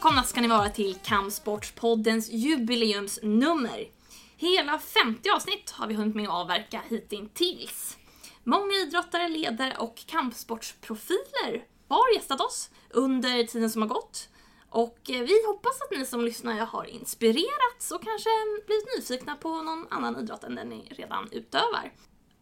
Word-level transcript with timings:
Välkomna 0.00 0.22
ska 0.22 0.40
ni 0.40 0.48
vara 0.48 0.68
till 0.68 0.94
Kampsportspoddens 0.94 2.30
jubileumsnummer. 2.30 3.88
Hela 4.36 4.78
50 4.78 5.30
avsnitt 5.30 5.70
har 5.70 5.86
vi 5.86 5.94
hunnit 5.94 6.14
med 6.14 6.28
att 6.28 6.34
avverka 6.34 6.82
hittills. 6.88 7.98
Många 8.44 8.74
idrottare, 8.74 9.28
ledare 9.28 9.76
och 9.78 10.06
kampsportsprofiler 10.06 11.64
har 11.88 12.14
gästat 12.14 12.40
oss 12.40 12.70
under 12.90 13.44
tiden 13.44 13.70
som 13.70 13.82
har 13.82 13.88
gått. 13.88 14.28
Och 14.70 15.10
eh, 15.10 15.20
vi 15.20 15.46
hoppas 15.46 15.82
att 15.82 15.98
ni 15.98 16.06
som 16.06 16.24
lyssnar 16.24 16.66
har 16.66 16.84
inspirerats 16.84 17.90
och 17.90 18.04
kanske 18.04 18.30
blivit 18.66 18.88
nyfikna 18.98 19.36
på 19.36 19.62
någon 19.62 19.86
annan 19.90 20.16
idrott 20.16 20.44
än 20.44 20.54
den 20.54 20.68
ni 20.68 20.88
redan 20.90 21.28
utövar. 21.32 21.92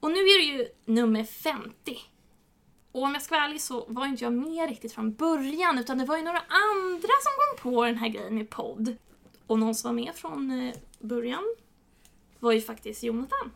Och 0.01 0.11
nu 0.11 0.19
är 0.19 0.39
det 0.39 0.59
ju 0.59 0.69
nummer 0.85 1.25
50. 1.25 1.99
Och 2.93 3.03
om 3.03 3.13
jag 3.13 3.23
ska 3.23 3.35
vara 3.35 3.45
ärlig 3.45 3.61
så 3.61 3.85
var 3.89 4.07
inte 4.07 4.25
jag 4.25 4.33
med 4.33 4.69
riktigt 4.69 4.93
från 4.93 5.15
början 5.15 5.79
utan 5.79 5.99
det 5.99 6.05
var 6.05 6.17
ju 6.17 6.23
några 6.23 6.43
andra 6.49 7.09
som 7.23 7.33
kom 7.63 7.73
på 7.73 7.85
den 7.85 7.97
här 7.97 8.09
grejen 8.09 8.35
med 8.35 8.51
podd. 8.51 8.97
Och 9.47 9.59
någon 9.59 9.75
som 9.75 9.89
var 9.97 10.03
med 10.05 10.15
från 10.15 10.51
eh, 10.69 10.75
början 11.01 11.55
var 12.39 12.53
ju 12.53 12.61
faktiskt 12.61 13.03
Jonathan. 13.03 13.53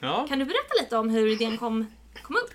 Ja, 0.00 0.26
Kan 0.28 0.38
du 0.38 0.44
berätta 0.44 0.82
lite 0.82 0.96
om 0.96 1.10
hur 1.10 1.26
idén 1.26 1.58
kom, 1.58 1.86
kom 2.22 2.36
upp? 2.36 2.50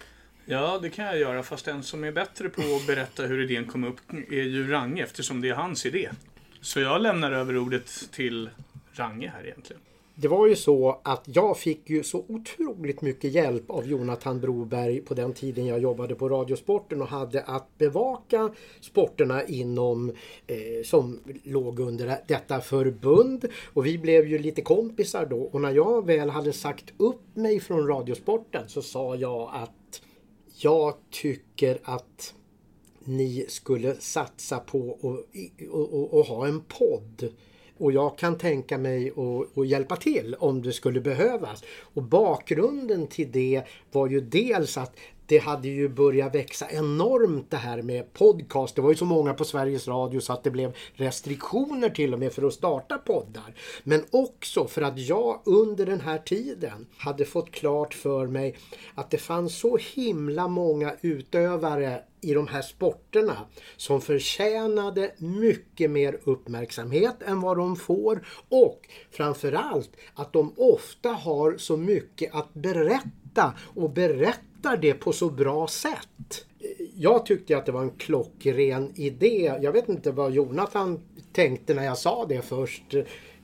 ja, 0.46 0.80
det 0.82 0.90
kan 0.90 1.06
jag 1.06 1.18
göra. 1.18 1.44
Fast 1.44 1.66
den 1.66 1.84
som 1.84 2.04
är 2.04 2.12
bättre 2.12 2.50
på 2.50 2.62
att 2.62 2.88
berätta 2.88 3.24
hur 3.24 3.42
idén 3.44 3.68
kom 3.68 3.84
upp 3.84 4.00
är 4.14 4.44
ju 4.44 4.68
Range 4.72 5.04
eftersom 5.04 5.42
det 5.42 5.50
är 5.50 5.54
hans 5.56 5.86
idé. 5.86 6.10
Så 6.62 6.80
jag 6.80 7.02
lämnar 7.02 7.32
över 7.32 7.58
ordet 7.58 8.12
till 8.12 8.50
Range 8.94 9.28
här 9.36 9.46
egentligen. 9.46 9.82
Det 10.16 10.28
var 10.28 10.48
ju 10.48 10.56
så 10.56 11.00
att 11.04 11.24
jag 11.26 11.58
fick 11.58 11.90
ju 11.90 12.04
så 12.04 12.26
otroligt 12.28 13.02
mycket 13.02 13.32
hjälp 13.32 13.70
av 13.70 13.88
Jonathan 13.88 14.40
Broberg 14.40 15.02
på 15.02 15.14
den 15.14 15.34
tiden 15.34 15.66
jag 15.66 15.80
jobbade 15.80 16.16
på 16.16 16.30
Radiosporten 16.30 17.02
och 17.02 17.08
hade 17.08 17.42
att 17.42 17.78
bevaka 17.78 18.52
sporterna 18.82 19.46
inom 19.46 20.10
eh, 20.48 20.84
som 20.86 21.20
låg 21.44 21.80
under 21.80 22.18
detta 22.28 22.62
förbund. 22.62 23.46
Och 23.74 23.86
vi 23.86 23.98
blev 23.98 24.28
ju 24.28 24.40
lite 24.40 24.62
kompisar 24.62 25.26
då 25.26 25.42
och 25.42 25.62
när 25.62 25.72
jag 25.72 26.06
väl 26.06 26.30
hade 26.30 26.54
sagt 26.54 26.94
upp 26.98 27.36
mig 27.36 27.60
från 27.60 27.88
Radiosporten 27.88 28.70
så 28.70 28.82
sa 28.82 29.16
jag 29.16 29.50
att 29.54 30.02
jag 30.58 30.94
tycker 31.10 31.80
att 31.84 32.34
ni 33.06 33.46
skulle 33.50 33.96
satsa 33.96 34.60
på 34.60 34.92
att 34.94 35.68
och, 35.72 35.94
och, 35.94 36.14
och 36.14 36.26
ha 36.26 36.48
en 36.48 36.62
podd. 36.62 37.34
Och 37.82 37.92
jag 37.92 38.18
kan 38.18 38.38
tänka 38.38 38.78
mig 38.78 39.12
att, 39.58 39.68
hjälpa 39.68 39.96
till 39.96 40.36
om 40.40 40.62
det 40.62 40.74
skulle 40.74 41.02
behövas. 41.02 41.64
Och 41.94 42.04
bakgrunden 42.04 43.08
till 43.08 43.32
det 43.32 43.64
var 43.92 44.08
ju 44.08 44.22
dels 44.22 44.78
att 44.78 44.96
det 45.32 45.38
hade 45.38 45.68
ju 45.68 45.90
börjat 45.90 46.36
växa 46.36 46.70
enormt 46.70 47.52
det 47.52 47.58
här 47.58 47.82
med 47.82 48.14
podcast. 48.14 48.76
Det 48.76 48.82
var 48.82 48.90
ju 48.90 48.96
så 48.96 49.06
många 49.06 49.34
på 49.34 49.44
Sveriges 49.44 49.88
Radio 49.88 50.20
så 50.20 50.34
att 50.34 50.44
det 50.44 50.52
blev 50.52 50.76
restriktioner 50.94 51.90
till 51.90 52.14
och 52.14 52.20
med 52.20 52.34
för 52.34 52.48
att 52.48 52.54
starta 52.54 52.98
poddar. 52.98 53.56
Men 53.84 54.04
också 54.12 54.68
för 54.68 54.82
att 54.82 55.00
jag 55.00 55.42
under 55.46 55.86
den 55.86 56.02
här 56.02 56.18
tiden 56.18 56.88
hade 56.98 57.26
fått 57.26 57.52
klart 57.52 57.94
för 57.94 58.28
mig 58.28 58.56
att 58.96 59.12
det 59.12 59.18
fanns 59.18 59.60
så 59.60 59.78
himla 59.78 60.48
många 60.48 60.94
utövare 61.02 62.02
i 62.22 62.34
de 62.34 62.48
här 62.48 62.62
sporterna 62.62 63.38
som 63.78 64.02
förtjänade 64.02 65.12
mycket 65.18 65.92
mer 65.92 66.20
uppmärksamhet 66.24 67.16
än 67.26 67.42
vad 67.42 67.58
de 67.58 67.76
får 67.76 68.28
och 68.50 68.80
framförallt 69.12 69.92
att 70.16 70.34
de 70.34 70.54
ofta 70.58 71.10
har 71.10 71.58
så 71.58 71.78
mycket 71.78 72.36
att 72.36 72.54
berätta 72.54 73.54
och 73.76 73.90
berätta 73.90 74.51
hittar 74.62 74.78
det 74.78 74.94
på 74.94 75.14
så 75.14 75.30
bra 75.30 75.68
sätt. 75.68 76.46
Jag 76.96 77.26
tyckte 77.26 77.58
att 77.58 77.66
det 77.66 77.72
var 77.72 77.82
en 77.82 77.98
klockren 77.98 78.92
idé. 78.96 79.54
Jag 79.62 79.72
vet 79.72 79.90
inte 79.90 80.12
vad 80.12 80.32
Jonathan 80.32 81.00
tänkte 81.34 81.74
när 81.74 81.84
jag 81.84 81.98
sa 81.98 82.26
det 82.26 82.42
först. 82.42 82.84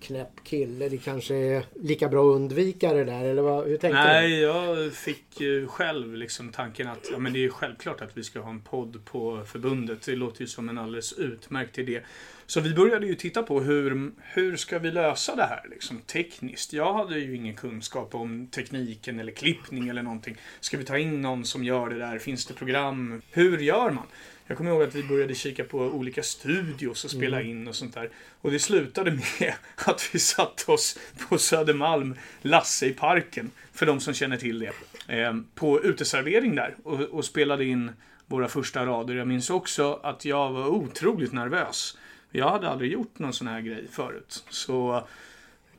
Knäpp 0.02 0.44
kille, 0.44 0.90
det 0.90 0.98
kanske 0.98 1.36
är 1.36 1.66
lika 1.76 2.08
bra 2.08 2.30
att 2.30 2.36
undvika 2.36 2.94
det 2.94 3.04
där 3.04 3.26
eller 3.26 3.42
vad, 3.42 3.68
hur 3.68 3.78
tänkte 3.78 4.02
du? 4.02 4.08
Nej, 4.08 4.40
jag 4.40 4.94
fick 4.94 5.42
ju 5.42 5.68
själv 5.68 6.16
liksom 6.16 6.52
tanken 6.52 6.88
att 6.88 7.10
ja, 7.12 7.20
men 7.20 7.34
det 7.34 7.46
är 7.46 7.50
självklart 7.50 8.02
att 8.02 8.18
vi 8.18 8.24
ska 8.24 8.40
ha 8.40 8.50
en 8.50 8.62
podd 8.62 9.06
på 9.06 9.42
förbundet. 9.46 10.02
Det 10.06 10.16
låter 10.16 10.42
ju 10.42 10.48
som 10.48 10.70
en 10.70 10.78
alldeles 10.78 11.14
utmärkt 11.14 11.78
idé. 11.78 12.02
Så 12.50 12.62
vi 12.62 12.74
började 12.74 13.08
ju 13.08 13.16
titta 13.16 13.44
på 13.44 13.62
hur, 13.62 14.12
hur 14.22 14.58
ska 14.58 14.80
vi 14.80 14.92
lösa 14.92 15.36
det 15.36 15.44
här 15.44 15.66
liksom, 15.70 16.02
tekniskt. 16.02 16.74
Jag 16.74 16.94
hade 16.94 17.20
ju 17.20 17.36
ingen 17.36 17.56
kunskap 17.56 18.16
om 18.16 18.48
tekniken 18.48 19.20
eller 19.20 19.32
klippning 19.32 19.90
eller 19.90 20.04
någonting. 20.04 20.38
Ska 20.60 20.78
vi 20.78 20.84
ta 20.84 20.98
in 20.98 21.22
någon 21.22 21.46
som 21.46 21.64
gör 21.64 21.90
det 21.90 21.98
där? 22.00 22.20
Finns 22.20 22.46
det 22.46 22.54
program? 22.54 23.22
Hur 23.32 23.58
gör 23.58 23.92
man? 23.92 24.04
Jag 24.48 24.58
kommer 24.58 24.72
ihåg 24.72 24.84
att 24.84 24.96
vi 24.96 25.04
började 25.04 25.36
kika 25.36 25.64
på 25.64 25.78
olika 25.80 26.24
studios 26.24 27.04
och 27.04 27.12
spela 27.12 27.42
in 27.42 27.68
och 27.68 27.76
sånt 27.76 27.94
där. 27.94 28.10
Och 28.42 28.52
det 28.52 28.60
slutade 28.60 29.12
med 29.12 29.54
att 29.76 30.10
vi 30.14 30.20
satte 30.20 30.72
oss 30.72 31.00
på 31.30 31.38
Södermalm, 31.38 32.16
Lasse 32.42 32.86
i 32.86 32.94
parken, 32.94 33.52
för 33.74 33.86
de 33.86 34.00
som 34.00 34.14
känner 34.14 34.38
till 34.38 34.60
det, 34.60 34.74
eh, 35.18 35.36
på 35.56 35.84
uteservering 35.84 36.56
där 36.56 36.76
och, 36.84 37.00
och 37.02 37.26
spelade 37.26 37.66
in 37.66 37.92
våra 38.26 38.48
första 38.48 38.86
rader. 38.86 39.16
Jag 39.16 39.28
minns 39.28 39.50
också 39.50 40.00
att 40.04 40.26
jag 40.26 40.52
var 40.52 40.68
otroligt 40.68 41.34
nervös. 41.34 41.98
Jag 42.32 42.50
hade 42.50 42.70
aldrig 42.70 42.92
gjort 42.92 43.20
någon 43.20 43.34
sån 43.34 43.48
här 43.48 43.62
grej 43.62 43.88
förut. 43.92 44.44
Så 44.50 45.04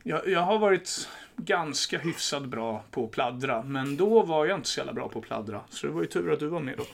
jag, 0.03 0.29
jag 0.29 0.41
har 0.41 0.59
varit 0.59 1.09
ganska 1.37 1.99
hyfsat 1.99 2.45
bra 2.45 2.85
på 2.91 3.05
att 3.05 3.11
pladdra, 3.11 3.63
men 3.63 3.97
då 3.97 4.23
var 4.23 4.47
jag 4.47 4.59
inte 4.59 4.69
så 4.69 4.81
jävla 4.81 4.93
bra 4.93 5.09
på 5.09 5.19
att 5.19 5.25
pladdra. 5.25 5.61
Så 5.71 5.87
det 5.87 5.93
var 5.93 6.01
ju 6.01 6.07
tur 6.09 6.33
att 6.33 6.41
du 6.41 6.47
var 6.47 6.61
med 6.61 6.75
då. 6.79 6.85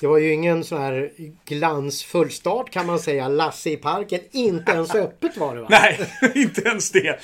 Det 0.00 0.06
var 0.06 0.18
ju 0.18 0.32
ingen 0.32 0.64
sån 0.64 0.80
här 0.80 1.10
glansfull 1.44 2.30
start 2.30 2.70
kan 2.70 2.86
man 2.86 2.98
säga. 2.98 3.28
Lasse 3.28 3.70
i 3.70 3.76
parken. 3.76 4.20
Inte 4.30 4.72
ens 4.72 4.94
öppet 4.94 5.36
var 5.36 5.54
det 5.56 5.62
va? 5.62 5.68
Nej, 5.70 6.00
inte 6.34 6.60
ens 6.62 6.90
det. 6.90 7.18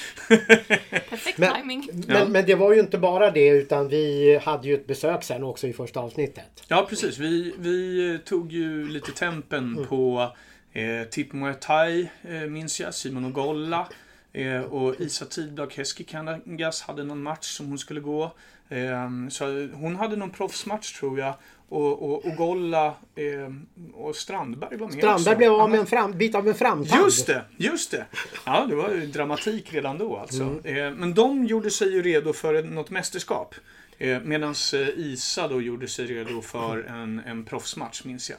Perfekt 1.10 1.38
Men- 1.38 1.54
timing. 1.54 1.88
Men, 1.92 2.16
Ja. 2.16 2.24
men 2.28 2.46
det 2.46 2.54
var 2.54 2.72
ju 2.72 2.80
inte 2.80 2.98
bara 2.98 3.30
det 3.30 3.48
utan 3.48 3.88
vi 3.88 4.36
hade 4.44 4.68
ju 4.68 4.74
ett 4.74 4.86
besök 4.86 5.22
sen 5.24 5.44
också 5.44 5.66
i 5.66 5.72
första 5.72 6.00
avsnittet. 6.00 6.64
Ja, 6.68 6.86
precis. 6.88 7.18
Vi, 7.18 7.54
vi 7.58 8.18
tog 8.24 8.52
ju 8.52 8.88
lite 8.88 9.12
tempen 9.12 9.86
på 9.88 10.32
eh, 10.76 11.08
Tip 11.10 11.32
Muay 11.32 11.54
Thai, 11.60 12.08
eh, 12.22 12.30
minns 12.30 12.80
jag. 12.80 12.94
Simon 12.94 13.24
och 13.24 13.32
Golla. 13.32 13.88
Eh, 14.32 14.60
och 14.60 15.00
Isa 15.00 15.24
Tiddag 15.24 15.72
Keskikangas 15.72 16.82
hade 16.82 17.04
någon 17.04 17.22
match 17.22 17.46
som 17.46 17.66
hon 17.66 17.78
skulle 17.78 18.00
gå. 18.00 18.24
Eh, 18.68 19.10
så 19.30 19.68
hon 19.72 19.96
hade 19.96 20.16
någon 20.16 20.30
proffsmatch 20.30 20.98
tror 20.98 21.18
jag. 21.18 21.34
Och, 21.68 22.02
och, 22.02 22.26
och 22.26 22.36
Golla 22.36 22.86
eh, 23.14 23.52
och 23.94 24.16
Strandberg 24.16 24.76
var 24.76 24.86
med 24.86 24.86
också. 24.86 24.98
Strandberg 24.98 25.36
blev 25.36 25.52
av 25.52 25.70
med 25.70 25.80
en 25.80 25.86
fram, 25.86 26.12
bit 26.12 26.34
av 26.34 26.48
en 26.48 26.54
framtand. 26.54 27.04
Just 27.04 27.26
det, 27.26 27.44
just 27.56 27.90
det. 27.90 28.06
Ja, 28.44 28.66
det 28.68 28.74
var 28.74 28.90
ju 28.90 29.06
dramatik 29.06 29.72
redan 29.72 29.98
då 29.98 30.16
alltså. 30.16 30.42
Mm. 30.42 30.76
Eh, 30.76 30.90
men 30.98 31.14
de 31.14 31.44
gjorde 31.44 31.70
sig 31.70 31.92
ju 31.92 32.02
redo 32.02 32.32
för 32.32 32.62
något 32.62 32.90
mästerskap. 32.90 33.54
Eh, 33.98 34.20
Medan 34.20 34.54
Isa 34.96 35.48
då 35.48 35.62
gjorde 35.62 35.88
sig 35.88 36.06
redo 36.06 36.42
för 36.42 36.82
en, 36.82 37.22
en 37.26 37.44
proffsmatch, 37.44 38.04
minns 38.04 38.30
jag. 38.30 38.38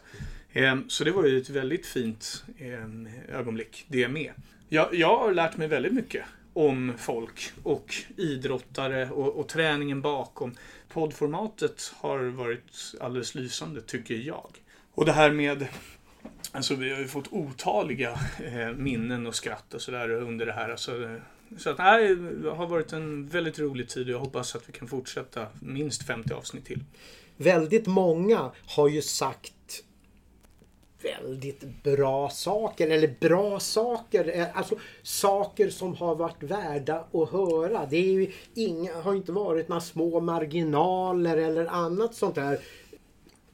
Ehm, 0.58 0.90
så 0.90 1.04
det 1.04 1.12
var 1.12 1.26
ju 1.26 1.38
ett 1.38 1.50
väldigt 1.50 1.86
fint 1.86 2.44
ehm, 2.60 3.10
ögonblick, 3.30 3.86
det 3.88 4.08
med. 4.08 4.32
Jag, 4.70 4.96
jag 4.96 5.18
har 5.18 5.34
lärt 5.34 5.58
mig 5.58 5.68
väldigt 5.68 5.94
mycket 5.94 6.26
om 6.54 6.94
folk 6.98 7.52
och 7.64 7.96
idrottare 8.18 9.10
och, 9.10 9.36
och 9.36 9.48
träningen 9.48 10.02
bakom. 10.02 10.56
Poddformatet 10.90 11.94
har 11.96 12.20
varit 12.20 12.96
alldeles 13.00 13.36
lysande, 13.36 13.82
tycker 13.82 14.16
jag. 14.16 14.50
Och 14.94 15.06
det 15.06 15.12
här 15.12 15.32
med 15.32 15.68
Alltså 16.52 16.76
vi 16.76 16.94
har 16.94 17.00
ju 17.00 17.08
fått 17.08 17.28
otaliga 17.34 18.20
eh, 18.44 18.72
minnen 18.76 19.28
och 19.28 19.36
skratt 19.36 19.74
och 19.74 19.82
sådär 19.82 20.10
under 20.10 20.46
det 20.46 20.54
här. 20.54 20.70
Alltså, 20.70 21.20
så 21.58 21.70
att, 21.70 21.78
nej, 21.78 22.16
det 22.16 22.50
har 22.50 22.68
varit 22.68 22.94
en 22.94 23.28
väldigt 23.28 23.60
rolig 23.60 23.90
tid 23.90 24.08
och 24.08 24.14
jag 24.14 24.20
hoppas 24.20 24.56
att 24.56 24.70
vi 24.70 24.74
kan 24.74 24.88
fortsätta 24.88 25.48
minst 25.60 26.04
50 26.04 26.34
avsnitt 26.34 26.66
till. 26.66 26.84
Väldigt 27.38 27.88
många 27.88 28.52
har 28.66 28.88
ju 28.88 29.02
sagt 29.02 29.54
väldigt 31.02 31.84
bra 31.84 32.30
saker. 32.30 32.88
Eller 32.88 33.16
bra 33.20 33.60
saker. 33.60 34.40
eh, 34.40 34.58
Alltså 34.58 34.76
saker 35.04 35.70
som 35.70 35.96
har 35.96 36.16
varit 36.16 36.44
värda 36.44 37.06
att 37.14 37.30
höra. 37.30 37.86
Det 37.86 37.98
är 37.98 38.12
ju 38.12 38.32
inga, 38.54 39.02
har 39.02 39.16
inte 39.16 39.32
varit 39.32 39.68
några 39.68 39.82
små 39.82 40.20
marginaler 40.20 41.38
eller 41.38 41.66
annat 41.66 42.16
sånt 42.16 42.36
där. 42.36 42.60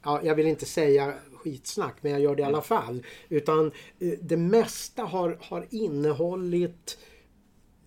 Ja, 0.02 0.20
jag 0.24 0.34
vill 0.34 0.46
inte 0.46 0.66
säga 0.66 1.14
skitsnack 1.34 1.96
men 2.00 2.12
jag 2.12 2.20
gör 2.20 2.34
det 2.36 2.42
i 2.42 2.44
alla 2.44 2.62
fall. 2.62 3.02
Utan 3.28 3.66
eh, 4.00 4.08
det 4.20 4.36
mesta 4.36 5.02
har, 5.02 5.38
har 5.40 5.66
innehållit 5.70 6.98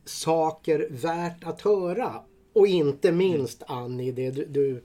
saker 0.05 0.87
värt 0.89 1.43
att 1.43 1.61
höra. 1.61 2.13
Och 2.53 2.67
inte 2.67 3.11
minst 3.11 3.63
Annie, 3.67 4.11
det 4.11 4.31
du, 4.31 4.45
du 4.45 4.83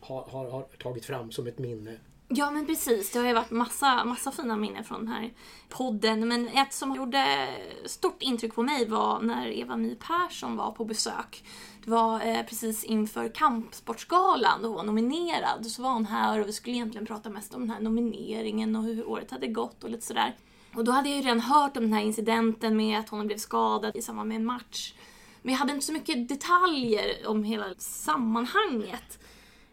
har, 0.00 0.22
har, 0.22 0.50
har 0.50 0.62
tagit 0.82 1.04
fram 1.04 1.30
som 1.30 1.46
ett 1.46 1.58
minne. 1.58 1.96
Ja 2.28 2.50
men 2.50 2.66
precis, 2.66 3.12
det 3.12 3.18
har 3.18 3.26
ju 3.26 3.32
varit 3.32 3.50
massa, 3.50 4.04
massa 4.04 4.32
fina 4.32 4.56
minnen 4.56 4.84
från 4.84 5.04
den 5.04 5.14
här 5.14 5.32
podden. 5.68 6.28
Men 6.28 6.48
ett 6.48 6.72
som 6.72 6.94
gjorde 6.94 7.48
stort 7.84 8.22
intryck 8.22 8.54
på 8.54 8.62
mig 8.62 8.88
var 8.88 9.20
när 9.20 9.46
Eva 9.46 9.76
My 9.76 9.94
Persson 9.94 10.56
var 10.56 10.70
på 10.70 10.84
besök. 10.84 11.44
Det 11.84 11.90
var 11.90 12.26
eh, 12.26 12.42
precis 12.42 12.84
inför 12.84 13.28
Kampsportsgalan 13.28 14.62
då 14.62 14.68
hon 14.68 14.76
var 14.76 14.84
nominerad. 14.84 15.66
Så 15.66 15.82
var 15.82 15.90
hon 15.90 16.06
här 16.06 16.40
och 16.40 16.48
vi 16.48 16.52
skulle 16.52 16.76
egentligen 16.76 17.06
prata 17.06 17.30
mest 17.30 17.54
om 17.54 17.60
den 17.60 17.70
här 17.70 17.80
nomineringen 17.80 18.76
och 18.76 18.82
hur 18.82 19.08
året 19.08 19.30
hade 19.30 19.46
gått 19.46 19.84
och 19.84 19.90
lite 19.90 20.06
sådär. 20.06 20.36
Och 20.74 20.84
då 20.84 20.92
hade 20.92 21.08
jag 21.08 21.16
ju 21.16 21.22
redan 21.22 21.40
hört 21.40 21.76
om 21.76 21.82
den 21.82 21.92
här 21.92 22.02
incidenten 22.02 22.76
med 22.76 22.98
att 22.98 23.08
hon 23.08 23.26
blev 23.26 23.38
skadad 23.38 23.96
i 23.96 24.02
samband 24.02 24.28
med 24.28 24.36
en 24.36 24.44
match. 24.44 24.94
Men 25.42 25.52
jag 25.52 25.58
hade 25.58 25.72
inte 25.72 25.86
så 25.86 25.92
mycket 25.92 26.28
detaljer 26.28 27.26
om 27.26 27.44
hela 27.44 27.74
sammanhanget. 27.78 29.18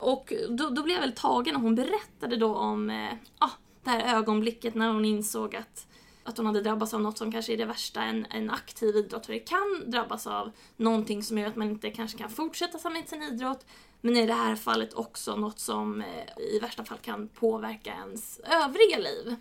Och 0.04 0.34
då, 0.50 0.70
då 0.70 0.84
blev 0.84 0.96
jag 0.96 1.02
väl 1.02 1.16
tagen 1.16 1.54
när 1.54 1.62
hon 1.62 1.76
berättade 1.76 2.36
då 2.36 2.56
om 2.56 2.90
eh, 2.90 3.14
ah, 3.40 3.50
det 3.84 3.90
här 3.90 4.18
ögonblicket 4.18 4.76
när 4.76 4.94
hon 4.94 5.06
insåg 5.06 5.56
att, 5.56 5.88
att 6.24 6.38
hon 6.38 6.46
hade 6.46 6.62
drabbats 6.62 6.94
av 6.94 7.02
något 7.02 7.18
som 7.18 7.32
kanske 7.32 7.54
är 7.54 7.58
det 7.58 7.66
värsta 7.66 8.04
en, 8.04 8.26
en 8.30 8.50
aktiv 8.50 8.96
idrottare 8.96 9.40
kan 9.40 9.84
drabbas 9.86 10.28
av. 10.28 10.52
Någonting 10.78 11.24
som 11.24 11.38
gör 11.38 11.48
att 11.48 11.56
man 11.56 11.70
inte 11.70 11.90
kanske 11.90 12.18
kan 12.18 12.30
fortsätta 12.30 12.90
med 12.90 13.10
sin 13.10 13.24
idrott. 13.24 13.66
Men 14.02 14.18
i 14.18 14.26
det 14.26 14.34
här 14.34 14.56
fallet 14.56 14.94
också 14.94 15.36
något 15.36 15.60
som 15.60 16.02
eh, 16.02 16.44
i 16.56 16.60
värsta 16.60 16.86
fall 16.86 16.98
kan 16.98 17.28
påverka 17.28 17.94
ens 17.94 18.40
övriga 18.40 18.98
liv. 18.98 19.36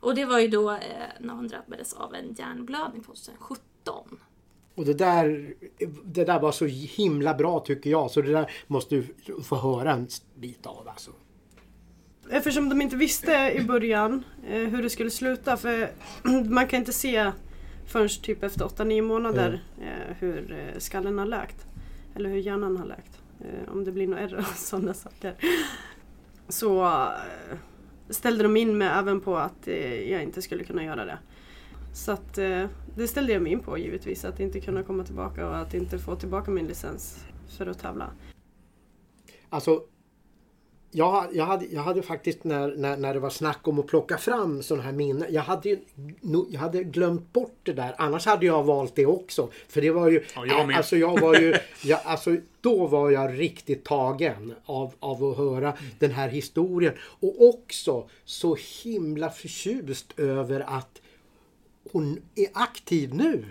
Och 0.00 0.14
det 0.14 0.24
var 0.24 0.38
ju 0.38 0.48
då 0.48 0.70
eh, 0.70 1.06
när 1.20 1.34
hon 1.34 1.48
drabbades 1.48 1.92
av 1.92 2.14
en 2.14 2.34
hjärnblödning 2.34 3.02
2017. 3.02 4.20
Och 4.74 4.84
det 4.84 4.94
där, 4.94 5.54
det 6.04 6.24
där 6.24 6.40
var 6.40 6.52
så 6.52 6.66
himla 6.66 7.34
bra 7.34 7.60
tycker 7.60 7.90
jag. 7.90 8.10
Så 8.10 8.22
det 8.22 8.32
där 8.32 8.50
måste 8.66 8.94
du 8.94 9.04
få 9.42 9.56
höra 9.56 9.92
en 9.92 10.08
bit 10.34 10.66
av 10.66 10.88
alltså. 10.88 11.10
Eftersom 12.30 12.68
de 12.68 12.82
inte 12.82 12.96
visste 12.96 13.52
i 13.56 13.64
början 13.64 14.24
eh, 14.48 14.58
hur 14.58 14.82
det 14.82 14.90
skulle 14.90 15.10
sluta. 15.10 15.56
För 15.56 15.90
man 16.50 16.66
kan 16.66 16.78
inte 16.78 16.92
se 16.92 17.32
förrän 17.86 18.08
typ 18.08 18.42
efter 18.42 18.64
8-9 18.64 19.02
månader 19.02 19.62
eh, 19.80 20.16
hur 20.18 20.52
eh, 20.52 20.78
skallen 20.78 21.18
har 21.18 21.26
läkt. 21.26 21.66
Eller 22.16 22.30
hur 22.30 22.38
hjärnan 22.38 22.76
har 22.76 22.86
läkt. 22.86 23.18
Om 23.72 23.84
det 23.84 23.92
blir 23.92 24.06
några 24.06 24.22
ärr 24.22 24.38
och 24.38 24.44
sådana 24.56 24.94
saker. 24.94 25.34
Så 26.48 27.06
ställde 28.10 28.42
de 28.42 28.56
in 28.56 28.78
mig 28.78 28.88
även 28.88 29.20
på 29.20 29.36
att 29.36 29.66
jag 30.08 30.22
inte 30.22 30.42
skulle 30.42 30.64
kunna 30.64 30.84
göra 30.84 31.04
det. 31.04 31.18
Så 31.92 32.12
att 32.12 32.38
eh, 32.38 32.66
det 32.96 33.08
ställde 33.08 33.32
jag 33.32 33.42
mig 33.42 33.52
in 33.52 33.60
på 33.60 33.78
givetvis. 33.78 34.24
Att 34.24 34.40
inte 34.40 34.60
kunna 34.60 34.82
komma 34.82 35.04
tillbaka 35.04 35.48
och 35.48 35.56
att 35.56 35.74
inte 35.74 35.98
få 35.98 36.16
tillbaka 36.16 36.50
min 36.50 36.66
licens 36.66 37.24
för 37.58 37.66
att 37.66 37.78
tävla. 37.78 38.10
Alltså, 39.48 39.82
jag, 40.94 41.26
jag, 41.32 41.46
hade, 41.46 41.66
jag 41.66 41.82
hade 41.82 42.02
faktiskt 42.02 42.44
när, 42.44 42.76
när, 42.76 42.96
när 42.96 43.14
det 43.14 43.20
var 43.20 43.30
snack 43.30 43.68
om 43.68 43.78
att 43.78 43.86
plocka 43.86 44.18
fram 44.18 44.62
sådana 44.62 44.82
här 44.82 44.92
minnen. 44.92 45.26
Jag 45.30 45.42
hade, 45.42 45.78
jag 46.50 46.60
hade 46.60 46.84
glömt 46.84 47.32
bort 47.32 47.58
det 47.62 47.72
där. 47.72 47.94
Annars 47.98 48.26
hade 48.26 48.46
jag 48.46 48.62
valt 48.62 48.96
det 48.96 49.06
också. 49.06 49.48
För 49.68 49.80
det 49.80 49.90
var 49.90 50.10
ju... 50.10 50.24
Ja, 50.34 50.46
jag 50.46 50.66
med. 50.66 50.76
alltså 50.76 50.96
jag 50.96 51.20
var 51.20 51.34
ju... 51.34 51.54
Jag, 51.84 52.00
alltså, 52.04 52.36
då 52.60 52.86
var 52.86 53.10
jag 53.10 53.38
riktigt 53.38 53.84
tagen 53.84 54.54
av, 54.64 54.94
av 55.00 55.24
att 55.24 55.36
höra 55.36 55.72
den 55.98 56.10
här 56.10 56.28
historien. 56.28 56.94
Och 57.20 57.48
också 57.48 58.08
så 58.24 58.56
himla 58.84 59.30
förtjust 59.30 60.18
över 60.18 60.60
att 60.60 61.01
hon 61.92 62.22
är 62.34 62.48
aktiv 62.52 63.14
nu. 63.14 63.44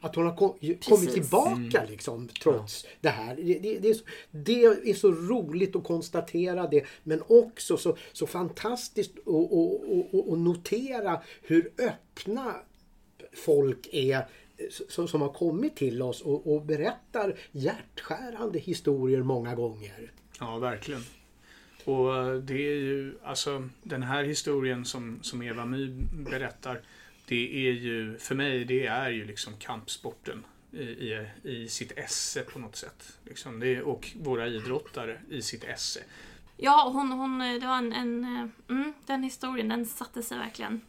Att 0.00 0.14
hon 0.16 0.26
har 0.26 0.36
kom, 0.36 0.54
kommit 0.88 1.12
tillbaka 1.12 1.84
liksom 1.88 2.28
trots 2.28 2.86
det 3.00 3.08
här. 3.08 3.36
Det, 3.36 3.58
det, 3.58 3.78
det, 3.78 3.88
är 3.88 3.94
så, 3.94 4.04
det 4.30 4.64
är 4.64 4.94
så 4.94 5.12
roligt 5.12 5.76
att 5.76 5.84
konstatera 5.84 6.66
det 6.66 6.84
men 7.02 7.22
också 7.28 7.76
så, 7.76 7.96
så 8.12 8.26
fantastiskt 8.26 9.18
att 9.18 9.26
och, 9.26 9.58
och, 9.58 10.14
och, 10.14 10.30
och 10.30 10.38
notera 10.38 11.22
hur 11.42 11.72
öppna 11.78 12.54
folk 13.32 13.88
är 13.92 14.26
som, 14.88 15.08
som 15.08 15.20
har 15.20 15.32
kommit 15.32 15.76
till 15.76 16.02
oss 16.02 16.20
och, 16.20 16.54
och 16.54 16.62
berättar 16.62 17.38
hjärtskärande 17.52 18.58
historier 18.58 19.22
många 19.22 19.54
gånger. 19.54 20.12
Ja, 20.40 20.58
verkligen. 20.58 21.02
Och 21.84 22.16
eh, 22.16 22.34
det 22.34 22.54
är 22.54 22.74
ju, 22.74 23.14
alltså 23.22 23.68
den 23.82 24.02
här 24.02 24.24
historien 24.24 24.84
som, 24.84 25.18
som 25.22 25.42
Eva 25.42 25.64
My 25.64 25.88
berättar. 26.12 26.80
Det 27.26 27.68
är 27.68 27.72
ju, 27.72 28.18
för 28.18 28.34
mig, 28.34 28.64
det 28.64 28.86
är 28.86 29.10
ju 29.10 29.24
liksom 29.24 29.56
kampsporten 29.58 30.44
i, 30.72 30.82
i, 30.82 31.26
i 31.42 31.68
sitt 31.68 31.92
esse 31.98 32.42
på 32.42 32.58
något 32.58 32.76
sätt. 32.76 33.18
Liksom 33.24 33.60
det, 33.60 33.82
och 33.82 34.10
våra 34.22 34.46
idrottare 34.46 35.20
i 35.30 35.42
sitt 35.42 35.64
esse. 35.64 36.00
Ja, 36.56 36.90
hon, 36.94 37.12
hon, 37.12 37.38
det 37.38 37.66
var 37.66 37.78
en, 37.78 37.92
en 37.92 38.24
eh, 38.24 38.76
mm, 38.76 38.92
den 39.06 39.22
historien, 39.22 39.68
den 39.68 39.86
satte 39.86 40.22
sig 40.22 40.38
verkligen. 40.38 40.80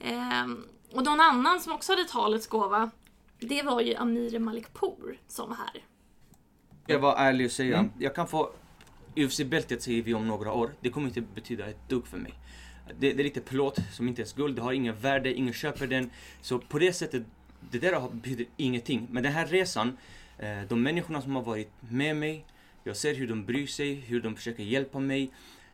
Ehm, 0.00 0.64
och 0.92 1.04
någon 1.04 1.20
annan 1.20 1.60
som 1.60 1.72
också 1.72 1.92
hade 1.92 2.04
talets 2.04 2.46
gåva, 2.46 2.90
det 3.38 3.62
var 3.62 3.80
ju 3.80 3.94
Amir 3.94 4.38
Malikpour 4.38 5.18
som 5.28 5.48
var 5.48 5.56
här. 5.56 5.84
Jag 6.86 6.98
var 6.98 7.16
ärlig 7.16 7.46
och 7.46 7.52
säga, 7.52 7.88
jag 7.98 8.14
kan 8.14 8.28
få 8.28 8.52
UFC-bältet 9.16 9.82
säger 9.82 10.02
vi 10.02 10.14
om 10.14 10.28
några 10.28 10.52
år. 10.52 10.74
Det 10.80 10.90
kommer 10.90 11.08
inte 11.08 11.20
betyda 11.20 11.66
ett 11.66 11.88
dugg 11.88 12.06
för 12.06 12.18
mig. 12.18 12.34
Det, 12.98 13.12
det 13.12 13.22
är 13.22 13.24
lite 13.24 13.40
plåt 13.40 13.78
som 13.92 14.08
inte 14.08 14.22
är 14.22 14.36
guld, 14.36 14.56
det 14.56 14.62
har 14.62 14.72
inget 14.72 15.04
värde, 15.04 15.34
ingen 15.34 15.54
köper 15.54 15.86
den. 15.86 16.10
Så 16.40 16.58
på 16.58 16.78
det 16.78 16.92
sättet, 16.92 17.22
det 17.70 17.78
där 17.78 18.08
betyder 18.12 18.46
ingenting. 18.56 19.06
Men 19.10 19.22
den 19.22 19.32
här 19.32 19.46
resan, 19.46 19.96
eh, 20.38 20.62
de 20.68 20.82
människorna 20.82 21.22
som 21.22 21.36
har 21.36 21.42
varit 21.42 21.70
med 21.80 22.16
mig, 22.16 22.44
jag 22.84 22.96
ser 22.96 23.14
hur 23.14 23.28
de 23.28 23.44
bryr 23.44 23.66
sig, 23.66 23.94
hur 23.94 24.20
de 24.20 24.36
försöker 24.36 24.62
hjälpa 24.62 24.98
mig. 24.98 25.30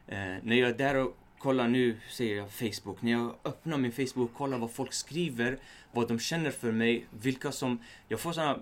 Eh, 0.06 0.16
när 0.42 0.56
jag 0.56 0.70
är 0.70 0.74
där 0.74 0.94
och 0.94 1.16
kollar 1.38 1.68
nu, 1.68 1.96
säger 2.10 2.36
jag 2.36 2.52
Facebook, 2.52 3.02
när 3.02 3.12
jag 3.12 3.34
öppnar 3.44 3.78
min 3.78 3.92
Facebook 3.92 4.30
och 4.30 4.36
kollar 4.36 4.58
vad 4.58 4.70
folk 4.70 4.92
skriver, 4.92 5.58
vad 5.92 6.08
de 6.08 6.18
känner 6.18 6.50
för 6.50 6.72
mig, 6.72 7.06
vilka 7.10 7.52
som... 7.52 7.78
Jag 8.08 8.20
får 8.20 8.32
sådana 8.32 8.58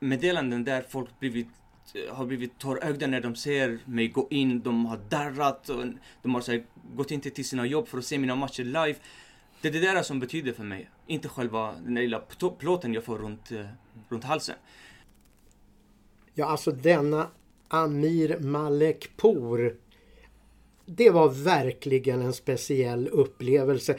meddelanden 0.00 0.64
där 0.64 0.84
folk 0.88 1.20
blivit, 1.20 1.48
har 2.10 2.26
blivit 2.26 2.58
tårögda 2.58 3.06
när 3.06 3.20
de 3.20 3.36
ser 3.36 3.78
mig 3.84 4.08
gå 4.08 4.26
in. 4.30 4.60
De 4.60 4.86
har 4.86 4.98
darrat 5.08 5.68
och 5.68 5.84
de 6.22 6.34
har 6.34 6.40
så 6.40 6.52
här, 6.52 6.64
gått 6.94 7.10
in 7.10 7.20
till 7.20 7.44
sina 7.44 7.66
jobb 7.66 7.88
för 7.88 7.98
att 7.98 8.04
se 8.04 8.18
mina 8.18 8.36
matcher 8.36 8.64
live. 8.64 8.94
Det 9.60 9.68
är 9.68 9.72
det 9.72 9.80
där 9.80 10.02
som 10.02 10.20
betyder 10.20 10.52
för 10.52 10.64
mig. 10.64 10.90
Inte 11.06 11.28
själva 11.28 11.74
den 11.84 11.94
där 11.94 12.02
lilla 12.02 12.22
plåten 12.58 12.94
jag 12.94 13.04
får 13.04 13.18
runt, 13.18 13.50
eh, 13.50 13.66
runt 14.08 14.24
halsen. 14.24 14.56
Ja, 16.34 16.46
alltså 16.46 16.70
denna 16.70 17.28
Amir 17.68 18.38
Malekpour. 18.40 19.76
Det 20.86 21.10
var 21.10 21.28
verkligen 21.28 22.22
en 22.22 22.32
speciell 22.32 23.08
upplevelse. 23.08 23.98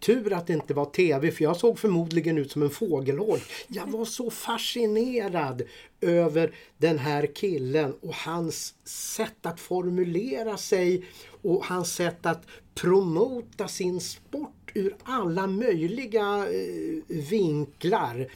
Tur 0.00 0.32
att 0.32 0.46
det 0.46 0.52
inte 0.52 0.74
var 0.74 0.84
TV 0.84 1.30
för 1.30 1.44
jag 1.44 1.56
såg 1.56 1.78
förmodligen 1.78 2.38
ut 2.38 2.50
som 2.50 2.62
en 2.62 2.70
fågelholk. 2.70 3.42
Jag 3.68 3.86
var 3.86 4.04
så 4.04 4.30
fascinerad 4.30 5.62
över 6.00 6.54
den 6.78 6.98
här 6.98 7.26
killen 7.34 7.94
och 8.00 8.14
hans 8.14 8.74
sätt 8.84 9.46
att 9.46 9.60
formulera 9.60 10.56
sig 10.56 11.04
och 11.42 11.64
hans 11.64 11.94
sätt 11.94 12.26
att 12.26 12.46
promota 12.74 13.68
sin 13.68 14.00
sport 14.00 14.70
ur 14.74 14.96
alla 15.02 15.46
möjliga 15.46 16.46
eh, 16.48 17.16
vinklar. 17.30 18.28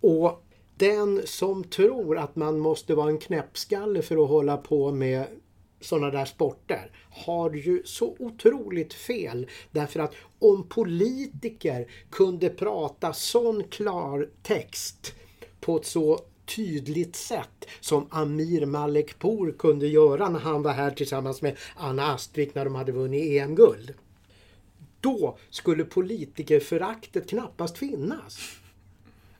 Och 0.00 0.44
den 0.76 1.22
som 1.24 1.64
tror 1.64 2.18
att 2.18 2.36
man 2.36 2.58
måste 2.58 2.94
vara 2.94 3.10
en 3.10 3.18
knäppskalle 3.18 4.02
för 4.02 4.24
att 4.24 4.28
hålla 4.28 4.56
på 4.56 4.92
med 4.92 5.24
sådana 5.80 6.10
där 6.10 6.24
sporter 6.24 6.90
har 7.26 7.50
ju 7.50 7.82
så 7.84 8.16
otroligt 8.18 8.94
fel. 8.94 9.46
Därför 9.70 10.00
att 10.00 10.14
om 10.38 10.68
politiker 10.68 11.86
kunde 12.10 12.48
prata 12.48 13.12
sån 13.12 13.64
klar 13.64 14.28
text 14.42 15.14
på 15.60 15.76
ett 15.76 15.86
så 15.86 16.20
tydligt 16.56 17.16
sätt 17.16 17.66
som 17.80 18.06
Amir 18.10 18.66
Malekpour 18.66 19.54
kunde 19.58 19.88
göra 19.88 20.28
när 20.28 20.40
han 20.40 20.62
var 20.62 20.72
här 20.72 20.90
tillsammans 20.90 21.42
med 21.42 21.56
Anna 21.76 22.12
Astvik 22.12 22.54
när 22.54 22.64
de 22.64 22.74
hade 22.74 22.92
vunnit 22.92 23.24
EM-guld. 23.24 23.94
Då 25.00 25.38
skulle 25.50 25.84
politikerföraktet 25.84 27.28
knappast 27.28 27.78
finnas. 27.78 28.38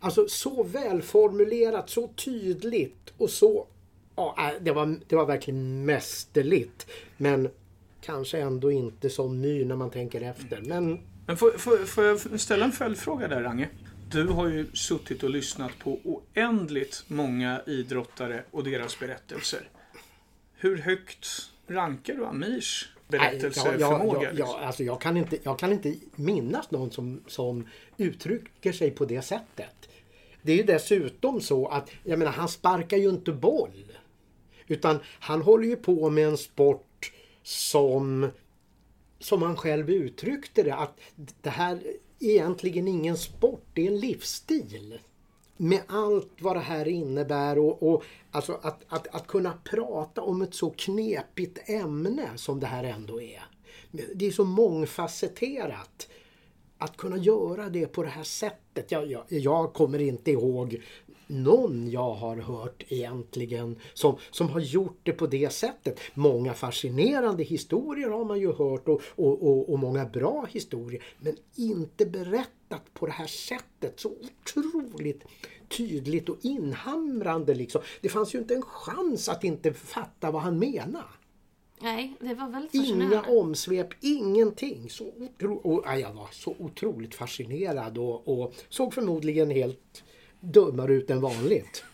Alltså 0.01 0.29
så 0.29 0.63
välformulerat, 0.63 1.91
så 1.91 2.09
tydligt 2.09 3.13
och 3.19 3.31
så... 3.31 3.67
Ja, 4.17 4.53
det, 4.61 4.73
var, 4.73 5.01
det 5.09 5.17
var 5.17 5.27
verkligen 5.27 5.85
mästerligt. 5.85 6.87
Men 7.17 7.49
kanske 8.00 8.38
ändå 8.38 8.71
inte 8.71 9.11
som 9.11 9.43
ny 9.43 9.64
när 9.64 9.76
man 9.76 9.90
tänker 9.90 10.21
efter. 10.21 10.61
Men 10.61 11.00
Men 11.26 11.37
får, 11.37 11.50
får, 11.50 11.85
får 11.85 12.05
jag 12.05 12.40
ställa 12.40 12.64
en 12.64 12.73
följdfråga 12.73 13.28
där, 13.28 13.43
Range? 13.43 13.69
Du 14.11 14.26
har 14.26 14.49
ju 14.49 14.67
suttit 14.73 15.23
och 15.23 15.31
lyssnat 15.31 15.78
på 15.78 15.99
oändligt 16.05 17.05
många 17.09 17.61
idrottare 17.67 18.43
och 18.50 18.64
deras 18.64 18.99
berättelser. 18.99 19.69
Hur 20.55 20.78
högt 20.78 21.26
rankar 21.67 22.14
du 22.14 22.26
Amirs 22.26 22.88
berättelseförmåga? 23.09 24.23
jag, 24.23 24.33
jag, 24.33 24.38
jag, 24.38 24.62
alltså 24.62 24.85
jag, 24.85 25.00
kan 25.00 25.17
inte, 25.17 25.38
jag 25.43 25.59
kan 25.59 25.73
inte 25.73 25.95
minnas 26.14 26.71
någon 26.71 26.90
som, 26.90 27.21
som 27.26 27.67
uttrycker 27.97 28.73
sig 28.73 28.90
på 28.90 29.05
det 29.05 29.23
sättet. 29.23 29.88
Det 30.43 30.52
är 30.52 30.57
ju 30.57 30.62
dessutom 30.62 31.40
så 31.40 31.67
att, 31.67 31.90
jag 32.05 32.19
menar, 32.19 32.33
han 32.33 32.49
sparkar 32.49 32.97
ju 32.97 33.09
inte 33.09 33.33
boll. 33.33 33.85
Utan 34.67 34.99
han 35.21 35.43
håller 35.43 35.69
ju 35.69 35.76
på 35.76 36.11
med 36.11 36.28
en 36.28 36.37
sport 36.37 36.88
som, 37.49 38.31
som 39.19 39.43
han 39.43 39.57
själv 39.57 39.90
uttryckte 39.90 40.62
det, 40.62 40.75
att 40.75 40.99
det 41.43 41.50
här 41.50 41.76
är 41.76 42.28
egentligen 42.28 42.88
ingen 42.88 43.17
sport, 43.17 43.67
det 43.75 43.87
är 43.87 43.90
en 43.90 44.00
livsstil. 44.00 44.99
Med 45.57 45.83
allt 45.87 46.33
vad 46.38 46.57
det 46.57 46.61
här 46.61 46.88
innebär 46.88 47.59
och, 47.59 47.83
och 47.83 48.05
alltså 48.31 48.59
att, 48.62 48.85
att, 48.88 49.07
att 49.07 49.26
kunna 49.26 49.52
prata 49.64 50.23
om 50.23 50.43
ett 50.43 50.55
så 50.55 50.71
knepigt 50.71 51.71
ämne 51.71 52.28
som 52.37 52.61
det 52.61 52.67
här 52.67 52.85
ändå 52.85 53.21
är. 53.21 53.43
Det 53.90 54.26
är 54.26 54.31
så 54.31 54.45
mångfacetterat. 54.45 56.09
att 56.78 56.97
kunna 56.97 57.17
göra 57.17 57.69
det 57.69 57.87
på 57.87 58.02
det 58.02 58.09
här 58.09 58.25
sättet. 58.25 58.90
Jag, 58.90 59.11
jag, 59.11 59.25
jag 59.28 59.73
kommer 59.73 59.99
inte 59.99 60.31
ihåg 60.31 60.83
någon 61.29 61.91
jag 61.91 62.15
har 62.15 62.37
hört 62.37 62.85
egentligen 62.89 63.77
som, 63.95 64.17
som 64.31 64.49
har 64.49 64.61
gjort 64.61 65.01
det 65.03 65.13
på 65.13 65.27
det 65.27 65.53
sättet. 65.53 66.01
Många 66.15 66.55
fascinerande 66.55 67.43
historier 67.43 68.09
har 68.11 68.25
man 68.25 68.41
ju 68.41 68.53
hört 68.53 68.89
och, 68.89 69.03
och, 69.17 69.43
och, 69.43 69.73
och 69.73 69.79
många 69.79 70.05
bra 70.05 70.47
historier. 70.51 71.05
Men 71.19 71.37
inte 71.57 72.07
berättat 72.07 72.95
på 72.95 73.07
det 73.07 73.13
här 73.13 73.27
sättet. 73.27 74.01
Så 74.01 74.13
otroligt 74.45 75.25
tydligt 75.69 76.29
och 76.29 76.37
inhamrande 76.43 77.55
liksom. 77.55 77.81
Det 78.01 78.09
fanns 78.09 78.35
ju 78.35 78.39
inte 78.39 78.55
en 78.55 78.63
chans 78.63 79.29
att 79.29 79.45
inte 79.45 79.73
fatta 79.73 80.31
vad 80.31 80.43
han 80.43 80.59
menade. 80.59 81.05
Nej, 81.81 82.15
det 82.21 82.35
var 82.35 82.49
väldigt 82.49 82.75
Inga 82.75 82.85
fascinerande. 82.85 83.41
omsvep, 83.41 83.89
ingenting. 84.01 84.91
Så 84.91 85.05
otro, 85.05 85.55
och, 85.55 85.83
ja, 85.87 85.99
jag 85.99 86.13
var 86.13 86.29
så 86.33 86.57
otroligt 86.59 87.15
fascinerad 87.15 87.99
och, 87.99 88.29
och 88.29 88.55
såg 88.69 88.95
förmodligen 88.95 89.51
helt 89.51 90.05
dummare 90.40 90.92
ut 90.92 91.11
än 91.11 91.21
vanligt. 91.21 91.85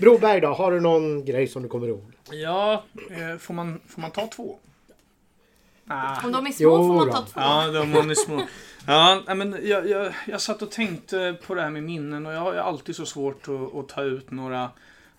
Broberg 0.00 0.40
då, 0.40 0.48
har 0.48 0.72
du 0.72 0.80
någon 0.80 1.24
grej 1.24 1.48
som 1.48 1.62
du 1.62 1.68
kommer 1.68 1.88
ihåg? 1.88 2.12
Ja, 2.30 2.84
eh, 3.10 3.38
får, 3.38 3.54
man, 3.54 3.80
får 3.86 4.00
man 4.00 4.10
ta 4.10 4.26
två? 4.26 4.58
Ah. 5.86 6.24
Om 6.24 6.32
de 6.32 6.46
är 6.46 6.50
små 6.50 6.64
Jo 6.64 6.76
får 6.76 6.94
man 6.94 7.10
ta 7.10 7.22
två. 7.22 7.40
Ja, 7.40 7.66
de 7.66 7.90
man 7.90 8.10
är 8.10 8.14
små. 8.14 8.42
Ja, 8.86 9.34
men 9.34 9.56
jag, 9.62 9.88
jag, 9.88 10.12
jag 10.26 10.40
satt 10.40 10.62
och 10.62 10.70
tänkte 10.70 11.36
på 11.46 11.54
det 11.54 11.62
här 11.62 11.70
med 11.70 11.82
minnen 11.82 12.26
och 12.26 12.32
jag 12.32 12.40
har 12.40 12.54
alltid 12.54 12.96
så 12.96 13.06
svårt 13.06 13.48
att, 13.48 13.74
att 13.74 13.88
ta 13.88 14.02
ut 14.02 14.30
några, 14.30 14.70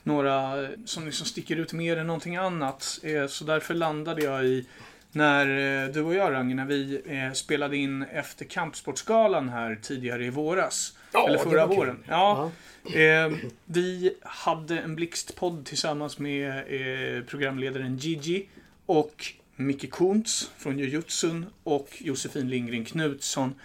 några 0.03 0.67
som 0.85 1.05
liksom 1.05 1.25
sticker 1.25 1.55
ut 1.55 1.73
mer 1.73 1.97
än 1.97 2.07
någonting 2.07 2.35
annat. 2.35 2.99
Eh, 3.03 3.27
Så 3.27 3.43
därför 3.43 3.73
landade 3.73 4.21
jag 4.23 4.45
i 4.45 4.67
när 5.11 5.47
eh, 5.85 5.93
du 5.93 6.01
och 6.01 6.15
jag 6.15 6.33
Range, 6.33 6.55
när 6.55 6.65
vi 6.65 7.01
spelade 7.33 7.77
in 7.77 8.03
efter 8.03 8.45
Kampsportsgalan 8.45 9.49
här 9.49 9.79
tidigare 9.81 10.25
i 10.25 10.29
våras. 10.29 10.93
Ja, 11.11 11.27
eller 11.27 11.37
förra 11.37 11.65
våren. 11.65 12.03
Ja, 12.07 12.51
Eh, 12.83 13.31
vi 13.65 14.15
hade 14.21 14.79
en 14.79 14.95
blixtpodd 14.95 15.65
tillsammans 15.65 16.19
med 16.19 16.57
eh, 16.57 17.23
programledaren 17.23 17.97
Gigi 17.97 18.47
och 18.85 19.25
Micke 19.55 19.91
Kuntz 19.91 20.51
från 20.57 20.79
Jujutsun 20.79 21.45
och 21.63 21.89
Josefin 21.99 22.49
Lindgren 22.49 22.85
Knutsson. 22.85 23.55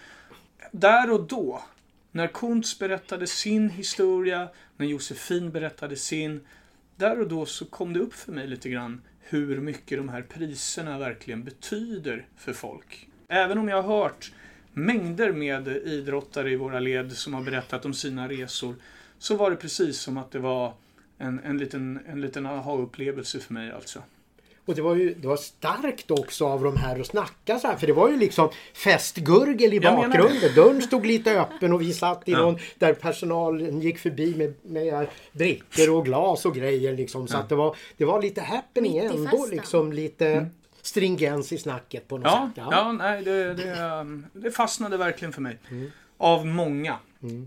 Där 0.71 1.11
och 1.11 1.27
då, 1.27 1.61
när 2.11 2.27
Kuntz 2.27 2.79
berättade 2.79 3.27
sin 3.27 3.69
historia, 3.69 4.47
när 4.77 4.85
Josefin 4.85 5.51
berättade 5.51 5.95
sin, 5.95 6.41
där 6.95 7.19
och 7.19 7.27
då 7.27 7.45
så 7.45 7.65
kom 7.65 7.93
det 7.93 7.99
upp 7.99 8.13
för 8.13 8.31
mig 8.31 8.47
lite 8.47 8.69
grann 8.69 9.01
hur 9.19 9.61
mycket 9.61 9.97
de 9.97 10.09
här 10.09 10.21
priserna 10.21 10.99
verkligen 10.99 11.43
betyder 11.43 12.25
för 12.37 12.53
folk. 12.53 13.07
Även 13.27 13.57
om 13.57 13.69
jag 13.69 13.81
har 13.81 14.01
hört 14.01 14.31
mängder 14.75 15.31
med 15.31 15.67
idrottare 15.67 16.51
i 16.51 16.55
våra 16.55 16.79
led 16.79 17.11
som 17.11 17.33
har 17.33 17.41
berättat 17.41 17.85
om 17.85 17.93
sina 17.93 18.29
resor 18.29 18.75
så 19.19 19.35
var 19.35 19.49
det 19.51 19.55
precis 19.55 19.99
som 19.99 20.17
att 20.17 20.31
det 20.31 20.39
var 20.39 20.73
en, 21.17 21.39
en 21.39 21.57
liten, 21.57 21.99
en 22.07 22.21
liten 22.21 22.45
aha-upplevelse 22.45 23.39
för 23.39 23.53
mig 23.53 23.71
alltså. 23.71 23.99
Och 24.65 24.75
det 24.75 24.81
var 24.81 24.95
ju 24.95 25.13
det 25.13 25.27
var 25.27 25.37
starkt 25.37 26.11
också 26.11 26.45
av 26.47 26.63
de 26.63 26.77
här 26.77 26.99
att 26.99 27.07
snacka 27.07 27.59
så 27.59 27.67
här. 27.67 27.75
För 27.75 27.87
det 27.87 27.93
var 27.93 28.09
ju 28.09 28.17
liksom 28.17 28.49
festgurgel 28.73 29.73
i 29.73 29.77
Jag 29.77 29.95
bakgrunden. 29.95 30.55
Dörren 30.55 30.81
stod 30.81 31.05
lite 31.05 31.39
öppen 31.39 31.73
och 31.73 31.81
vi 31.81 31.93
satt 31.93 32.29
i 32.29 32.31
Ja. 32.31 32.39
någon 32.39 32.57
där 32.79 32.93
personalen 32.93 33.81
gick 33.81 33.99
förbi 33.99 34.35
med, 34.35 34.53
med 34.61 35.07
brickor 35.31 35.89
och 35.89 36.05
glas 36.05 36.45
och 36.45 36.55
grejer 36.55 36.93
liksom. 36.97 37.27
Så 37.27 37.37
att 37.37 37.49
det 37.49 37.55
var, 37.55 37.75
det 37.97 38.05
var 38.05 38.21
lite 38.21 38.41
happening 38.41 38.97
ändå. 38.97 39.47
Liksom 39.51 39.93
lite 39.93 40.49
stringens 40.85 41.51
i 41.51 41.57
snacket 41.57 42.07
på 42.07 42.17
något 42.17 42.27
Mm. 42.37 42.51
Ja, 42.55 42.63
sätt. 42.65 42.73
ja. 42.77 42.91
nej, 42.91 43.23
det, 43.23 43.53
det, 43.53 43.81
um, 44.01 44.25
det 44.33 44.51
fastnade 44.51 44.97
verkligen 44.97 45.33
för 45.33 45.41
mig. 45.41 45.59
Av 46.17 46.45
många 46.45 46.97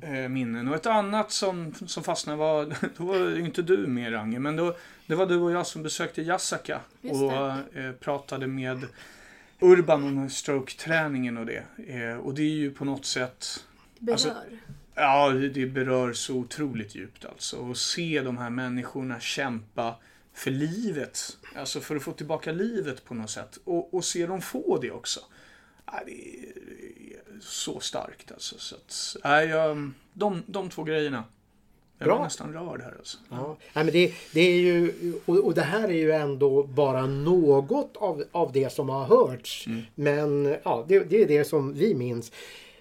eh, 0.02 0.28
minnen. 0.28 0.68
Och 0.68 0.74
ett 0.74 0.86
annat 0.86 1.30
som, 1.32 1.74
som 1.86 2.02
fastnade 2.04 2.38
var, 2.38 2.64
då 2.96 3.04
var 3.04 3.16
ju 3.16 3.44
inte 3.44 3.62
du 3.62 3.76
med 3.86 4.12
Range, 4.12 4.38
men 4.38 4.56
då, 4.56 4.76
det 5.06 5.14
var 5.14 5.26
du 5.26 5.36
och 5.36 5.52
jag 5.52 5.66
som 5.66 5.82
besökte 5.82 6.22
Jasaka 6.22 6.80
Just 7.00 7.14
och 7.22 7.32
eh, 7.78 7.92
pratade 8.00 8.46
med 8.46 8.86
Urban 9.60 10.04
om 10.18 10.30
stroke-träningen 10.30 11.38
och 11.38 11.46
det. 11.46 11.62
Eh, 11.88 12.16
och 12.16 12.34
det 12.34 12.42
är 12.42 12.46
ju 12.56 12.70
på 12.70 12.84
något 12.84 13.04
sätt 13.06 13.64
Berör. 13.98 14.12
Alltså- 14.14 14.34
Ja, 15.00 15.28
det 15.28 15.48
det 15.48 15.66
berör 15.66 16.12
så 16.12 16.34
otroligt 16.36 16.94
djupt 16.94 17.24
alltså. 17.24 17.56
Och 17.56 17.76
se 17.76 18.20
de 18.24 18.38
här 18.38 18.50
människorna 18.50 19.20
kämpa 19.20 19.94
för 20.38 20.50
livet. 20.50 21.36
Alltså 21.54 21.80
för 21.80 21.96
att 21.96 22.02
få 22.02 22.12
tillbaka 22.12 22.52
livet 22.52 23.04
på 23.04 23.14
något 23.14 23.30
sätt. 23.30 23.58
Och, 23.64 23.94
och 23.94 24.04
se 24.04 24.26
dem 24.26 24.40
få 24.40 24.78
det 24.78 24.90
också. 24.90 25.20
Ja, 25.86 26.00
det 26.06 26.12
är 26.12 27.40
så 27.40 27.80
starkt 27.80 28.32
alltså. 28.32 28.58
Så 28.58 28.74
att, 28.74 29.16
nej, 29.24 29.48
jag, 29.48 29.90
de, 30.12 30.42
de 30.46 30.70
två 30.70 30.84
grejerna. 30.84 31.24
Jag 31.98 32.06
Bra. 32.06 32.16
var 32.16 32.24
nästan 32.24 32.52
rörd 32.52 32.82
här 32.82 32.94
alltså. 32.98 33.18
Ja, 33.30 33.56
nej, 33.72 33.84
men 33.84 33.92
det, 33.92 34.14
det 34.32 34.40
är 34.40 34.60
ju, 34.60 34.92
och, 35.26 35.36
och 35.36 35.54
det 35.54 35.62
här 35.62 35.88
är 35.88 35.92
ju 35.92 36.12
ändå 36.12 36.62
bara 36.62 37.06
något 37.06 37.96
av, 37.96 38.24
av 38.32 38.52
det 38.52 38.72
som 38.72 38.88
har 38.88 39.04
hörts. 39.04 39.68
Men 39.94 40.56
ja, 40.64 40.84
det, 40.88 40.98
det 40.98 41.22
är 41.22 41.28
det 41.28 41.44
som 41.44 41.74
vi 41.74 41.94
minns. 41.94 42.32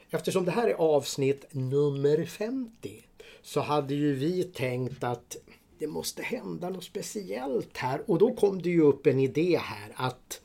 Eftersom 0.09 0.45
det 0.45 0.51
här 0.51 0.67
är 0.67 0.73
avsnitt 0.73 1.45
nummer 1.51 2.25
50 2.25 3.03
så 3.41 3.61
hade 3.61 3.95
ju 3.95 4.13
vi 4.13 4.43
tänkt 4.43 5.03
att 5.03 5.37
det 5.79 5.87
måste 5.87 6.23
hända 6.23 6.69
något 6.69 6.83
speciellt 6.83 7.77
här. 7.77 8.01
Och 8.05 8.17
då 8.19 8.33
kom 8.35 8.61
det 8.61 8.69
ju 8.69 8.81
upp 8.81 9.07
en 9.07 9.19
idé 9.19 9.59
här 9.63 9.91
att 9.95 10.41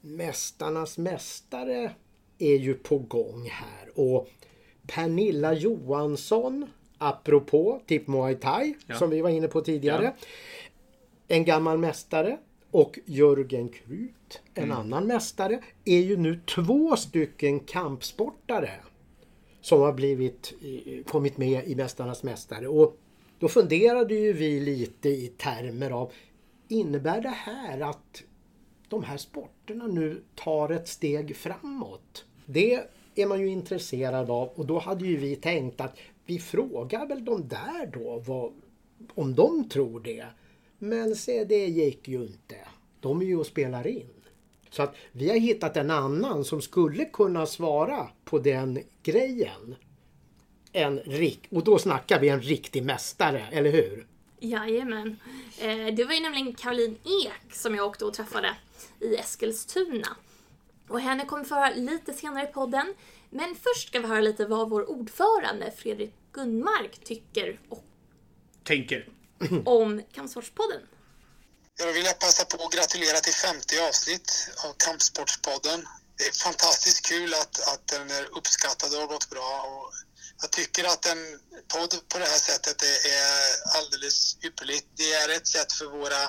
Mästarnas 0.00 0.98
mästare 0.98 1.92
är 2.38 2.56
ju 2.56 2.74
på 2.74 2.98
gång 2.98 3.48
här. 3.50 3.88
Och 3.94 4.28
Pernilla 4.86 5.52
Johansson, 5.52 6.66
apropå 6.98 7.80
typ 7.86 8.06
Muay 8.06 8.34
Thai, 8.34 8.74
Ja. 8.86 8.94
som 8.98 9.10
vi 9.10 9.20
var 9.20 9.30
inne 9.30 9.48
på 9.48 9.60
tidigare. 9.60 10.04
Ja. 10.04 10.26
En 11.28 11.44
gammal 11.44 11.78
mästare 11.78 12.38
och 12.70 12.98
Jörgen 13.04 13.68
Krut, 13.68 14.40
en 14.54 14.72
annan 14.72 15.06
mästare, 15.06 15.62
är 15.84 15.98
ju 16.00 16.16
nu 16.16 16.40
två 16.54 16.96
stycken 16.96 17.60
kampsportare 17.60 18.70
som 19.60 19.80
har 19.80 19.92
blivit, 19.92 20.54
eh, 20.62 21.04
kommit 21.04 21.36
med 21.38 21.66
i 21.68 21.74
Mästarnas 21.74 22.22
mästare. 22.22 22.68
Och 22.68 22.96
då 23.38 23.48
funderade 23.48 24.14
ju 24.14 24.32
vi 24.32 24.60
lite 24.60 25.08
i 25.08 25.32
termer 25.36 25.90
av 25.90 26.12
innebär 26.68 27.20
det 27.20 27.28
här 27.28 27.80
att 27.80 28.22
de 28.88 29.04
här 29.04 29.16
sporterna 29.16 29.86
nu 29.86 30.22
tar 30.34 30.70
ett 30.70 30.88
steg 30.88 31.36
framåt? 31.36 32.24
Det 32.46 32.80
är 33.14 33.26
man 33.26 33.40
ju 33.40 33.48
intresserad 33.48 34.30
av 34.30 34.48
och 34.48 34.66
då 34.66 34.78
hade 34.78 35.06
ju 35.06 35.16
vi 35.16 35.36
tänkt 35.36 35.80
att 35.80 35.96
vi 36.26 36.38
frågar 36.38 37.06
väl 37.06 37.24
de 37.24 37.48
där 37.48 37.86
då 37.92 38.18
vad, 38.26 38.52
om 39.14 39.34
de 39.34 39.68
tror 39.68 40.00
det. 40.00 40.26
Men 40.78 41.16
se, 41.16 41.44
det 41.44 41.66
gick 41.66 42.08
ju 42.08 42.22
inte. 42.22 42.56
De 43.00 43.20
är 43.20 43.24
ju 43.24 43.36
och 43.36 43.46
spelar 43.46 43.86
in. 43.86 44.10
Så 44.70 44.82
att 44.82 44.94
vi 45.12 45.28
har 45.28 45.36
hittat 45.36 45.76
en 45.76 45.90
annan 45.90 46.44
som 46.44 46.60
skulle 46.60 47.04
kunna 47.04 47.46
svara 47.46 48.08
på 48.24 48.38
den 48.38 48.78
grejen. 49.02 49.74
En 50.76 50.98
rik 50.98 51.46
och 51.50 51.64
då 51.64 51.78
snackar 51.78 52.20
vi 52.20 52.28
en 52.28 52.42
riktig 52.42 52.84
mästare, 52.84 53.46
eller 53.52 53.70
hur? 53.72 54.06
Jajamän. 54.40 55.20
Eh, 55.58 55.94
det 55.94 56.04
var 56.04 56.14
ju 56.14 56.20
nämligen 56.20 56.54
Caroline 56.54 56.96
Ek 57.24 57.54
som 57.54 57.74
jag 57.74 57.86
åkte 57.86 58.04
och 58.04 58.14
träffade 58.14 58.56
i 59.00 59.16
Eskilstuna. 59.16 60.16
Och 60.88 61.00
henne 61.00 61.24
kommer 61.24 61.42
vi 61.42 61.48
få 61.48 61.54
höra 61.54 61.74
lite 61.74 62.12
senare 62.12 62.48
i 62.48 62.52
podden. 62.52 62.94
Men 63.30 63.56
först 63.62 63.88
ska 63.88 64.00
vi 64.00 64.06
höra 64.06 64.20
lite 64.20 64.46
vad 64.46 64.70
vår 64.70 64.90
ordförande 64.90 65.72
Fredrik 65.78 66.14
Gunmark 66.32 67.04
tycker 67.04 67.60
och 67.68 67.84
Tänker. 68.64 69.08
om 69.64 70.02
Kampsportspodden. 70.12 70.80
Jag 71.78 71.92
vill 71.92 72.04
passa 72.20 72.44
på 72.44 72.64
att 72.64 72.72
gratulera 72.72 73.16
till 73.16 73.32
50 73.32 73.78
avsnitt 73.88 74.50
av 74.66 74.72
Kampsportspodden. 74.86 75.86
Det 76.18 76.24
är 76.24 76.32
fantastiskt 76.32 77.06
kul 77.08 77.34
att, 77.34 77.68
att 77.72 77.86
den 77.86 78.10
är 78.10 78.24
uppskattad 78.38 78.94
och 78.94 79.00
har 79.00 79.06
gått 79.06 79.30
bra. 79.30 79.50
Och 79.68 79.92
jag 80.42 80.50
tycker 80.50 80.84
att 80.84 81.06
en 81.06 81.40
podd 81.68 81.92
på 82.08 82.18
det 82.18 82.28
här 82.32 82.42
sättet 82.50 82.82
är, 82.82 83.78
alldeles 83.78 84.36
ypperligt. 84.44 84.86
Det 84.96 85.12
är 85.12 85.28
ett 85.36 85.46
sätt 85.46 85.72
för 85.72 85.86
våra 85.86 86.22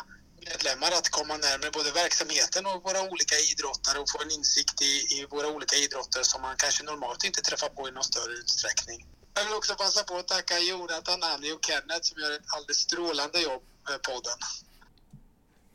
medlemmar 0.49 0.91
att 0.99 1.09
komma 1.09 1.37
närmare 1.37 1.71
både 1.71 1.91
verksamheten 1.91 2.65
och 2.65 2.83
våra 2.87 3.01
olika 3.11 3.35
idrottare 3.51 3.99
och 3.99 4.09
få 4.09 4.21
en 4.21 4.31
insikt 4.31 4.81
i, 4.81 4.93
i 5.15 5.25
våra 5.29 5.47
olika 5.47 5.75
idrotter 5.75 6.23
som 6.23 6.41
man 6.41 6.55
kanske 6.57 6.83
normalt 6.83 7.23
inte 7.23 7.41
träffar 7.41 7.69
på 7.69 7.87
i 7.89 7.91
någon 7.91 8.03
större 8.03 8.33
utsträckning. 8.33 8.99
Jag 9.33 9.43
vill 9.45 9.53
också 9.53 9.75
passa 9.75 10.03
på 10.03 10.17
att 10.17 10.27
tacka 10.27 10.59
Jonathan, 10.59 11.23
Annie 11.23 11.53
och 11.53 11.65
Kenneth 11.65 12.01
som 12.01 12.21
gör 12.21 12.31
ett 12.31 12.47
alldeles 12.55 12.77
strålande 12.77 13.39
jobb 13.41 13.63
med 13.89 14.01
podden. 14.01 14.37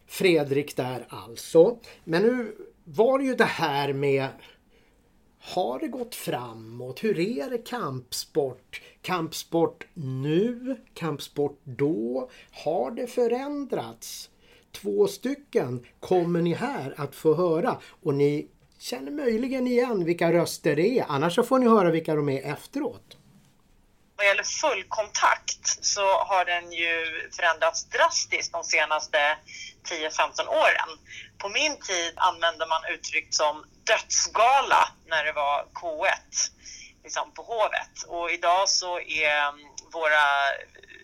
Fredrik 0.09 0.77
där 0.77 1.07
alltså. 1.11 1.79
Men 2.05 2.23
nu 2.23 2.57
var 2.85 3.19
det 3.19 3.25
ju 3.25 3.35
det 3.35 3.45
här 3.45 3.93
med 3.93 4.29
har 5.41 5.79
det 5.79 5.89
gått 5.89 6.15
framåt? 6.15 7.05
Hur 7.05 7.19
är 7.19 7.51
det 7.51 7.59
kampsport? 7.59 8.81
Kampsport 9.03 9.87
nu? 9.95 10.77
Kampsport 10.95 11.61
då? 11.65 12.31
Har 12.65 12.91
det 12.91 13.07
förändrats? 13.07 14.31
Två 14.73 15.09
stycken 15.09 15.87
kommer 16.01 16.43
ni 16.43 16.55
här 16.55 16.95
att 16.97 17.15
få 17.15 17.35
höra 17.35 17.79
och 18.03 18.15
ni 18.15 18.49
känner 18.79 19.11
möjligen 19.11 19.67
igen 19.67 20.05
vilka 20.05 20.33
röster 20.33 20.77
det 20.77 20.99
är. 20.99 21.05
Annars 21.09 21.35
så 21.35 21.43
får 21.43 21.59
ni 21.59 21.69
höra 21.69 21.91
vilka 21.91 22.15
de 22.15 22.29
är 22.29 22.53
efteråt. 22.53 23.17
Vad 24.17 24.27
gäller 24.27 24.43
fullkontakt 24.43 25.85
så 25.85 26.01
har 26.01 26.45
den 26.45 26.73
ju 26.73 27.05
förändrats 27.37 27.85
drastiskt 27.85 28.53
de 28.53 28.65
senaste 28.65 29.19
10-15 29.89 30.49
åren. 30.49 30.99
På 31.39 31.49
min 31.49 31.81
tid 31.81 32.15
använde 32.17 32.67
man 32.67 32.85
uttryck 32.95 33.35
som 33.35 33.65
dödsgala 33.85 34.89
när 35.07 35.25
det 35.25 35.33
var 35.33 35.65
K1 35.75 36.51
liksom 37.05 37.33
på 37.33 37.43
Hovet. 37.43 38.03
Och 38.09 38.31
idag 38.31 38.69
så 38.69 39.01
är 39.01 39.49
mm, 39.49 39.61
våra 39.93 40.27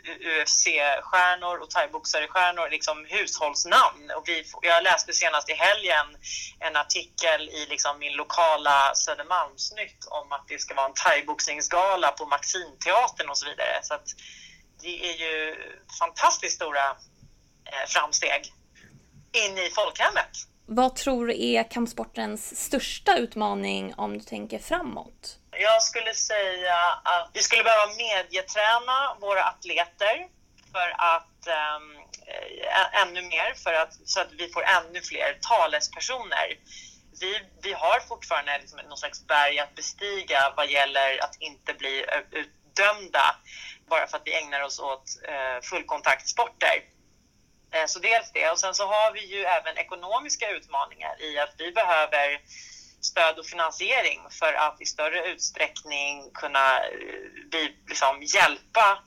UFC-stjärnor 0.06 1.56
och 1.59 1.71
thaiboxare-stjärnor 1.71 2.71
liksom 2.71 3.06
hushållsnamn. 3.09 4.11
Och 4.16 4.28
vi, 4.28 4.45
jag 4.62 4.85
läste 4.85 5.12
senast 5.12 5.50
i 5.50 5.54
helgen 5.54 6.06
en 6.61 6.76
artikel 6.76 7.49
i 7.49 7.66
liksom 7.66 7.99
min 7.99 8.12
lokala 8.12 8.95
Södermalmsnytt 8.95 10.06
om 10.06 10.33
att 10.33 10.49
det 10.49 10.59
ska 10.59 10.75
vara 10.75 10.87
en 10.87 10.95
thaiboxningsgala 10.95 12.12
på 12.12 12.26
Maximteatern 12.26 13.28
och 13.28 13.38
så 13.38 13.47
vidare. 13.47 13.80
Så 13.83 13.95
att 13.95 14.09
det 14.83 15.11
är 15.11 15.16
ju 15.16 15.56
fantastiskt 15.99 16.56
stora 16.56 16.90
eh, 17.64 17.87
framsteg 17.88 18.52
in 19.37 19.59
i 19.59 19.71
folkhemmet. 19.71 20.31
Vad 20.69 20.97
tror 20.97 21.26
du 21.26 21.45
är 21.45 21.71
kampsportens 21.71 22.64
största 22.64 23.16
utmaning 23.16 23.95
om 23.97 24.19
du 24.19 24.25
tänker 24.25 24.59
framåt? 24.59 25.38
Jag 25.50 25.83
skulle 25.83 26.14
säga 26.14 26.76
att 27.02 27.31
vi 27.33 27.43
skulle 27.43 27.62
behöva 27.62 27.87
medieträna 27.87 29.16
våra 29.21 29.45
atleter 29.45 30.28
för 30.73 30.88
att 30.97 31.47
um, 31.47 32.07
ännu 33.02 33.23
mer, 33.23 33.55
för 33.55 33.73
att, 33.73 33.95
så 34.05 34.21
att 34.21 34.33
vi 34.33 34.49
får 34.49 34.62
ännu 34.62 35.00
fler 35.00 35.38
talespersoner. 35.40 36.49
Vi, 37.21 37.40
vi 37.62 37.73
har 37.73 38.00
fortfarande 38.00 38.59
liksom 38.59 38.81
någon 38.88 38.99
slags 38.99 39.26
berg 39.26 39.59
att 39.59 39.75
bestiga 39.75 40.52
vad 40.57 40.71
gäller 40.71 41.25
att 41.25 41.37
inte 41.40 41.75
bli 41.75 42.05
utdömda 42.31 43.37
bara 43.90 44.07
för 44.07 44.16
att 44.16 44.26
vi 44.26 44.35
ägnar 44.35 44.61
oss 44.61 44.81
åt 44.81 45.05
uh, 45.28 45.61
fullkontaktsporter. 45.62 46.95
Eh, 47.73 47.87
så 47.87 47.99
dels 47.99 48.32
det. 48.32 48.50
Och 48.50 48.58
sen 48.58 48.75
så 48.75 48.87
har 48.87 49.12
vi 49.12 49.26
ju 49.26 49.44
även 49.44 49.78
ekonomiska 49.78 50.50
utmaningar 50.50 51.23
i 51.23 51.38
att 51.38 51.54
vi 51.58 51.73
behöver 51.73 52.40
stöd 53.00 53.38
och 53.38 53.46
finansiering 53.46 54.20
för 54.30 54.52
att 54.52 54.80
i 54.80 54.87
större 54.87 55.26
utsträckning 55.26 56.30
kunna 56.35 56.78
eh, 56.78 57.70
liksom, 57.88 58.23
hjälpa 58.23 59.02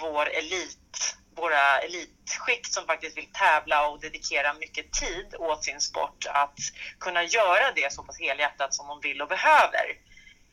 vår 0.00 0.28
elit, 0.28 1.16
våra 1.36 1.80
elitskikt 1.80 2.72
som 2.72 2.86
faktiskt 2.86 3.16
vill 3.16 3.32
tävla 3.32 3.88
och 3.88 4.00
dedikera 4.00 4.54
mycket 4.54 4.92
tid 4.92 5.34
åt 5.38 5.64
sin 5.64 5.80
sport 5.80 6.26
att 6.28 6.58
kunna 7.00 7.22
göra 7.22 7.72
det 7.74 7.92
så 7.92 8.02
pass 8.02 8.20
helhjärtat 8.20 8.74
som 8.74 8.88
de 8.88 9.00
vill 9.00 9.22
och 9.22 9.28
behöver 9.28 9.86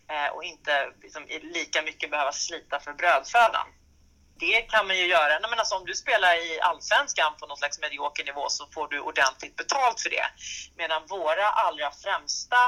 eh, 0.10 0.27
och 0.34 0.43
inte 0.43 0.91
liksom, 1.01 1.25
lika 1.41 1.81
mycket 1.81 2.12
behöva 2.12 2.31
slita 2.31 2.79
för 2.79 2.93
brödfödan 2.93 3.67
det 4.41 4.62
kan 4.62 4.88
man 4.88 4.98
ju 4.98 5.05
göra. 5.05 5.39
Nej, 5.39 5.50
men 5.50 5.60
alltså, 5.60 5.75
om 5.75 5.86
du 5.86 5.95
spelar 5.95 6.33
i 6.36 6.60
allsvenskan 6.62 7.31
på 7.39 7.48
någon 7.48 7.57
slags 7.57 7.79
medioker 7.79 8.24
nivå 8.24 8.50
så 8.50 8.67
får 8.74 8.88
du 8.88 9.00
ordentligt 9.00 9.55
betalt 9.55 10.01
för 10.01 10.10
det. 10.10 10.27
Medan 10.77 11.01
våra 11.07 11.48
allra 11.50 11.91
främsta 11.91 12.62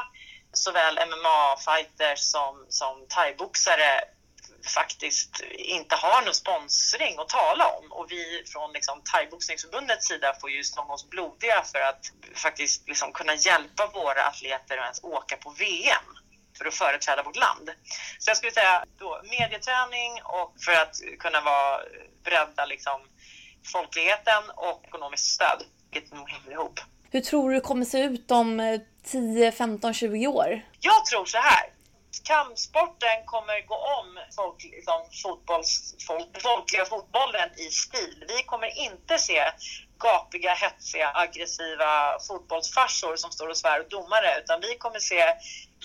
såväl 0.54 1.00
MMA-fighters 1.12 2.20
som, 2.34 2.66
som 2.70 3.06
thaiboxare 3.10 4.02
faktiskt 4.76 5.42
inte 5.52 5.96
har 5.96 6.22
någon 6.22 6.34
sponsring 6.34 7.16
att 7.20 7.30
tala 7.30 7.68
om. 7.68 7.92
Och 7.92 8.12
vi 8.12 8.44
från 8.54 8.74
liksom, 8.74 9.02
thaiboxningsförbundets 9.12 10.08
sida 10.08 10.36
får 10.42 10.50
ju 10.50 10.64
slå 10.64 10.84
oss 10.84 11.10
blodiga 11.10 11.64
för 11.72 11.80
att 11.80 12.04
faktiskt 12.36 12.88
liksom, 12.88 13.12
kunna 13.14 13.36
hjälpa 13.36 13.88
våra 13.88 14.24
atleter 14.26 14.78
att 14.78 14.84
ens 14.84 15.04
åka 15.04 15.38
på 15.38 15.50
VM 15.50 16.23
för 16.64 16.70
att 16.70 16.76
företräda 16.76 17.24
vårt 17.24 17.36
land. 17.36 17.70
Så 18.20 18.30
jag 18.30 18.38
skulle 18.38 18.52
säga 18.52 18.86
då, 19.00 19.22
medieträning 19.24 20.12
och 20.24 20.54
för 20.66 20.72
att 20.72 20.96
kunna 21.20 21.42
vara 21.42 21.80
bredda 22.24 22.66
liksom, 22.66 23.02
folkligheten 23.72 24.44
och 24.56 24.84
ekonomiskt 24.88 25.26
stöd, 25.26 25.64
vilket 25.92 26.14
nog 26.14 26.30
hänger 26.30 26.52
ihop. 26.52 26.80
Hur 27.12 27.22
tror 27.22 27.50
du 27.50 27.56
det 27.56 27.62
kommer 27.62 27.86
se 27.86 28.00
ut 28.00 28.32
om 28.32 28.80
10, 29.06 29.52
15, 29.52 29.94
20 29.94 30.28
år? 30.28 30.62
Jag 30.80 31.06
tror 31.06 31.26
så 31.26 31.38
här. 31.38 31.70
Kampsporten 32.24 33.26
kommer 33.26 33.68
gå 33.68 33.76
om 33.76 34.20
folk, 34.36 34.64
liksom, 34.64 35.02
fotbolls, 35.24 35.96
folk, 36.08 36.42
folkliga 36.42 36.86
fotbollen 36.86 37.50
i 37.58 37.70
stil. 37.70 38.26
Vi 38.28 38.44
kommer 38.44 38.80
inte 38.88 39.18
se 39.18 39.52
gapiga, 40.00 40.54
hetsiga, 40.54 41.12
aggressiva 41.14 42.20
fotbollsfarsor 42.28 43.16
som 43.16 43.32
står 43.32 43.48
och 43.50 43.58
svär 43.58 43.80
och 43.80 43.90
domare, 43.90 44.40
utan 44.44 44.62
vi 44.62 44.78
kommer 44.78 45.00
se 45.00 45.24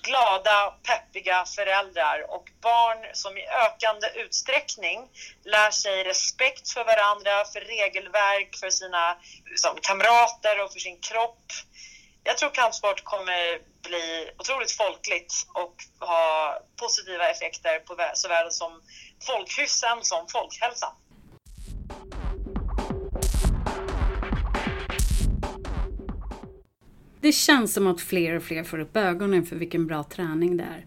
glada, 0.02 0.74
peppiga 0.82 1.44
föräldrar 1.44 2.30
och 2.30 2.44
barn 2.60 3.06
som 3.12 3.38
i 3.38 3.46
ökande 3.48 4.08
utsträckning 4.14 5.08
lär 5.44 5.70
sig 5.70 6.04
respekt 6.04 6.70
för 6.70 6.84
varandra, 6.84 7.44
för 7.44 7.60
regelverk, 7.60 8.56
för 8.60 8.70
sina 8.70 9.16
liksom, 9.50 9.76
kamrater 9.82 10.62
och 10.62 10.72
för 10.72 10.78
sin 10.78 11.00
kropp. 11.00 11.52
Jag 12.24 12.36
tror 12.38 12.50
kampsport 12.50 13.04
kommer 13.04 13.58
bli 13.82 14.30
otroligt 14.38 14.72
folkligt 14.72 15.32
och 15.54 16.06
ha 16.08 16.58
positiva 16.76 17.28
effekter 17.30 17.78
på 17.78 18.10
såväl 18.14 18.52
som 18.52 18.82
folkhyssen 19.26 20.04
som 20.04 20.28
folkhälsan. 20.28 20.92
Det 27.20 27.32
känns 27.32 27.74
som 27.74 27.86
att 27.86 28.00
fler 28.00 28.36
och 28.36 28.42
fler 28.42 28.64
får 28.64 28.78
upp 28.78 28.96
ögonen 28.96 29.46
för 29.46 29.56
vilken 29.56 29.86
bra 29.86 30.02
träning 30.02 30.56
det 30.56 30.64
är. 30.64 30.86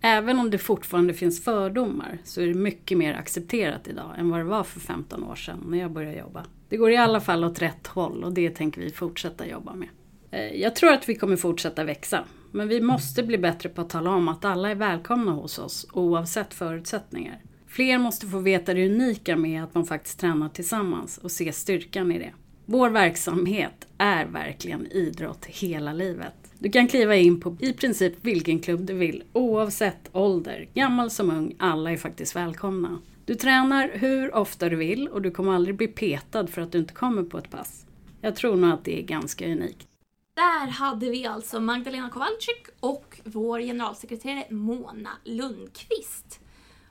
Även 0.00 0.38
om 0.38 0.50
det 0.50 0.58
fortfarande 0.58 1.14
finns 1.14 1.44
fördomar 1.44 2.18
så 2.24 2.40
är 2.40 2.46
det 2.46 2.54
mycket 2.54 2.98
mer 2.98 3.14
accepterat 3.14 3.88
idag 3.88 4.14
än 4.18 4.30
vad 4.30 4.40
det 4.40 4.44
var 4.44 4.64
för 4.64 4.80
15 4.80 5.24
år 5.24 5.34
sedan 5.34 5.64
när 5.68 5.78
jag 5.78 5.90
började 5.90 6.18
jobba. 6.18 6.44
Det 6.68 6.76
går 6.76 6.90
i 6.90 6.96
alla 6.96 7.20
fall 7.20 7.44
åt 7.44 7.62
rätt 7.62 7.86
håll 7.86 8.24
och 8.24 8.32
det 8.32 8.50
tänker 8.50 8.80
vi 8.80 8.90
fortsätta 8.90 9.46
jobba 9.46 9.74
med. 9.74 9.88
Eh, 10.30 10.60
jag 10.60 10.76
tror 10.76 10.92
att 10.92 11.08
vi 11.08 11.14
kommer 11.14 11.36
fortsätta 11.36 11.84
växa, 11.84 12.24
men 12.52 12.68
vi 12.68 12.80
måste 12.80 13.22
bli 13.22 13.38
bättre 13.38 13.68
på 13.68 13.80
att 13.80 13.90
tala 13.90 14.10
om 14.10 14.28
att 14.28 14.44
alla 14.44 14.70
är 14.70 14.74
välkomna 14.74 15.32
hos 15.32 15.58
oss 15.58 15.86
oavsett 15.92 16.54
förutsättningar. 16.54 17.42
Fler 17.66 17.98
måste 17.98 18.26
få 18.26 18.38
veta 18.38 18.74
det 18.74 18.86
unika 18.86 19.36
med 19.36 19.64
att 19.64 19.74
man 19.74 19.86
faktiskt 19.86 20.20
tränar 20.20 20.48
tillsammans 20.48 21.18
och 21.18 21.30
se 21.30 21.52
styrkan 21.52 22.12
i 22.12 22.18
det. 22.18 22.32
Vår 22.70 22.90
verksamhet 22.90 23.88
är 23.98 24.26
verkligen 24.26 24.86
idrott 24.86 25.46
hela 25.46 25.92
livet. 25.92 26.34
Du 26.58 26.70
kan 26.70 26.88
kliva 26.88 27.16
in 27.16 27.40
på 27.40 27.56
i 27.60 27.72
princip 27.72 28.14
vilken 28.20 28.60
klubb 28.60 28.80
du 28.80 28.94
vill 28.94 29.22
oavsett 29.32 30.10
ålder. 30.12 30.68
Gammal 30.74 31.10
som 31.10 31.30
ung, 31.30 31.54
alla 31.58 31.92
är 31.92 31.96
faktiskt 31.96 32.36
välkomna. 32.36 32.98
Du 33.24 33.34
tränar 33.34 33.90
hur 33.94 34.34
ofta 34.34 34.68
du 34.68 34.76
vill 34.76 35.08
och 35.08 35.22
du 35.22 35.30
kommer 35.30 35.52
aldrig 35.52 35.76
bli 35.76 35.88
petad 35.88 36.46
för 36.46 36.62
att 36.62 36.72
du 36.72 36.78
inte 36.78 36.94
kommer 36.94 37.22
på 37.22 37.38
ett 37.38 37.50
pass. 37.50 37.86
Jag 38.20 38.36
tror 38.36 38.56
nog 38.56 38.70
att 38.70 38.84
det 38.84 38.98
är 38.98 39.02
ganska 39.02 39.46
unikt. 39.46 39.88
Där 40.34 40.66
hade 40.66 41.10
vi 41.10 41.26
alltså 41.26 41.60
Magdalena 41.60 42.10
Kowalczyk 42.10 42.66
och 42.80 43.20
vår 43.24 43.60
generalsekreterare 43.60 44.46
Mona 44.50 45.10
Lundqvist. 45.24 46.40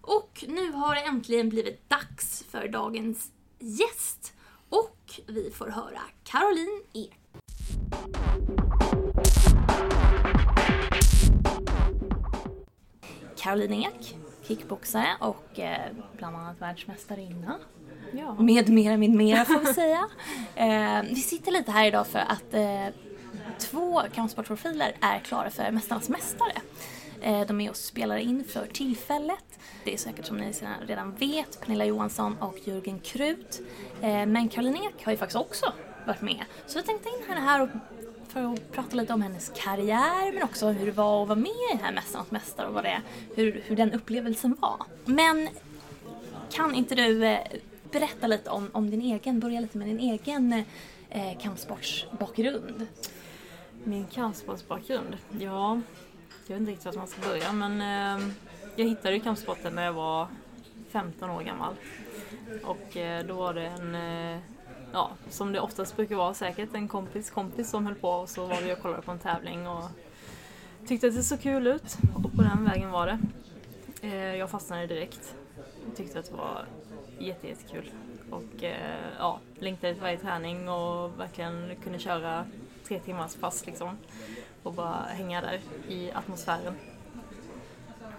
Och 0.01 0.45
nu 0.47 0.71
har 0.71 0.95
det 0.95 1.01
äntligen 1.01 1.49
blivit 1.49 1.89
dags 1.89 2.45
för 2.51 2.67
dagens 2.67 3.31
gäst. 3.59 4.33
Och 4.69 5.19
vi 5.27 5.51
får 5.51 5.67
höra 5.67 6.01
Caroline 6.23 6.81
Ek. 6.93 7.13
Caroline 13.37 13.73
Ek, 13.73 14.15
kickboxare 14.47 15.07
och 15.19 15.59
eh, 15.59 15.91
bland 16.17 16.35
annat 16.35 16.61
världsmästarinna. 16.61 17.59
Ja. 18.11 18.33
Med 18.33 18.69
mera, 18.69 18.97
med 18.97 19.09
mera 19.09 19.45
får 19.45 19.59
vi 19.59 19.73
säga. 19.73 20.09
Eh, 20.55 21.01
vi 21.03 21.15
sitter 21.15 21.51
lite 21.51 21.71
här 21.71 21.87
idag 21.87 22.07
för 22.07 22.19
att 22.19 22.53
eh, 22.53 22.87
två 23.59 24.01
kampsportprofiler 24.13 24.95
är 25.01 25.19
klara 25.19 25.49
för 25.49 25.71
Mästarnas 25.71 26.09
Mästare. 26.09 26.61
Eh, 27.21 27.41
de 27.47 27.61
är 27.61 27.69
och 27.69 27.75
spelar 27.75 28.17
in 28.17 28.43
för 28.43 28.65
tillfället. 28.65 29.59
Det 29.83 29.93
är 29.93 29.97
säkert 29.97 30.25
som 30.25 30.37
ni 30.37 30.53
redan 30.87 31.15
vet 31.15 31.61
Pernilla 31.61 31.85
Johansson 31.85 32.37
och 32.39 32.57
Jörgen 32.63 32.99
Krut. 32.99 33.61
Eh, 34.01 34.25
men 34.25 34.49
Caroline 34.49 34.75
Ek 34.75 35.05
har 35.05 35.11
ju 35.11 35.17
faktiskt 35.17 35.37
också 35.37 35.73
varit 36.07 36.21
med. 36.21 36.45
Så 36.67 36.77
jag 36.77 36.85
tänkte 36.85 37.09
in 37.09 37.27
henne 37.27 37.41
här 37.41 37.69
för 38.27 38.53
att 38.53 38.71
prata 38.71 38.95
lite 38.95 39.13
om 39.13 39.21
hennes 39.21 39.51
karriär 39.55 40.33
men 40.33 40.43
också 40.43 40.67
hur 40.67 40.85
det 40.85 40.91
var 40.91 41.21
att 41.21 41.27
vara 41.27 41.39
med 41.39 41.51
i 41.51 41.71
den 41.71 41.79
här 41.83 41.93
Mästarnas 41.93 42.31
Mästare 42.31 42.67
och 42.67 42.73
vad 42.73 42.83
det, 42.83 43.01
hur, 43.35 43.61
hur 43.65 43.75
den 43.75 43.91
upplevelsen 43.93 44.57
var. 44.59 44.77
Men 45.05 45.49
kan 46.51 46.75
inte 46.75 46.95
du 46.95 47.25
eh, 47.25 47.39
berätta 47.91 48.27
lite 48.27 48.49
om, 48.49 48.69
om 48.71 48.89
din 48.89 49.01
egen, 49.01 49.39
börja 49.39 49.59
lite 49.59 49.77
med 49.77 49.87
din 49.87 49.99
egen 49.99 50.63
eh, 51.09 51.37
kampsportsbakgrund? 51.41 52.87
Min 53.83 54.05
kampsportsbakgrund? 54.05 55.17
Ja, 55.39 55.81
jag 56.47 56.55
vet 56.55 56.59
inte 56.59 56.71
riktigt 56.71 56.85
var 56.85 56.93
man 56.93 57.07
ska 57.07 57.21
börja 57.21 57.53
men 57.53 57.81
eh, 57.81 58.27
jag 58.75 58.85
hittade 58.85 59.15
ju 59.15 59.21
kampsporten 59.21 59.75
när 59.75 59.85
jag 59.85 59.93
var 59.93 60.27
15 60.89 61.29
år 61.29 61.41
gammal. 61.41 61.73
Och 62.63 62.97
eh, 62.97 63.25
då 63.25 63.33
var 63.33 63.53
det 63.53 63.65
en, 63.65 63.95
eh, 63.95 64.39
ja 64.93 65.11
som 65.29 65.51
det 65.51 65.59
oftast 65.59 65.95
brukar 65.95 66.15
vara 66.15 66.33
säkert, 66.33 66.69
en 66.73 66.87
kompis 66.87 67.29
kompis 67.29 67.69
som 67.69 67.85
höll 67.85 67.95
på 67.95 68.09
och 68.09 68.29
så 68.29 68.45
var 68.45 68.61
vi 68.61 68.73
och 68.73 68.81
kollade 68.81 69.01
på 69.01 69.11
en 69.11 69.19
tävling 69.19 69.67
och 69.67 69.83
tyckte 70.87 71.07
att 71.07 71.15
det 71.15 71.23
såg 71.23 71.41
kul 71.41 71.67
ut 71.67 71.97
och 72.15 72.33
på 72.33 72.41
den 72.41 72.65
vägen 72.65 72.91
var 72.91 73.07
det. 73.07 73.19
Eh, 74.01 74.35
jag 74.35 74.49
fastnade 74.49 74.87
direkt. 74.87 75.35
Tyckte 75.95 76.19
att 76.19 76.25
det 76.25 76.35
var 76.37 76.65
jättejättekul. 77.19 77.91
Och 78.31 78.63
eh, 78.63 79.11
ja, 79.19 79.39
längtade 79.59 79.93
till 79.93 80.01
varje 80.01 80.17
träning 80.17 80.69
och 80.69 81.19
verkligen 81.19 81.75
kunde 81.83 81.99
köra 81.99 82.45
tre 82.87 82.99
timmars 82.99 83.35
pass 83.35 83.65
liksom. 83.65 83.97
Och 84.63 84.73
bara 84.73 85.01
hänga 85.09 85.41
där 85.41 85.59
i 85.89 86.11
atmosfären. 86.11 86.73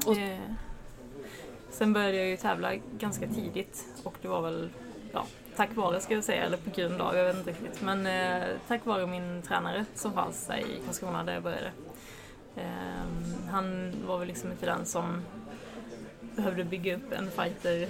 Och- 0.07 0.17
Eh, 0.17 0.39
sen 1.71 1.93
började 1.93 2.17
jag 2.17 2.27
ju 2.27 2.37
tävla 2.37 2.75
ganska 2.99 3.27
tidigt 3.29 3.85
och 4.05 4.15
det 4.23 4.29
var 4.29 4.43
väl 4.43 4.71
ja, 5.13 5.25
tack 5.57 5.77
vare 5.77 6.01
ska 6.01 6.15
jag 6.15 6.25
säga, 6.25 6.43
eller 6.45 6.57
på 6.57 6.71
grund 6.71 7.01
av, 7.01 7.17
jag 7.17 7.25
vet 7.25 7.37
inte 7.37 7.51
riktigt. 7.51 7.83
Men 7.83 8.07
eh, 8.07 8.47
tack 8.69 8.87
vare 8.87 9.07
min 9.07 9.43
tränare 9.43 9.85
som 9.95 10.13
fanns 10.13 10.47
där 10.47 10.57
i 10.59 10.81
Karlskrona 10.85 11.25
där 11.25 11.35
jag 11.35 11.43
började. 11.43 11.73
Eh, 12.57 13.05
han 13.51 13.93
var 14.07 14.19
väl 14.19 14.29
liksom 14.29 14.51
inte 14.51 14.67
den 14.67 14.87
som 14.87 15.23
behövde 16.37 16.65
bygga 16.65 16.97
upp 16.97 17.13
en 17.13 17.31
fighter 17.31 17.89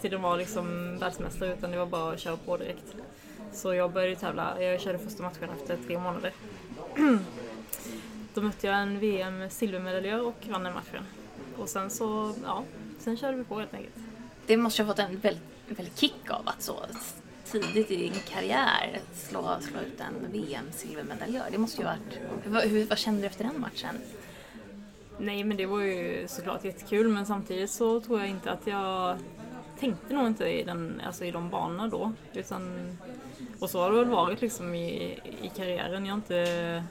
till 0.00 0.14
att 0.14 0.20
vara 0.20 0.36
liksom 0.36 0.98
världsmästare 0.98 1.52
utan 1.52 1.70
det 1.70 1.78
var 1.78 1.86
bara 1.86 2.12
att 2.12 2.20
köra 2.20 2.36
på 2.36 2.56
direkt. 2.56 2.94
Så 3.52 3.74
jag 3.74 3.92
började 3.92 4.16
tävla, 4.16 4.62
jag 4.62 4.80
körde 4.80 4.98
första 4.98 5.22
matchen 5.22 5.48
efter 5.60 5.76
tre 5.86 5.98
månader. 5.98 6.32
Då 8.34 8.40
mötte 8.40 8.66
jag 8.66 8.82
en 8.82 8.98
VM 8.98 9.50
silvermedaljör 9.50 10.26
och 10.26 10.46
vann 10.50 10.62
den 10.62 10.74
matchen. 10.74 11.04
Och 11.56 11.68
sen 11.68 11.90
så, 11.90 12.34
ja, 12.44 12.64
sen 12.98 13.16
körde 13.16 13.36
vi 13.36 13.44
på 13.44 13.58
helt 13.58 13.74
enkelt. 13.74 13.94
Det 14.46 14.56
måste 14.56 14.82
ha 14.82 14.88
fått 14.88 14.98
en 14.98 15.18
väldigt, 15.18 15.42
väldigt 15.68 15.98
kick 15.98 16.30
av 16.30 16.48
att 16.48 16.62
så 16.62 16.74
tidigt 17.44 17.90
i 17.90 17.96
din 17.96 18.12
karriär 18.28 19.00
slå, 19.14 19.56
slå 19.60 19.80
ut 19.80 20.00
en 20.00 20.32
VM-silvermedaljör. 20.32 21.44
Det 21.50 21.58
måste 21.58 21.78
ju 21.80 21.84
varit... 21.84 22.18
Vad, 22.46 22.62
hur, 22.62 22.86
vad 22.86 22.98
kände 22.98 23.20
du 23.20 23.26
efter 23.26 23.44
den 23.44 23.60
matchen? 23.60 23.98
Nej 25.18 25.44
men 25.44 25.56
det 25.56 25.66
var 25.66 25.80
ju 25.80 26.24
såklart 26.28 26.64
jättekul 26.64 27.08
men 27.08 27.26
samtidigt 27.26 27.70
så 27.70 28.00
tror 28.00 28.20
jag 28.20 28.28
inte 28.28 28.50
att 28.50 28.66
jag 28.66 29.18
tänkte 29.80 30.14
nog 30.14 30.26
inte 30.26 30.44
i, 30.44 30.62
den, 30.62 31.02
alltså 31.06 31.24
i 31.24 31.30
de 31.30 31.50
banorna 31.50 31.88
då. 31.88 32.12
Utan, 32.32 32.92
och 33.60 33.70
så 33.70 33.80
har 33.80 33.90
det 33.90 33.96
väl 33.96 34.08
varit 34.08 34.40
liksom 34.40 34.74
i, 34.74 35.18
i 35.42 35.50
karriären. 35.56 36.06
Jag 36.06 36.12
har 36.12 36.16
inte, 36.16 36.84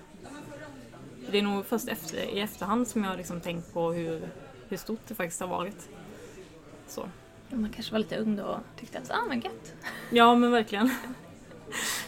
det 1.32 1.38
är 1.38 1.42
nog 1.42 1.66
först 1.66 1.88
efter, 1.88 2.18
i 2.18 2.40
efterhand 2.40 2.88
som 2.88 3.04
jag 3.04 3.10
har 3.10 3.18
liksom 3.18 3.42
tänkt 3.42 3.74
på 3.74 3.92
hur, 3.92 4.30
hur 4.70 4.78
stort 4.78 5.00
det 5.08 5.16
faktiskt 5.16 5.42
har 5.42 5.48
varit. 5.48 5.90
Så. 6.88 7.10
Man 7.50 7.70
kanske 7.70 7.92
var 7.92 8.00
lite 8.00 8.18
ung 8.18 8.36
då 8.36 8.44
och 8.44 8.60
tyckte 8.80 9.00
att 9.00 9.12
ah, 9.12 9.26
men 9.28 9.42
gött. 9.42 9.74
Ja 10.10 10.36
men 10.36 10.52
verkligen. 10.52 10.92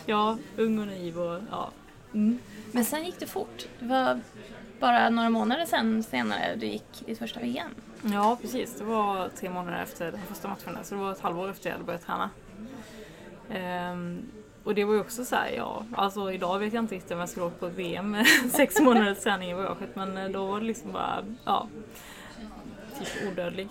Ja, 0.06 0.38
ung 0.58 0.80
och 0.80 0.88
naiv 0.88 1.20
och 1.20 1.42
ja. 1.52 1.72
Mm. 2.14 2.40
Men 2.72 2.86
sen 2.86 3.06
gick 3.06 3.20
det 3.20 3.26
fort. 3.26 3.68
Det 3.80 3.86
var 3.86 4.20
bara 4.80 5.10
några 5.10 5.30
månader 5.30 5.66
sen 5.66 6.04
senare 6.04 6.56
du 6.56 6.66
gick 6.66 7.06
ditt 7.06 7.20
första 7.20 7.40
VM. 7.40 7.76
Ja, 8.14 8.38
precis. 8.42 8.76
Det 8.78 8.84
var 8.84 9.30
tre 9.30 9.50
månader 9.50 9.84
efter 9.84 10.12
den 10.12 10.22
första 10.28 10.48
matchen 10.48 10.74
där, 10.74 10.84
så 10.84 10.96
det 10.96 11.02
var 11.02 11.12
ett 11.12 11.20
halvår 11.20 11.50
efter 11.50 11.70
jag 11.70 11.74
hade 11.74 11.86
börjat 11.86 12.06
träna. 12.06 12.30
Ehm, 13.50 14.32
och 14.64 14.76
det 14.76 14.84
var 14.86 14.94
ju 14.94 15.00
också 15.00 15.26
så 15.26 15.36
här, 15.36 15.50
ja, 15.58 15.86
alltså 15.96 16.32
idag 16.32 16.60
vet 16.60 16.74
jag 16.74 16.84
inte 16.84 16.96
riktigt 16.96 17.12
om 17.12 17.20
jag 17.20 17.30
skulle 17.30 17.46
åka 17.46 17.56
på 17.60 17.66
ett 17.68 17.74
VM 17.74 18.18
sex 18.52 18.80
månaders 18.80 19.20
träning 19.20 19.52
i 19.52 19.56
bagaget, 19.56 19.96
men 19.96 20.18
eh, 20.18 20.30
då 20.30 20.46
var 20.46 20.60
det 20.60 20.66
liksom 20.66 20.92
bara, 20.92 21.24
ja, 21.46 21.68
typ 23.00 23.32
odödlig. 23.32 23.68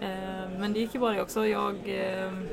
Ehm, 0.00 0.50
men 0.60 0.72
det 0.72 0.78
gick 0.80 0.94
ju 0.94 1.00
bra 1.00 1.10
det 1.10 1.22
också. 1.22 1.46
Jag 1.46 1.76
ehm, 1.86 2.48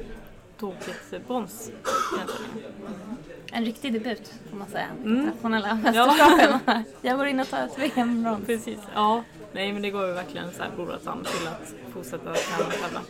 tog 0.59 0.73
ett 1.11 1.27
brons 1.27 1.71
tävlingen. 2.17 3.17
En 3.51 3.65
riktig 3.65 3.93
debut 3.93 4.33
får 4.49 4.57
man 4.57 4.67
säga. 4.67 4.87
Mm. 5.03 5.17
Internationella 5.17 5.67
Ja. 5.67 6.05
mästerskapen. 6.05 6.83
Jag 7.01 7.17
går 7.17 7.27
in 7.27 7.39
och 7.39 7.49
tar 7.49 7.63
ett 7.63 7.79
VM-brons. 7.79 8.45
Precis, 8.45 8.79
ja. 8.95 9.23
Nej 9.51 9.73
men 9.73 9.81
det 9.81 9.89
går 9.91 10.07
ju 10.07 10.13
verkligen 10.13 10.51
så 10.51 10.63
här 10.63 10.69
blodat 10.75 11.01
till 11.01 11.47
att 11.47 11.75
fortsätta 11.93 12.33
träna 12.33 12.67
och 12.67 12.73
tävla. 12.73 13.01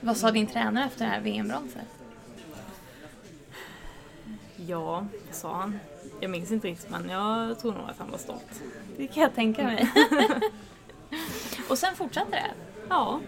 Vad 0.00 0.16
sa 0.16 0.30
din 0.30 0.46
tränare 0.46 0.84
efter 0.84 1.04
det 1.04 1.10
här 1.10 1.20
VM-bronset? 1.20 2.03
Ja, 4.66 5.06
sa 5.30 5.52
han? 5.54 5.78
Jag 6.20 6.30
minns 6.30 6.50
inte 6.52 6.68
riktigt 6.68 6.90
men 6.90 7.08
jag 7.08 7.58
tror 7.58 7.72
nog 7.72 7.90
att 7.90 7.98
han 7.98 8.10
var 8.10 8.18
stolt. 8.18 8.62
Det 8.96 9.06
kan 9.06 9.22
jag 9.22 9.34
tänka 9.34 9.62
mig. 9.64 9.90
och 11.68 11.78
sen 11.78 11.94
fortsatte 11.96 12.30
det. 12.30 12.50
Ja, 12.88 13.20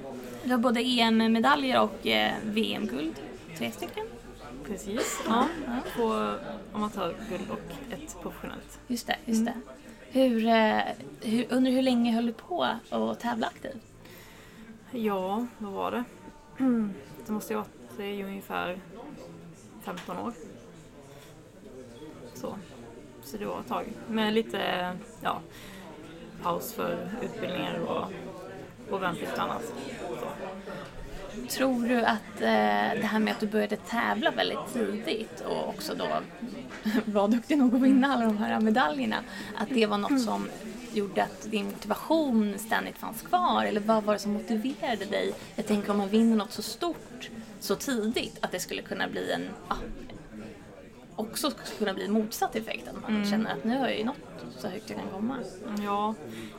Du 0.45 0.51
har 0.51 0.59
både 0.59 0.81
EM-medaljer 0.81 1.81
och 1.81 2.07
eh, 2.07 2.33
VM-guld. 2.45 3.15
Tre 3.59 3.71
stycken. 3.71 4.07
precis. 4.67 5.21
Ja, 5.29 5.47
två 5.97 6.33
amatörguld 6.73 7.51
och 7.51 7.93
ett 7.93 8.17
professionellt. 8.23 8.79
Just 8.87 9.07
det, 9.07 9.17
just 9.25 9.45
det. 9.45 9.55
Hur, 10.11 10.47
eh, 10.47 10.81
hur, 11.21 11.47
under 11.51 11.71
hur 11.71 11.83
länge 11.83 12.13
höll 12.13 12.27
du 12.27 12.33
på 12.33 12.65
att 12.91 13.21
tävla 13.21 13.47
aktivt? 13.47 13.83
Ja, 14.91 15.47
vad 15.59 15.73
var 15.73 15.91
det? 15.91 16.05
Det 17.27 17.33
måste 17.33 17.53
ju 17.53 17.59
ha 17.59 17.67
varit 17.97 18.01
i 18.01 18.23
ungefär 18.23 18.79
15 19.83 20.19
år. 20.19 20.33
Så. 22.41 22.57
Så 23.23 23.37
det 23.37 23.47
var 23.47 23.61
ett 23.61 23.69
tag. 23.69 23.87
Med 24.09 24.35
lite 24.35 24.93
ja, 25.23 25.41
paus 26.43 26.73
för 26.73 27.11
utbildningar 27.23 27.79
och, 27.79 28.13
och 28.91 29.03
värnplikt 29.03 29.33
och 29.33 29.43
annat. 29.43 29.63
Så. 29.65 29.75
Tror 31.49 31.89
du 31.89 32.05
att 32.05 32.41
eh, 32.41 33.01
det 33.01 33.07
här 33.07 33.19
med 33.19 33.33
att 33.33 33.41
du 33.41 33.47
började 33.47 33.77
tävla 33.77 34.31
väldigt 34.31 34.73
tidigt 34.73 35.41
och 35.41 35.69
också 35.69 35.95
då 35.95 36.09
var 37.05 37.29
duktig 37.29 37.59
nog 37.59 37.75
att 37.75 37.81
vinna 37.81 38.13
alla 38.15 38.25
de 38.25 38.39
här 38.39 38.61
medaljerna, 38.61 39.17
att 39.57 39.69
det 39.69 39.87
var 39.87 39.99
något 39.99 40.21
som 40.21 40.49
gjorde 40.93 41.23
att 41.23 41.51
din 41.51 41.67
motivation 41.67 42.55
ständigt 42.59 42.99
fanns 42.99 43.23
kvar? 43.23 43.65
Eller 43.65 43.81
vad 43.81 44.05
var 44.05 44.13
det 44.13 44.19
som 44.19 44.33
motiverade 44.33 45.05
dig? 45.05 45.35
Jag 45.55 45.67
tänker 45.67 45.91
om 45.91 45.99
man 45.99 46.09
vinner 46.09 46.37
något 46.37 46.53
så 46.53 46.63
stort 46.63 47.31
så 47.61 47.75
tidigt 47.77 48.39
att 48.41 48.53
det 48.53 48.61
skulle 48.61 48.83
kunna 48.83 49.09
bli 49.09 49.33
en, 49.33 49.49
ja, 49.69 49.77
också 51.17 51.51
skulle 51.51 51.79
kunna 51.79 51.95
bli 51.95 52.09
motsatt 52.09 52.57
effekt. 52.57 52.89
Att 52.89 53.03
man 53.11 53.25
känner 53.27 53.53
att 53.53 53.65
nu 53.65 53.79
har 53.79 53.89
jag 53.89 53.99
ju 53.99 54.05
nått 54.05 54.17
så 54.59 54.69
högt 54.69 54.91
jag 54.91 54.99
kan 54.99 55.09
komma. 55.09 55.37
Ja, 55.85 56.15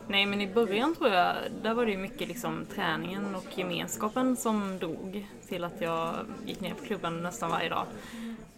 nej 0.08 0.26
men 0.26 0.41
i 0.41 0.48
början 0.48 0.96
tror 0.96 1.10
jag, 1.10 1.36
där 1.63 1.74
var 1.74 1.86
det 1.86 1.91
ju 1.91 1.98
mycket 1.98 2.28
liksom 2.28 2.65
träningen 2.76 3.36
och 3.36 3.58
gemenskapen 3.58 4.36
som 4.36 4.78
drog 4.80 5.28
till 5.48 5.63
att 5.63 5.82
jag 5.82 6.13
gick 6.46 6.60
ner 6.60 6.74
på 6.74 6.86
klubben 6.86 7.24
nästan 7.24 7.50
varje 7.52 7.70
dag. 7.70 7.86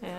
Eh, 0.01 0.09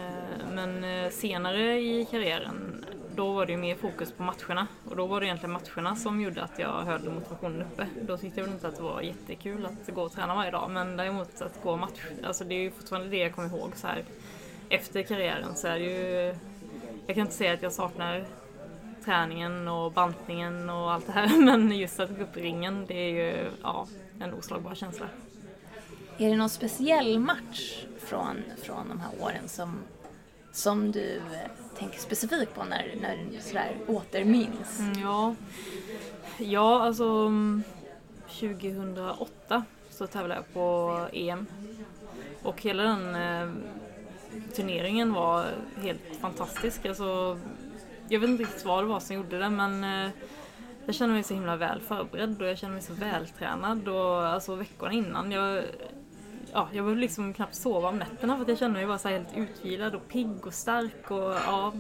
Men 0.55 0.85
eh, 0.85 1.11
senare 1.11 1.81
i 1.81 2.07
karriären, 2.11 2.85
då 3.15 3.33
var 3.33 3.47
det 3.47 3.53
ju 3.53 3.59
mer 3.59 3.75
fokus 3.77 4.13
på 4.13 4.23
matcherna. 4.23 4.67
Och 4.91 4.97
då 4.97 5.07
var 5.07 5.21
det 5.21 5.27
egentligen 5.27 5.53
matcherna 5.53 5.97
som 5.97 6.21
gjorde 6.21 6.43
att 6.43 6.59
jag 6.59 6.73
höll 6.83 7.11
motivationen 7.11 7.63
uppe. 7.63 7.87
Då 8.03 8.17
tyckte 8.17 8.41
jag 8.41 8.45
väl 8.47 8.55
inte 8.55 8.69
att 8.69 8.77
det 8.77 8.83
var 8.83 9.01
jättekul 9.01 9.67
att 9.67 9.95
gå 9.95 10.03
och 10.03 10.13
träna 10.13 10.35
varje 10.35 10.51
dag. 10.51 10.71
Men 10.71 10.97
däremot 10.97 11.41
att 11.43 11.63
gå 11.63 11.77
match, 11.77 12.01
alltså 12.25 12.45
det 12.45 12.55
är 12.55 12.59
ju 12.59 12.71
fortfarande 12.71 13.09
det 13.09 13.17
jag 13.17 13.35
kommer 13.35 13.49
ihåg 13.49 13.73
så 13.77 13.87
här. 13.87 14.05
Efter 14.71 15.03
karriären 15.03 15.57
så 15.57 15.69
är 15.69 15.79
det 15.79 15.85
ju, 15.85 16.35
jag 17.07 17.17
kan 17.17 17.21
inte 17.21 17.35
säga 17.35 17.55
att 17.55 17.63
jag 17.63 17.73
saknar 17.73 18.25
träningen 19.05 19.69
och 19.69 19.93
bantningen 19.93 20.71
och 20.71 20.93
allt 20.93 21.07
det 21.07 21.13
här. 21.13 21.39
Men 21.45 21.79
just 21.79 22.01
att 22.01 22.17
gå 22.17 22.23
upp 22.23 22.37
i 22.37 22.41
ringen, 22.41 22.87
det 22.87 22.95
är 22.95 23.11
ju 23.11 23.51
ja, 23.63 23.87
en 24.21 24.35
oslagbar 24.35 24.75
känsla. 24.75 25.07
Är 26.19 26.31
det 26.31 26.37
någon 26.37 26.51
speciell 26.51 27.19
match 27.19 27.85
från, 27.99 28.37
från 28.63 28.89
de 28.89 29.01
här 29.01 29.11
åren 29.21 29.49
som, 29.49 29.79
som 30.53 30.93
du 30.93 31.17
eh, 31.17 31.51
tänker 31.79 31.99
specifikt 31.99 32.55
på 32.55 32.65
när, 32.65 32.95
när 33.01 33.17
du 33.17 33.41
sådär 33.41 33.77
återminns? 33.87 34.79
Mm, 34.79 35.01
Ja, 35.03 35.35
ja 36.39 36.83
alltså 36.83 37.05
mm, 37.05 37.63
2008 38.27 39.65
så 39.91 40.07
tävlade 40.07 40.35
jag 40.35 40.55
på 40.55 40.99
EM. 41.13 41.47
Och 42.43 42.63
hela 42.63 42.83
den 42.83 43.15
eh, 43.15 43.55
turneringen 44.55 45.13
var 45.13 45.47
helt 45.83 46.17
fantastisk. 46.21 46.87
Alltså, 46.87 47.39
jag 48.09 48.21
vet 48.21 48.31
inte 48.31 48.43
riktigt 48.43 48.65
vad 48.65 48.85
det 48.85 48.89
var 48.89 49.01
som 49.01 49.17
gjorde 49.17 49.39
det 49.39 49.51
men 49.51 49.85
eh, 49.85 50.11
jag 50.87 50.95
kände 50.95 51.15
mig 51.15 51.23
så 51.23 51.35
himla 51.35 51.57
väl 51.57 51.81
förberedd 51.81 52.43
och 52.43 52.49
jag 52.49 52.59
kände 52.59 52.75
mig 52.75 52.83
så 52.83 52.95
vältränad 52.95 53.89
och 53.89 54.27
alltså 54.27 54.55
veckorna 54.55 54.93
innan 54.93 55.33
jag 55.33 55.65
Ja, 56.53 56.69
jag 56.73 56.85
behövde 56.85 57.01
liksom 57.01 57.35
knappt 57.35 57.55
sova 57.55 57.89
om 57.89 57.99
nätterna 57.99 58.37
för 58.37 58.43
att 58.43 58.49
jag 58.49 58.59
kände 58.59 58.79
mig 58.79 58.87
bara 58.87 58.99
så 58.99 59.09
helt 59.09 59.37
utvilad 59.37 59.95
och 59.95 60.09
pigg 60.09 60.47
och 60.47 60.55
stark 60.55 61.11
och 61.11 61.35
ja, 61.47 61.73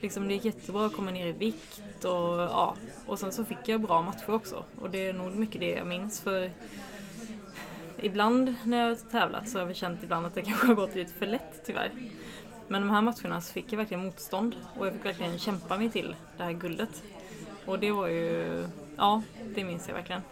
liksom 0.00 0.28
det 0.28 0.34
gick 0.34 0.44
jättebra 0.44 0.86
att 0.86 0.92
komma 0.92 1.10
ner 1.10 1.26
i 1.26 1.32
vikt 1.32 2.04
och 2.04 2.40
ja, 2.40 2.76
och 3.06 3.18
sen 3.18 3.32
så 3.32 3.44
fick 3.44 3.58
jag 3.64 3.80
bra 3.80 4.02
matcher 4.02 4.30
också 4.30 4.64
och 4.80 4.90
det 4.90 5.08
är 5.08 5.12
nog 5.12 5.32
mycket 5.32 5.60
det 5.60 5.70
jag 5.70 5.86
minns 5.86 6.20
för 6.20 6.50
ibland 7.98 8.54
när 8.64 8.78
jag 8.78 8.88
har 8.88 8.94
tävlat 9.10 9.48
så 9.48 9.58
har 9.58 9.66
jag 9.66 9.76
känt 9.76 10.02
ibland 10.02 10.26
att 10.26 10.34
det 10.34 10.42
kanske 10.42 10.66
har 10.66 10.74
gått 10.74 10.94
lite 10.94 11.12
för 11.12 11.26
lätt 11.26 11.62
tyvärr. 11.66 11.90
Men 12.68 12.82
de 12.82 12.90
här 12.90 13.02
matcherna 13.02 13.40
så 13.40 13.52
fick 13.52 13.72
jag 13.72 13.76
verkligen 13.76 14.04
motstånd 14.04 14.56
och 14.78 14.86
jag 14.86 14.92
fick 14.94 15.04
verkligen 15.04 15.38
kämpa 15.38 15.78
mig 15.78 15.90
till 15.90 16.16
det 16.36 16.44
här 16.44 16.52
guldet. 16.52 17.02
Och 17.66 17.78
det 17.78 17.92
var 17.92 18.08
ju, 18.08 18.66
ja, 18.96 19.22
det 19.54 19.64
minns 19.64 19.88
jag 19.88 19.94
verkligen. 19.94 20.22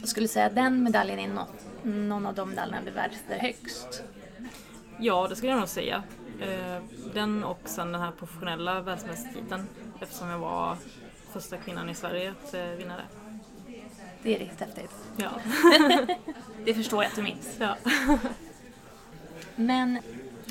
Jag 0.00 0.08
skulle 0.08 0.28
säga 0.28 0.46
att 0.46 0.54
den 0.54 0.82
medaljen 0.82 1.18
är 1.18 1.28
någon, 1.28 2.08
någon 2.08 2.26
av 2.26 2.34
de 2.34 2.48
medaljerna 2.48 2.82
du 2.84 2.90
värdesätter 2.90 3.38
högst. 3.38 4.02
Ja, 4.98 5.26
det 5.28 5.36
skulle 5.36 5.52
jag 5.52 5.58
nog 5.58 5.68
säga. 5.68 6.02
Eh, 6.40 6.82
Den 7.14 7.44
och 7.44 7.60
sen 7.64 7.92
den 7.92 8.00
här 8.00 8.10
professionella 8.18 8.80
världsmästartiteln 8.80 9.66
eftersom 10.00 10.28
jag 10.28 10.38
var 10.38 10.76
första 11.32 11.56
kvinnan 11.56 11.90
i 11.90 11.94
Sverige 11.94 12.30
att 12.30 12.54
eh, 12.54 12.64
vinna 12.64 12.96
det. 12.96 13.23
Det 14.24 14.34
är 14.34 14.38
riktigt 14.38 14.60
häftigt. 14.60 14.90
Ja. 15.16 15.30
Det 16.64 16.74
förstår 16.74 17.02
jag 17.02 17.10
att 17.10 17.16
du 17.16 17.22
minns. 17.22 17.56
ja. 17.58 17.76
Men 19.56 19.98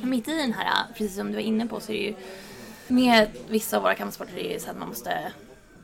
mitt 0.03 0.27
i 0.27 0.37
den 0.37 0.53
här, 0.53 0.85
precis 0.93 1.15
som 1.15 1.27
du 1.27 1.33
var 1.33 1.41
inne 1.41 1.67
på, 1.67 1.79
så 1.79 1.91
är 1.91 1.97
det 1.97 2.03
ju 2.03 2.15
med 2.87 3.27
vissa 3.49 3.77
av 3.77 3.83
våra 3.83 3.95
kampsporter 3.95 4.37
är 4.37 4.53
det 4.53 4.59
så 4.59 4.71
att 4.71 4.77
man 4.77 4.87
måste 4.87 5.33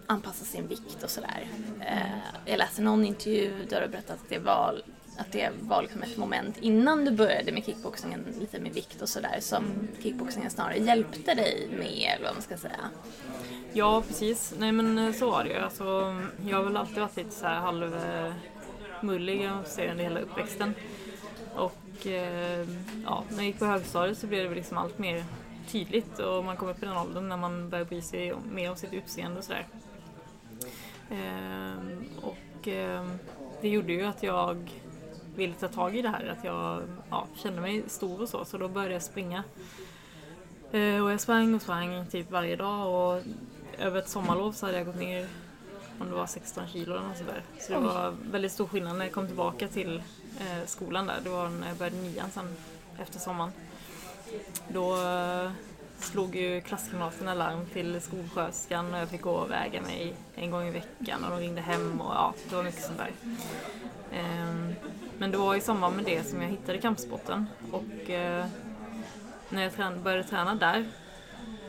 anpassa 0.08 0.46
sin 0.46 0.68
vikt 0.68 1.04
och 1.04 1.10
sådär. 1.10 1.48
Eh, 1.80 2.18
jag 2.46 2.58
läste 2.58 2.82
någon 2.82 3.06
intervju 3.06 3.66
där 3.70 3.82
du 3.82 3.88
berättade 3.88 4.20
att 4.24 4.30
det 4.30 4.40
var, 4.40 4.82
att 5.20 5.32
det 5.32 5.50
var 5.62 5.82
liksom 5.82 6.04
ett 6.04 6.18
moment 6.18 6.58
innan 6.58 7.06
du 7.06 7.12
började 7.12 7.52
med 7.52 7.66
kickboxingen, 7.66 8.26
lite 8.40 8.60
med 8.60 8.74
vikt 8.74 9.02
och 9.02 9.10
sådär, 9.10 9.38
som 9.40 9.64
kickboxingen 10.04 10.52
snarare 10.52 10.78
hjälpte 10.78 11.34
dig 11.34 11.68
med, 11.72 12.16
eller 12.16 12.26
vad 12.26 12.34
man 12.34 12.42
ska 12.42 12.58
säga. 12.58 12.90
Ja, 13.74 14.04
precis. 14.08 14.54
Nej 14.58 14.72
men 14.72 14.98
eh, 14.98 15.14
så 15.14 15.32
var 15.32 15.44
det 15.44 15.50
ju. 15.50 15.56
Alltså, 15.56 16.16
jag 16.50 16.58
har 16.58 16.64
väl 16.64 16.78
alltid 16.78 17.00
varit 17.00 17.18
lite 17.18 17.32
så 17.32 17.46
här 17.46 17.60
halvmullig, 17.60 19.42
jag 19.44 19.68
ser 19.68 19.92
under 19.92 20.04
hela 20.04 20.20
uppväxten. 20.20 20.74
Och 21.56 22.08
eh, 22.08 22.68
ja, 23.06 23.24
när 23.30 23.38
jag 23.38 23.46
gick 23.46 23.60
på 23.60 23.66
högstadiet 23.66 24.18
så 24.18 24.28
blev 24.28 24.42
det 24.42 24.48
väl 24.48 24.58
liksom 24.58 24.78
allt 24.78 25.00
mer 25.00 25.24
tydligt 25.68 26.20
och 26.20 26.46
man 26.46 26.58
kom 26.58 26.70
upp 26.70 26.84
i 26.84 26.86
den 26.86 26.98
åldern 26.98 27.30
när 27.30 27.38
man 27.38 27.70
börjar 27.70 27.86
bry 27.86 28.02
sig 28.02 28.34
mer 28.52 28.70
om 28.70 28.76
sitt 28.76 28.94
utseende 28.94 29.38
och 29.38 29.44
sådär. 29.44 29.68
Ehm, 31.12 32.06
och 32.22 32.68
ehm, 32.68 33.20
det 33.62 33.70
gjorde 33.70 33.94
ju 33.94 34.06
att 34.06 34.24
jag 34.24 34.79
ville 35.40 35.54
ta 35.54 35.68
tag 35.68 35.96
i 35.96 36.02
det 36.02 36.10
här, 36.10 36.36
att 36.38 36.44
jag 36.44 36.82
ja, 37.10 37.28
kände 37.36 37.62
mig 37.62 37.84
stor 37.88 38.22
och 38.22 38.30
så, 38.30 38.46
så 38.46 38.58
då 38.58 38.68
började 38.68 38.94
jag 38.94 39.04
springa. 39.04 39.44
Eh, 40.72 41.04
och 41.04 41.12
jag 41.12 41.22
sprang 41.22 41.56
och 41.56 41.62
sprang 41.62 42.06
typ 42.12 42.32
varje 42.32 42.56
dag 42.56 42.88
och 42.88 43.24
över 43.78 44.00
ett 44.00 44.10
sommarlov 44.10 44.52
så 44.52 44.66
hade 44.66 44.78
jag 44.78 44.88
gått 44.88 45.00
ner 45.00 45.28
om 46.00 46.10
det 46.10 46.16
var 46.16 46.26
16 46.26 46.68
kilo 46.68 46.96
eller 46.96 47.08
något 47.08 47.18
sådär. 47.18 47.44
Så 47.60 47.74
det 47.74 47.80
var 47.80 48.16
väldigt 48.32 48.52
stor 48.52 48.68
skillnad 48.68 48.98
när 48.98 49.06
jag 49.06 49.14
kom 49.14 49.28
tillbaka 49.28 49.68
till 49.68 50.04
eh, 50.40 50.66
skolan 50.66 51.08
där. 51.08 51.20
Det 51.24 51.30
var 51.30 51.50
när 51.50 51.68
jag 51.68 51.78
började 51.78 51.98
nian 51.98 52.30
sen 52.32 52.56
efter 53.00 53.20
sommaren. 53.20 53.52
Då 54.68 54.96
eh, 55.02 55.52
slog 56.00 56.36
ju 56.36 56.62
klasskamraterna 56.62 57.34
larm 57.34 57.66
till 57.74 58.02
skolsköterskan 58.02 58.94
och 58.94 59.00
jag 59.00 59.10
fick 59.10 59.22
gå 59.22 59.32
och 59.32 59.52
väga 59.52 59.82
mig 59.82 60.14
en 60.36 60.52
gång 60.52 60.68
i 60.68 60.72
veckan 60.72 61.24
och 61.24 61.32
de 61.32 61.40
ringde 61.40 61.62
hem 61.62 62.02
och 62.02 62.14
ja, 62.14 62.34
det 62.50 62.56
var 62.56 62.64
mycket 62.64 62.84
sånt 62.84 62.98
där. 62.98 63.12
Ehm, 64.14 64.59
men 65.20 65.32
det 65.32 65.38
var 65.38 65.56
i 65.56 65.62
samband 65.62 65.96
med 65.96 66.06
det 66.06 66.24
som 66.24 66.42
jag 66.42 66.50
hittade 66.50 66.78
kampsporten 66.78 67.46
och 67.72 68.10
eh, 68.10 68.46
när 69.50 69.64
jag 69.64 69.72
trän- 69.74 70.04
började 70.04 70.24
träna 70.24 70.56
där 70.56 70.86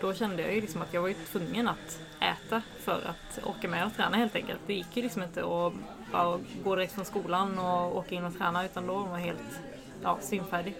då 0.01 0.15
kände 0.15 0.43
jag 0.43 0.55
ju 0.55 0.61
liksom 0.61 0.83
att 0.83 0.95
jag 0.95 1.01
var 1.01 1.09
ju 1.09 1.15
tvungen 1.15 1.69
att 1.69 2.01
äta 2.21 2.63
för 2.79 3.01
att 3.07 3.45
orka 3.45 3.69
med 3.69 3.87
att 3.87 3.97
träna 3.97 4.17
helt 4.17 4.37
enkelt. 4.37 4.61
Det 4.67 4.75
gick 4.75 4.97
ju 4.97 5.03
liksom 5.03 5.23
inte 5.23 5.41
att 5.41 5.73
bara 6.13 6.39
gå 6.65 6.77
direkt 6.77 6.93
från 6.93 7.05
skolan 7.05 7.59
och 7.59 7.97
åka 7.97 8.15
in 8.15 8.25
och 8.25 8.39
träna 8.39 8.65
utan 8.65 8.87
då 8.87 8.95
var 8.95 9.09
man 9.09 9.21
helt 9.21 9.61
ja, 10.03 10.19
svimfärdig. 10.21 10.77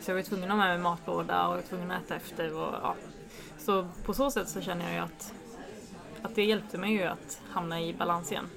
Så 0.00 0.10
jag 0.10 0.14
var 0.14 0.20
ju 0.20 0.26
tvungen 0.26 0.50
att 0.50 0.56
ha 0.58 0.66
med 0.66 0.68
mig 0.68 0.78
matlåda 0.78 1.46
och 1.46 1.52
jag 1.52 1.56
var 1.56 1.68
tvungen 1.68 1.90
att 1.90 2.02
äta 2.04 2.14
efter. 2.16 2.54
Och, 2.54 2.74
ja. 2.82 2.94
Så 3.58 3.88
på 4.04 4.14
så 4.14 4.30
sätt 4.30 4.48
så 4.48 4.60
känner 4.60 4.84
jag 4.84 4.94
ju 4.94 5.00
att, 5.00 5.34
att 6.22 6.34
det 6.34 6.44
hjälpte 6.44 6.78
mig 6.78 6.92
ju 6.92 7.02
att 7.02 7.40
hamna 7.50 7.80
i 7.80 7.94
balans 7.94 8.32
igen. 8.32 8.48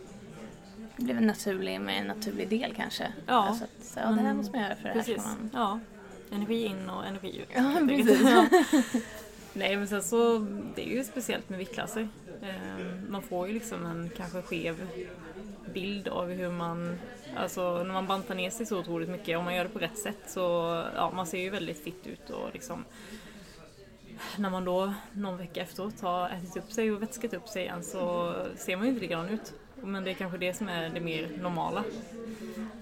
Det 0.97 1.03
blev 1.03 1.17
en 1.17 1.27
naturlig, 1.27 1.81
med 1.81 2.01
en 2.01 2.07
naturlig 2.07 2.49
del 2.49 2.73
kanske. 2.75 3.13
Ja. 3.25 3.33
Alltså 3.33 3.63
att, 3.63 3.85
så, 3.85 3.99
ja, 3.99 4.05
det 4.05 4.21
här 4.21 4.33
måste 4.33 4.51
man 4.51 4.61
göra 4.63 4.75
för 4.75 4.83
det 4.83 4.89
här 4.89 4.95
Precis. 4.95 5.17
man... 5.17 5.49
Ja. 5.53 5.79
Energi 6.31 6.65
in 6.65 6.89
och 6.89 7.05
energi 7.05 7.39
ut. 7.41 7.49
Ja, 7.55 7.73
precis. 7.87 8.21
Ja. 8.21 8.45
Nej 9.53 9.77
men 9.77 9.87
sen 9.87 10.03
så, 10.03 10.39
det 10.75 10.81
är 10.81 10.95
ju 10.95 11.03
speciellt 11.03 11.49
med 11.49 11.59
viktklasser. 11.59 12.07
Ehm, 12.41 13.11
Man 13.11 13.21
får 13.21 13.47
ju 13.47 13.53
liksom 13.53 13.85
en 13.85 14.09
kanske 14.17 14.41
skev 14.41 14.87
bild 15.73 16.07
av 16.07 16.29
hur 16.29 16.51
man, 16.51 16.99
alltså 17.37 17.83
när 17.83 17.93
man 17.93 18.07
bantar 18.07 18.35
ner 18.35 18.49
sig 18.49 18.65
så 18.65 18.79
otroligt 18.79 19.09
mycket, 19.09 19.37
om 19.37 19.43
man 19.43 19.55
gör 19.55 19.63
det 19.63 19.69
på 19.69 19.79
rätt 19.79 19.97
sätt 19.97 20.17
så, 20.27 20.41
ja 20.95 21.11
man 21.15 21.27
ser 21.27 21.39
ju 21.39 21.49
väldigt 21.49 21.83
fitt 21.83 22.07
ut 22.07 22.29
och 22.29 22.49
liksom 22.53 22.85
när 24.37 24.49
man 24.49 24.65
då 24.65 24.93
någon 25.13 25.37
vecka 25.37 25.61
efteråt 25.61 26.01
har 26.01 26.29
ätit 26.29 26.57
upp 26.57 26.71
sig 26.71 26.91
och 26.91 27.01
vätskat 27.01 27.33
upp 27.33 27.47
sig 27.47 27.63
igen 27.63 27.83
så 27.83 28.33
ser 28.57 28.75
man 28.77 28.85
ju 28.85 28.89
inte 28.91 29.01
likadan 29.01 29.29
ut. 29.29 29.53
Men 29.85 30.03
det 30.03 30.11
är 30.11 30.13
kanske 30.13 30.37
det 30.37 30.53
som 30.53 30.69
är 30.69 30.89
det 30.89 30.99
mer 30.99 31.29
normala. 31.41 31.83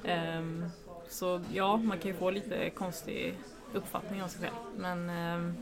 Ehm, 0.05 0.65
så 1.09 1.41
ja, 1.53 1.77
man 1.77 1.99
kan 1.99 2.11
ju 2.11 2.17
få 2.17 2.31
lite 2.31 2.69
konstig 2.69 3.33
uppfattning 3.73 4.23
om 4.23 4.29
sig 4.29 4.41
själv. 4.41 4.55
Men 4.77 5.09
ehm, 5.09 5.53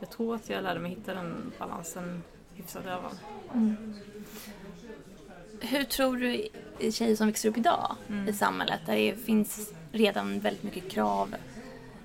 jag 0.00 0.10
tror 0.10 0.34
att 0.34 0.50
jag 0.50 0.62
lärde 0.62 0.80
mig 0.80 0.90
hitta 0.90 1.14
den 1.14 1.52
balansen 1.58 2.22
hyfsat 2.54 2.86
alla 2.86 3.02
fall. 3.02 3.18
Hur 5.60 5.84
tror 5.84 6.16
du 6.16 6.48
i 6.78 6.92
tjejer 6.92 7.16
som 7.16 7.26
växer 7.26 7.48
upp 7.48 7.56
idag 7.56 7.96
Mm. 8.08 8.28
i 8.28 8.32
samhället 8.32 8.80
där 8.86 8.96
det 8.96 9.14
finns 9.24 9.72
redan 9.92 10.40
väldigt 10.40 10.62
mycket 10.62 10.90
krav 10.90 11.34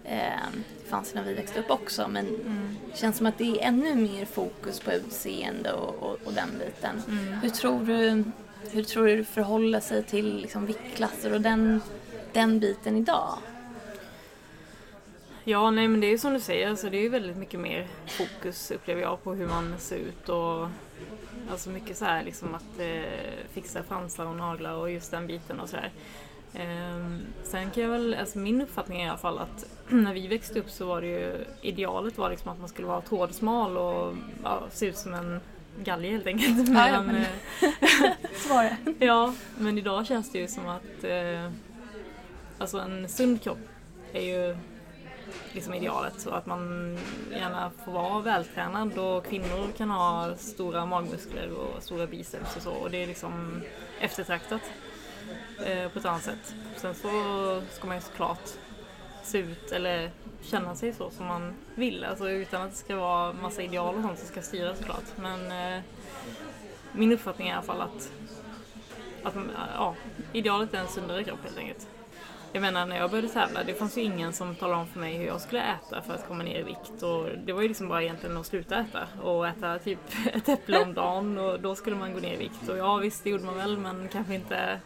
eh, 0.03 0.29
fanns 0.93 1.13
när 1.13 1.23
vi 1.23 1.33
växte 1.33 1.59
upp 1.59 1.71
också 1.71 2.07
men 2.07 2.27
Mm. 2.27 2.77
det 2.91 2.97
känns 2.97 3.17
som 3.17 3.25
att 3.25 3.37
det 3.37 3.43
är 3.43 3.67
ännu 3.67 3.95
mer 3.95 4.25
fokus 4.25 4.79
på 4.79 4.91
utseende 4.91 5.71
och, 5.71 5.95
och, 6.03 6.17
och 6.25 6.33
den 6.33 6.49
biten. 6.59 7.01
Mm. 7.07 7.33
Hur 7.33 7.49
tror 7.49 7.85
du 7.85 8.23
hur 8.71 8.83
tror 8.83 9.07
du 9.07 9.17
det 9.17 9.23
förhåller 9.23 9.79
sig 9.79 10.03
till 10.03 10.37
liksom, 10.41 10.65
viktklasser 10.65 11.33
och 11.33 11.41
den, 11.41 11.81
den 12.33 12.59
biten 12.59 12.97
idag? 12.97 13.37
Ja, 15.43 15.71
nej 15.71 15.87
men 15.87 15.99
det 15.99 16.07
är 16.07 16.11
ju 16.11 16.17
som 16.17 16.33
du 16.33 16.39
säger, 16.39 16.69
alltså, 16.69 16.89
det 16.89 16.97
är 17.05 17.09
väldigt 17.09 17.37
mycket 17.37 17.59
mer 17.59 17.87
fokus 18.07 18.71
upplever 18.71 19.01
jag 19.01 19.23
på 19.23 19.33
hur 19.33 19.47
man 19.47 19.75
ser 19.79 19.95
ut 19.97 20.29
och 20.29 20.67
alltså 21.51 21.69
mycket 21.69 21.97
så 21.97 22.05
här 22.05 22.23
liksom 22.23 22.55
att 22.55 22.79
eh, 22.79 23.43
fixa 23.53 23.83
fransar 23.83 24.25
och 24.25 24.35
naglar 24.35 24.73
och 24.73 24.91
just 24.91 25.11
den 25.11 25.27
biten 25.27 25.59
och 25.59 25.69
sådär. 25.69 25.91
Ehm, 26.55 27.21
sen 27.43 27.71
kan 27.71 27.83
jag 27.83 27.89
väl, 27.89 28.13
alltså 28.19 28.37
min 28.39 28.61
uppfattning 28.61 29.01
är 29.01 29.05
i 29.05 29.09
alla 29.09 29.17
fall 29.17 29.39
att 29.39 29.65
när 29.89 30.13
vi 30.13 30.27
växte 30.27 30.59
upp 30.59 30.69
så 30.69 30.85
var 30.85 31.01
det 31.01 31.07
ju, 31.07 31.45
idealet 31.61 32.17
var 32.17 32.29
liksom 32.29 32.51
att 32.51 32.59
man 32.59 32.69
skulle 32.69 32.87
vara 32.87 33.01
trådsmal 33.01 33.77
och 33.77 34.15
ja, 34.43 34.63
se 34.71 34.85
ut 34.85 34.97
som 34.97 35.13
en 35.13 35.39
galge 35.83 36.09
helt 36.09 36.27
enkelt. 36.27 36.69
Ja, 36.69 36.87
ja, 36.87 37.01
men- 37.01 37.15
eh, 37.15 37.27
det. 38.49 38.77
Ja, 39.05 39.33
men 39.57 39.77
idag 39.77 40.05
känns 40.07 40.31
det 40.31 40.39
ju 40.39 40.47
som 40.47 40.67
att 40.67 41.03
eh, 41.03 41.51
alltså 42.57 42.77
en 42.79 43.09
sund 43.09 43.41
kropp 43.41 43.59
är 44.13 44.21
ju 44.21 44.57
liksom 45.53 45.73
idealet. 45.73 46.13
Så 46.17 46.29
att 46.29 46.45
man 46.45 46.97
gärna 47.31 47.71
får 47.85 47.91
vara 47.91 48.21
vältränad 48.21 48.97
och 48.97 49.25
kvinnor 49.25 49.67
kan 49.77 49.89
ha 49.89 50.35
stora 50.37 50.85
magmuskler 50.85 51.51
och 51.51 51.83
stora 51.83 52.07
biceps 52.07 52.55
och 52.55 52.61
så. 52.61 52.71
Och 52.71 52.91
det 52.91 53.03
är 53.03 53.07
liksom 53.07 53.61
eftertraktat 53.99 54.61
eh, 55.65 55.89
på 55.89 55.99
ett 55.99 56.05
annat 56.05 56.23
sätt. 56.23 56.55
Sen 56.75 56.95
så 56.95 57.61
ska 57.71 57.87
man 57.87 57.95
ju 57.95 58.01
såklart 58.01 58.49
se 59.23 59.37
ut 59.37 59.71
eller 59.71 60.11
känna 60.41 60.75
sig 60.75 60.93
så 60.93 61.09
som 61.09 61.25
man 61.25 61.53
vill. 61.75 62.03
Alltså 62.03 62.29
utan 62.29 62.61
att 62.61 62.71
det 62.71 62.77
ska 62.77 62.95
vara 62.95 63.33
massa 63.33 63.61
ideal 63.61 63.95
och 63.95 64.01
sånt 64.01 64.19
som 64.19 64.27
ska 64.27 64.41
styra 64.41 64.75
såklart. 64.75 65.17
Men 65.17 65.51
eh, 65.51 65.81
min 66.91 67.11
uppfattning 67.11 67.47
är 67.47 67.51
i 67.51 67.55
alla 67.55 67.63
fall 67.63 67.81
att 67.81 68.11
att, 69.23 69.35
ja, 69.75 69.95
idealet 70.33 70.73
är 70.73 70.77
en 70.77 70.87
sundare 70.87 71.23
kropp 71.23 71.39
helt 71.43 71.57
enkelt. 71.57 71.87
Jag 72.55 72.61
menar 72.61 72.85
när 72.85 72.97
jag 72.97 73.09
började 73.09 73.29
tävla, 73.29 73.63
det 73.63 73.73
fanns 73.73 73.97
ju 73.97 74.01
ingen 74.01 74.33
som 74.33 74.55
talade 74.55 74.81
om 74.81 74.87
för 74.87 74.99
mig 74.99 75.17
hur 75.17 75.25
jag 75.25 75.41
skulle 75.41 75.61
äta 75.61 76.01
för 76.01 76.13
att 76.13 76.27
komma 76.27 76.43
ner 76.43 76.59
i 76.59 76.63
vikt. 76.63 77.03
Och 77.03 77.29
det 77.45 77.53
var 77.53 77.61
ju 77.61 77.67
liksom 77.67 77.87
bara 77.87 78.03
egentligen 78.03 78.37
att 78.37 78.45
sluta 78.45 78.79
äta 78.79 79.07
och 79.21 79.47
äta 79.47 79.79
typ 79.79 79.99
ett 80.33 80.49
äpple 80.49 80.77
om 80.77 80.93
dagen 80.93 81.37
och 81.37 81.59
då 81.59 81.75
skulle 81.75 81.95
man 81.95 82.13
gå 82.13 82.19
ner 82.19 82.33
i 82.33 82.37
vikt. 82.37 82.69
Och 82.69 82.77
ja 82.77 82.97
visst, 82.97 83.23
det 83.23 83.29
gjorde 83.29 83.43
man 83.43 83.55
väl 83.55 83.77
men 83.77 84.07
kanske 84.07 84.35
inte 84.35 84.79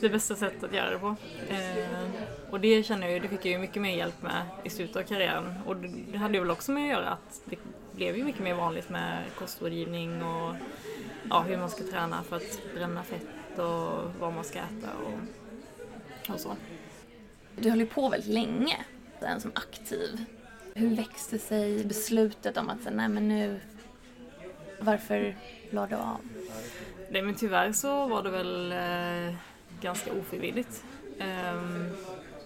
det 0.00 0.08
bästa 0.08 0.36
sättet 0.36 0.64
att 0.64 0.74
göra 0.74 0.90
det 0.90 0.98
på. 0.98 1.16
Eh, 1.48 2.08
och 2.50 2.60
det 2.60 2.82
känner 2.82 3.06
jag 3.06 3.14
ju, 3.14 3.20
det 3.20 3.28
fick 3.28 3.44
jag 3.44 3.52
ju 3.52 3.58
mycket 3.58 3.82
mer 3.82 3.96
hjälp 3.96 4.22
med 4.22 4.42
i 4.64 4.70
slutet 4.70 4.96
av 4.96 5.02
karriären. 5.02 5.54
Och 5.66 5.76
det, 5.76 6.18
hade 6.18 6.34
ju 6.34 6.40
väl 6.40 6.50
också 6.50 6.72
med 6.72 6.84
att 6.84 6.90
göra 6.90 7.10
att 7.10 7.40
det 7.44 7.56
blev 7.92 8.16
ju 8.16 8.24
mycket 8.24 8.42
mer 8.42 8.54
vanligt 8.54 8.88
med 8.88 9.22
kostrådgivning 9.38 10.22
och 10.22 10.54
ja, 11.30 11.40
hur 11.40 11.56
man 11.56 11.70
ska 11.70 11.84
träna 11.84 12.22
för 12.22 12.36
att 12.36 12.60
bränna 12.74 13.02
fett 13.02 13.58
och 13.58 14.12
vad 14.20 14.32
man 14.32 14.44
ska 14.44 14.58
äta 14.58 14.88
och, 15.04 15.45
och 16.34 16.40
så. 16.40 16.56
Du 17.56 17.70
höll 17.70 17.80
ju 17.80 17.86
på 17.86 18.08
väldigt 18.08 18.30
länge 18.30 18.76
den 19.20 19.40
som 19.40 19.52
aktiv. 19.54 20.24
Hur 20.74 20.96
växte 20.96 21.38
sig 21.38 21.84
beslutet 21.84 22.56
om 22.56 22.70
att 22.70 22.82
säga, 22.82 22.96
nej 22.96 23.08
men 23.08 23.28
nu, 23.28 23.60
varför 24.80 25.36
la 25.70 25.86
du 25.86 25.94
av? 25.94 26.20
Nej 27.10 27.22
men 27.22 27.34
tyvärr 27.34 27.72
så 27.72 28.06
var 28.06 28.22
det 28.22 28.30
väl 28.30 28.72
eh, 28.72 29.34
ganska 29.80 30.12
ofrivilligt. 30.12 30.84
Eh, 31.18 31.86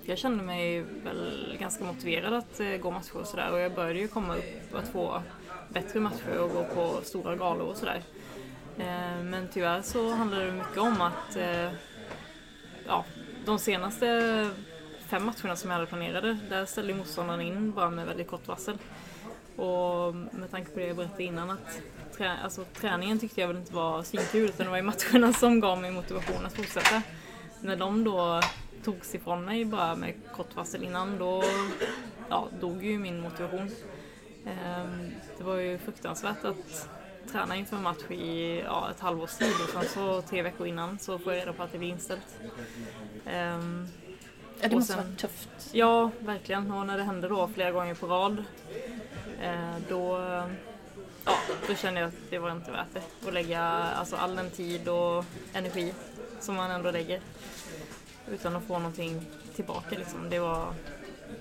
jag 0.03 0.19
kände 0.19 0.45
mig 0.45 0.81
väl 0.81 1.57
ganska 1.61 1.85
motiverad 1.85 2.35
att 2.35 2.61
eh, 2.61 2.77
gå 2.77 2.91
matcher 2.91 3.17
och 3.17 3.27
sådär 3.27 3.53
och 3.53 3.59
jag 3.59 3.75
började 3.75 3.99
ju 3.99 4.09
komma 4.09 4.37
upp 4.37 4.75
att 4.75 4.89
få 4.89 5.23
bättre 5.69 6.01
matcher 6.01 6.39
och 6.39 6.51
gå 6.51 6.65
på 6.65 7.01
stora 7.05 7.37
galor 7.37 7.67
och 7.67 7.77
sådär. 7.77 8.03
Ehm, 8.79 9.31
men 9.31 9.49
tyvärr 9.53 9.83
så 9.83 10.11
handlade 10.11 10.47
det 10.47 10.53
mycket 10.53 10.79
om 10.79 11.01
att 11.01 11.37
eh, 11.37 11.71
ja, 12.87 13.05
de 13.45 13.59
senaste 13.59 14.51
fem 15.07 15.25
matcherna 15.25 15.57
som 15.57 15.71
jag 15.71 15.77
hade 15.77 15.87
planerade, 15.87 16.39
där 16.49 16.67
ställde 16.67 16.95
motståndaren 16.95 17.41
in 17.41 17.73
bara 17.73 17.91
med 17.91 18.07
väldigt 18.07 18.29
kort 18.29 18.49
varsel. 18.49 18.79
Och 19.57 20.15
med 20.15 20.51
tanke 20.51 20.71
på 20.71 20.79
det 20.79 20.87
jag 20.87 20.97
berättade 20.97 21.23
innan 21.23 21.51
att 21.51 21.83
trä, 22.17 22.37
alltså, 22.45 22.65
träningen 22.65 23.19
tyckte 23.19 23.41
jag 23.41 23.49
väl 23.49 23.57
inte 23.57 23.75
var 23.75 24.03
svinkul 24.03 24.45
utan 24.45 24.67
det 24.67 24.71
var 24.71 24.77
ju 24.77 24.83
matcherna 24.83 25.33
som 25.39 25.61
gav 25.61 25.81
mig 25.81 25.91
motivation 25.91 26.47
att 26.47 26.57
fortsätta. 26.57 27.03
När 27.61 27.77
de 27.77 28.05
då 28.05 28.41
togs 28.85 29.15
ifrån 29.15 29.45
mig 29.45 29.65
bara 29.65 29.95
med 29.95 30.15
kort 30.37 30.57
varsel 30.57 30.85
innan 30.85 31.19
då 31.19 31.45
ja, 32.29 32.49
dog 32.61 32.85
ju 32.85 32.99
min 32.99 33.21
motivation. 33.21 33.71
Ehm, 34.47 35.11
det 35.39 35.45
var 35.45 35.57
ju 35.57 35.79
fruktansvärt 35.79 36.45
att 36.45 36.89
träna 37.33 37.57
inför 37.57 37.77
en 37.77 37.83
match 37.83 38.11
i 38.11 38.61
ja, 38.65 38.91
ett 38.91 39.01
halvårs 39.01 39.35
tid 39.35 39.55
och 39.65 39.71
sen 39.71 39.85
så 39.85 40.23
tre 40.23 40.43
veckor 40.43 40.67
innan 40.67 40.99
så 40.99 41.19
får 41.19 41.33
jag 41.33 41.41
reda 41.41 41.53
på 41.53 41.63
att 41.63 41.73
det 41.73 41.79
blir 41.79 41.89
inställt. 41.89 42.41
Ehm, 43.27 43.89
Ja, 44.63 44.69
det 44.69 44.75
måste 44.77 44.93
sen- 44.93 45.03
vara 45.05 45.17
tufft. 45.17 45.49
Ja, 45.73 46.11
verkligen. 46.19 46.71
Och 46.71 46.87
när 46.87 46.99
det 46.99 47.05
hände 47.05 47.29
då 47.29 47.49
flera 47.49 47.71
gånger 47.71 47.95
på 47.95 48.07
rad 48.07 48.45
eh, 49.43 49.77
då, 49.89 50.19
ja, 51.25 51.33
då 51.69 51.75
kände 51.75 52.01
jag 52.01 52.09
att 52.09 52.15
det 52.31 52.39
var 52.39 52.51
inte 52.53 52.71
värt 52.71 52.87
det. 52.95 53.29
Att 53.29 53.35
lägga 53.35 53.61
alltså, 53.63 54.17
all 54.17 54.37
den 54.37 54.51
tid 54.51 54.89
och 54.89 55.25
energi 55.53 55.95
som 56.41 56.55
man 56.55 56.71
ändå 56.71 56.91
lägger 56.91 57.21
utan 58.33 58.57
att 58.57 58.65
få 58.65 58.79
någonting 58.79 59.27
tillbaka. 59.55 59.99
Liksom. 59.99 60.31
Det 60.31 60.39
var, 60.39 60.75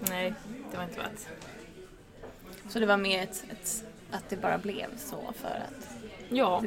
nej, 0.09 0.33
det 0.71 0.77
var 0.77 0.83
inte 0.83 0.99
värt. 0.99 1.27
Så 2.69 2.79
det 2.79 2.85
var 2.85 2.97
mer 2.97 3.23
ett, 3.23 3.43
ett, 3.51 3.83
att 4.11 4.29
det 4.29 4.37
bara 4.37 4.57
blev 4.57 4.87
så 4.97 5.33
för 5.35 5.47
att... 5.47 5.89
Ja, 6.29 6.63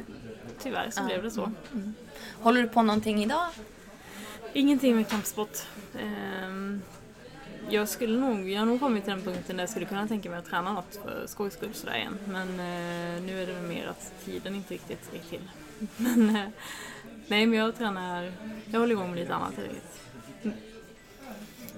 tyvärr 0.59 0.89
så 0.91 1.01
Ja. 1.01 1.05
blev 1.05 1.23
det 1.23 1.31
så. 1.31 1.51
Mm. 1.73 1.93
Håller 2.41 2.61
du 2.61 2.67
på 2.69 2.81
någonting 2.81 3.23
idag? 3.23 3.47
Ingenting 4.53 4.95
med 4.95 5.07
kampsport. 5.09 5.57
Ehm, 5.99 6.81
jag 7.69 7.89
skulle 7.89 8.19
nog, 8.19 8.49
jag 8.49 8.59
har 8.59 8.65
nog 8.65 8.79
kommit 8.79 9.03
till 9.03 9.13
den 9.13 9.21
punkten 9.21 9.57
där 9.57 9.63
jag 9.63 9.69
skulle 9.69 9.85
kunna 9.85 10.07
tänka 10.07 10.29
mig 10.29 10.39
att 10.39 10.45
träna 10.49 10.73
något 10.73 10.99
för 11.03 11.23
skojs 11.27 11.53
skull 11.53 11.73
sådär 11.73 11.95
igen. 11.95 12.17
Men 12.27 12.49
eh, 12.49 13.21
nu 13.21 13.43
är 13.43 13.47
det 13.47 13.61
mer 13.61 13.87
att 13.87 14.25
tiden 14.25 14.55
inte 14.55 14.73
riktigt 14.73 15.09
räcker 15.13 15.29
till. 15.29 15.49
Men 15.97 16.35
eh, 16.35 16.47
nej, 17.27 17.45
men 17.45 17.59
jag 17.59 17.77
tränar, 17.77 18.31
jag 18.71 18.79
håller 18.79 18.91
igång 18.95 19.09
med 19.09 19.19
lite 19.19 19.35
annat 19.35 19.53
helt 19.57 19.67
enkelt. 19.69 20.59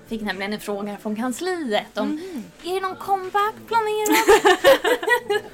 Fick 0.07 0.21
nämligen 0.21 0.53
en 0.53 0.59
fråga 0.59 0.97
från 0.97 1.15
kansliet 1.15 1.97
om 1.97 2.07
Mm. 2.11 2.43
är 2.63 2.73
det 2.73 2.79
någon 2.87 2.95
comeback 2.95 3.53
planerad? 3.67 4.41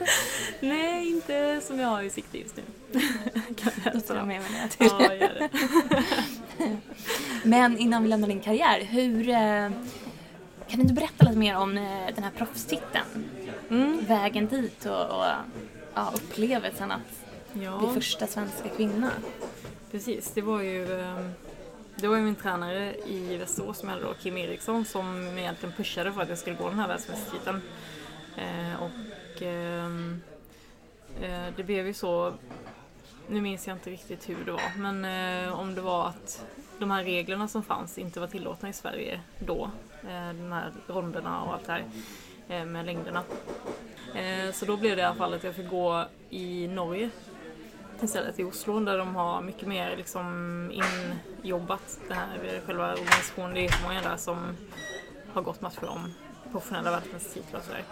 Nej, 0.59 1.07
inte 1.09 1.61
som 1.63 1.79
jag 1.79 1.87
har 1.87 2.01
i 2.01 2.09
sikte 2.09 2.37
just 2.37 2.55
nu. 2.57 2.63
kan 3.55 3.71
jag 3.85 3.93
Då 3.93 3.99
tar 4.01 4.15
jag 4.15 4.27
med 4.27 4.41
mig 4.41 4.69
det. 4.77 4.85
Ja, 4.85 5.13
gör 5.13 5.33
det. 5.33 5.49
Men 7.43 7.77
innan 7.77 8.03
vi 8.03 8.09
lämnar 8.09 8.27
din 8.27 8.39
karriär, 8.41 8.81
hur... 8.83 9.29
eh, 9.29 9.69
Kan 10.67 10.77
du 10.77 10.81
inte 10.81 10.93
berätta 10.93 11.25
lite 11.25 11.37
mer 11.37 11.57
om 11.57 11.77
eh, 11.77 12.15
den 12.15 12.23
här 12.23 12.31
proffstiteln? 12.37 13.29
Mm. 13.69 14.05
Vägen 14.07 14.47
dit 14.47 14.85
och, 14.85 15.05
och 15.05 15.25
ja, 15.95 16.11
upplevelsen 16.15 16.91
att 16.91 16.99
bli 17.53 17.63
Ja. 17.65 17.91
första 17.93 18.27
svenska 18.27 18.69
kvinna. 18.69 19.11
Precis, 19.91 20.31
det 20.33 20.41
var 20.41 20.61
ju 20.61 21.01
ehm, 21.01 21.31
det 21.95 22.07
var 22.07 22.15
ju 22.15 22.21
min 22.21 22.35
tränare 22.35 22.95
i 22.95 23.37
Västerås 23.37 23.77
som 23.77 23.89
hade 23.89 24.01
då, 24.01 24.13
Kim 24.13 24.37
Eriksson, 24.37 24.85
som 24.85 25.37
egentligen 25.37 25.75
pushade 25.75 26.11
för 26.13 26.21
att 26.21 26.29
jag 26.29 26.37
skulle 26.37 26.55
gå 26.55 26.69
den 26.69 26.79
här 26.79 26.87
världsmästartiteln. 26.87 27.61
Eh, 28.37 28.83
och 28.83 29.41
ehm, 29.41 30.21
eh, 31.21 31.45
det 31.55 31.63
blev 31.63 31.87
ju 31.87 31.93
så, 31.93 32.33
nu 33.27 33.41
minns 33.41 33.67
jag 33.67 33.75
inte 33.75 33.89
riktigt 33.89 34.29
hur 34.29 34.45
det 34.45 34.51
var, 34.51 34.71
men 34.77 35.05
eh, 35.05 35.59
om 35.59 35.75
det 35.75 35.81
var 35.81 36.07
att 36.07 36.45
de 36.79 36.91
här 36.91 37.03
reglerna 37.03 37.47
som 37.47 37.63
fanns 37.63 37.97
inte 37.97 38.19
var 38.19 38.27
tillåtna 38.27 38.69
i 38.69 38.73
Sverige 38.73 39.21
då. 39.39 39.71
Eh, 40.03 40.33
de 40.33 40.51
här 40.51 40.71
ronderna 40.87 41.43
och 41.43 41.53
allt 41.53 41.65
det 41.65 41.71
här 41.71 41.85
eh, 42.49 42.65
med 42.65 42.85
längderna. 42.85 43.23
Eh, 44.15 44.53
så 44.53 44.65
då 44.65 44.77
blev 44.77 44.95
det 44.95 45.01
i 45.01 45.05
alla 45.05 45.15
fall 45.15 45.33
att 45.33 45.43
jag 45.43 45.55
fick 45.55 45.69
gå 45.69 46.05
i 46.29 46.67
Norge 46.67 47.09
istället 48.01 48.39
i 48.39 48.43
Oslo 48.43 48.79
där 48.79 48.97
de 48.97 49.15
har 49.15 49.41
mycket 49.41 49.67
mer 49.67 49.97
liksom 49.97 50.71
injobbat 51.43 51.99
det 52.07 52.13
här 52.13 52.39
eh, 52.43 52.67
själva 52.67 52.91
organisationen. 52.91 53.53
Det 53.53 53.65
är 53.65 53.83
många 53.83 54.01
där 54.01 54.17
som 54.17 54.57
har 55.33 55.41
gått 55.41 55.61
matcher 55.61 55.89
om 55.89 56.13
professionella 56.51 56.91
världsmästartitlar 56.91 57.59
och 57.59 57.65
sådär. 57.65 57.83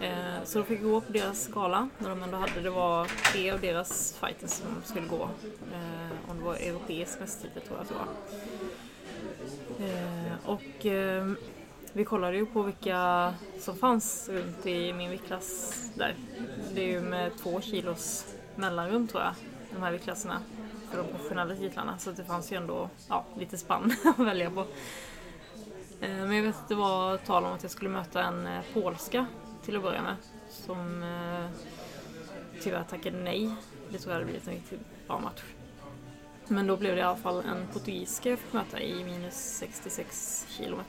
Eh, 0.00 0.44
så 0.44 0.58
då 0.58 0.64
fick 0.64 0.82
gå 0.82 1.00
på 1.00 1.12
deras 1.12 1.42
skala 1.42 1.88
när 1.98 2.08
de 2.08 2.22
ändå 2.22 2.36
hade, 2.36 2.60
det 2.60 2.70
var 2.70 3.06
tre 3.32 3.50
av 3.50 3.60
deras 3.60 4.18
fighters 4.20 4.50
som 4.50 4.82
skulle 4.84 5.06
gå. 5.06 5.22
Eh, 5.72 6.30
om 6.30 6.38
det 6.38 6.44
var 6.44 6.54
europeisk 6.54 7.20
mästartitel 7.20 7.62
tror 7.62 7.78
jag 7.78 7.82
att 7.82 7.88
det 7.88 7.94
var. 7.94 8.06
Eh, 9.80 10.32
och 10.44 10.86
eh, 10.86 11.32
vi 11.92 12.04
kollade 12.04 12.36
ju 12.36 12.46
på 12.46 12.62
vilka 12.62 13.34
som 13.58 13.76
fanns 13.76 14.28
runt 14.28 14.66
i 14.66 14.92
min 14.92 15.10
viktklass 15.10 15.74
där. 15.94 16.14
Det 16.74 16.82
är 16.82 16.88
ju 16.88 17.00
med 17.00 17.32
två 17.42 17.60
kilos 17.60 18.34
mellanrum 18.56 19.08
tror 19.08 19.22
jag, 19.22 19.34
de 19.74 19.82
här 19.82 19.92
viktklasserna 19.92 20.42
för 20.90 20.98
de 20.98 21.08
professionella 21.08 21.54
titlarna. 21.54 21.98
Så 21.98 22.10
det 22.10 22.24
fanns 22.24 22.52
ju 22.52 22.56
ändå 22.56 22.90
ja, 23.08 23.24
lite 23.38 23.58
spann 23.58 23.92
att 24.04 24.26
välja 24.26 24.50
på. 24.50 24.66
Eh, 26.00 26.08
men 26.08 26.36
jag 26.36 26.42
vet 26.42 26.56
att 26.56 26.68
det 26.68 26.74
var 26.74 27.16
tal 27.16 27.44
om 27.44 27.52
att 27.52 27.62
jag 27.62 27.72
skulle 27.72 27.90
möta 27.90 28.22
en 28.22 28.46
eh, 28.46 28.60
polska 28.74 29.26
till 29.64 29.76
att 29.76 29.82
börja 29.82 30.02
med. 30.02 30.16
Som 30.48 31.02
eh, 31.02 31.50
tyvärr 32.62 32.84
tackade 32.84 33.18
nej. 33.18 33.54
Det 33.90 33.98
tror 33.98 34.12
jag 34.12 34.14
hade 34.14 34.24
blivit 34.24 34.48
en 34.48 34.54
riktigt 34.54 35.06
bra 35.06 35.18
match. 35.18 35.42
Men 36.48 36.66
då 36.66 36.76
blev 36.76 36.94
det 36.94 37.00
i 37.00 37.04
alla 37.04 37.16
fall 37.16 37.42
en 37.44 37.66
portugisiska 37.72 38.30
jag 38.30 38.38
fick 38.38 38.52
möta 38.52 38.80
i 38.80 39.04
minus 39.04 39.34
66 39.34 40.46
km. 40.56 40.80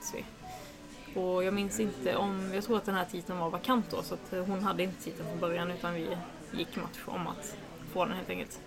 Och 1.14 1.44
jag 1.44 1.54
minns 1.54 1.80
inte 1.80 2.16
om, 2.16 2.50
jag 2.54 2.64
tror 2.64 2.76
att 2.76 2.84
den 2.84 2.94
här 2.94 3.04
titeln 3.04 3.38
var 3.38 3.50
vakant 3.50 3.90
då 3.90 4.02
så 4.02 4.14
att 4.14 4.46
hon 4.46 4.62
hade 4.62 4.82
inte 4.82 5.02
titeln 5.02 5.28
från 5.28 5.40
början 5.40 5.70
utan 5.70 5.94
vi 5.94 6.16
gick 6.52 6.76
match 6.76 6.98
om 7.06 7.26
att 7.26 7.56
få 7.92 8.04
den 8.04 8.14
helt 8.14 8.30
enkelt. 8.30 8.60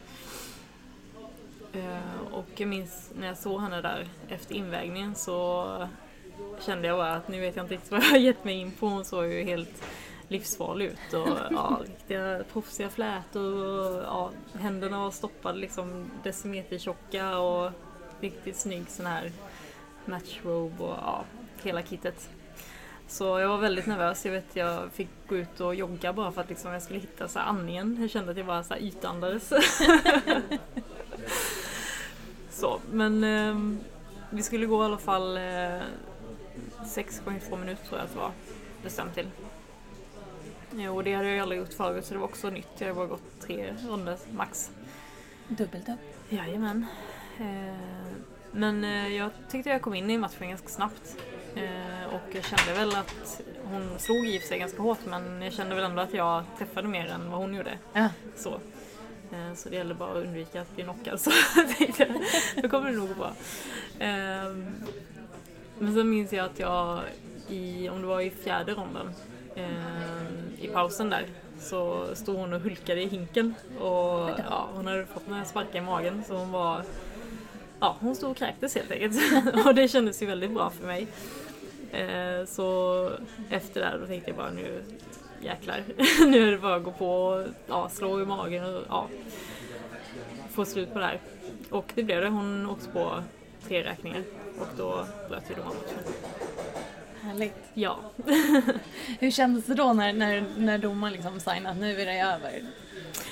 Och 2.31 2.49
jag 2.55 2.69
minns 2.69 3.11
när 3.15 3.27
jag 3.27 3.37
såg 3.37 3.61
henne 3.61 3.81
där 3.81 4.07
efter 4.27 4.55
invägningen 4.55 5.15
så 5.15 5.87
kände 6.61 6.87
jag 6.87 6.97
bara 6.97 7.13
att 7.13 7.27
nu 7.27 7.41
vet 7.41 7.55
jag 7.55 7.63
inte 7.63 7.73
riktigt 7.73 7.91
vad 7.91 8.03
jag 8.03 8.09
har 8.09 8.17
gett 8.17 8.45
mig 8.45 8.55
in 8.55 8.71
på. 8.71 8.87
Hon 8.87 9.05
såg 9.05 9.25
ju 9.25 9.43
helt 9.43 9.83
livsfarlig 10.27 10.85
ut 10.85 11.13
och 11.13 11.37
ja, 11.51 11.81
riktiga 11.85 12.43
proffsiga 12.53 12.89
flätor 12.89 13.65
och 13.65 14.03
ja, 14.03 14.31
händerna 14.59 14.99
var 14.99 15.11
stoppade 15.11 15.59
liksom 15.59 16.11
decimetertjocka 16.23 17.37
och 17.37 17.71
riktigt 18.21 18.57
snygg 18.57 18.89
sån 18.89 19.05
här 19.05 19.31
matchrobe 20.05 20.83
och 20.83 20.97
ja, 21.01 21.23
hela 21.63 21.81
kittet. 21.81 22.29
Så 23.07 23.39
jag 23.39 23.49
var 23.49 23.57
väldigt 23.57 23.85
nervös. 23.85 24.25
Jag 24.25 24.31
vet 24.31 24.55
jag 24.55 24.91
fick 24.91 25.09
gå 25.27 25.35
ut 25.35 25.59
och 25.59 25.75
jogga 25.75 26.13
bara 26.13 26.31
för 26.31 26.41
att 26.41 26.49
liksom 26.49 26.71
jag 26.71 26.81
skulle 26.81 26.99
hitta 26.99 27.27
så 27.27 27.39
här 27.39 27.45
andningen. 27.45 27.97
Jag 28.01 28.09
kände 28.09 28.31
att 28.31 28.37
jag 28.37 28.45
bara 28.45 28.63
så 28.63 28.73
här 28.73 28.81
ytandades. 28.81 29.53
så, 32.49 32.79
men 32.91 33.23
ehm, 33.23 33.79
vi 34.29 34.43
skulle 34.43 34.65
gå 34.65 34.81
i 34.81 34.85
alla 34.85 34.97
fall 34.97 35.37
eh, 35.37 35.81
6 36.85 37.21
gånger 37.25 37.39
2 37.39 37.57
minuter 37.57 37.85
tror 37.85 37.99
jag 37.99 38.05
att 38.05 38.13
det 38.13 38.19
var 38.19 38.31
bestämt 38.83 39.13
till. 39.13 39.27
Jo, 40.77 40.95
och 40.95 41.03
det 41.03 41.13
hade 41.13 41.29
jag 41.29 41.39
aldrig 41.39 41.59
gjort 41.61 41.73
förut 41.73 42.05
så 42.05 42.13
det 42.13 42.19
var 42.19 42.27
också 42.27 42.49
nytt. 42.49 42.67
Jag 42.77 42.87
hade 42.87 42.95
bara 42.95 43.07
gått 43.07 43.41
tre 43.41 43.73
ronder 43.87 44.17
max. 44.31 44.71
Dubbeldubb. 45.47 45.99
Jajamän. 46.29 46.85
Eh, 47.39 48.15
men 48.51 48.83
eh, 48.83 49.07
jag 49.07 49.29
tyckte 49.49 49.69
jag 49.69 49.81
kom 49.81 49.93
in 49.93 50.09
i 50.09 50.17
matchen 50.17 50.49
ganska 50.49 50.67
snabbt. 50.67 51.17
Eh, 51.55 52.13
och 52.13 52.35
jag 52.35 52.43
kände 52.43 52.73
väl 52.73 52.95
att 52.95 53.41
hon 53.63 53.99
slog 53.99 54.27
i 54.27 54.39
sig 54.39 54.59
ganska 54.59 54.81
hårt 54.81 55.05
men 55.05 55.41
jag 55.41 55.53
kände 55.53 55.75
väl 55.75 55.83
ändå 55.83 56.01
att 56.01 56.13
jag 56.13 56.43
träffade 56.57 56.87
mer 56.87 57.07
än 57.07 57.31
vad 57.31 57.39
hon 57.39 57.53
gjorde. 57.55 57.77
Ja. 57.93 58.09
Så. 58.35 58.59
Så 59.55 59.69
det 59.69 59.75
gällde 59.75 59.93
bara 59.93 60.11
att 60.11 60.25
undvika 60.25 60.61
att 60.61 60.75
bli 60.75 60.83
knockad 60.83 61.19
så 61.19 61.31
tänkte 61.77 62.03
jag, 62.03 62.63
då 62.63 62.69
kommer 62.69 62.91
det 62.91 62.97
nog 62.97 63.07
gå 63.07 63.13
bra. 63.13 63.33
Men 65.79 65.93
sen 65.93 66.09
minns 66.09 66.33
jag 66.33 66.45
att 66.45 66.59
jag, 66.59 66.99
i, 67.49 67.89
om 67.89 68.01
det 68.01 68.07
var 68.07 68.21
i 68.21 68.29
fjärde 68.29 68.73
ronden, 68.73 69.09
eh, 69.55 70.63
i 70.65 70.67
pausen 70.67 71.09
där, 71.09 71.25
så 71.59 72.05
stod 72.13 72.35
hon 72.35 72.53
och 72.53 72.61
hulkade 72.61 73.01
i 73.01 73.07
hinken. 73.07 73.53
Och 73.79 74.29
ja, 74.49 74.69
hon 74.73 74.87
hade 74.87 75.05
fått 75.05 75.27
några 75.27 75.45
sparkar 75.45 75.79
i 75.79 75.81
magen 75.81 76.23
så 76.27 76.35
hon 76.35 76.51
var 76.51 76.81
Ja, 77.79 77.95
hon 77.99 78.15
stod 78.15 78.31
och 78.31 78.37
kräktes 78.37 78.75
helt 78.75 78.91
enkelt. 78.91 79.15
och 79.65 79.75
det 79.75 79.87
kändes 79.87 80.21
ju 80.21 80.25
väldigt 80.25 80.51
bra 80.51 80.69
för 80.69 80.87
mig. 80.87 81.07
Eh, 81.91 82.45
så 82.45 83.11
efter 83.49 83.81
det 83.81 83.87
här 83.87 83.97
då 83.99 84.05
tänkte 84.05 84.29
jag 84.29 84.37
bara 84.37 84.51
nu 84.51 84.83
jäklar. 85.41 85.83
nu 86.27 86.47
är 86.47 86.51
det 86.51 86.57
bara 86.57 86.75
att 86.75 86.83
gå 86.83 86.91
på 86.91 87.15
och 87.15 87.47
ja, 87.67 87.89
slå 87.89 88.21
i 88.21 88.25
magen 88.25 88.75
och 88.75 88.83
ja, 88.89 89.07
få 90.51 90.65
slut 90.65 90.93
på 90.93 90.99
det 90.99 91.05
här. 91.05 91.19
Och 91.69 91.91
det 91.95 92.03
blev 92.03 92.21
det. 92.21 92.29
Hon 92.29 92.69
åkte 92.69 92.89
på 92.89 93.23
tre 93.67 93.83
räkningar 93.83 94.23
och 94.59 94.67
då 94.77 95.05
bröt 95.29 95.49
ju 95.49 95.55
domarmatchen. 95.55 95.99
Härligt. 97.21 97.55
Ja. 97.73 97.99
Hur 99.19 99.31
kändes 99.31 99.65
det 99.65 99.73
då 99.73 99.93
när, 99.93 100.13
när, 100.13 100.45
när 100.57 100.77
domaren 100.77 101.13
liksom 101.13 101.39
signade 101.39 101.69
att 101.69 101.77
nu 101.77 102.01
är 102.01 102.05
det 102.05 102.19
över? 102.19 102.63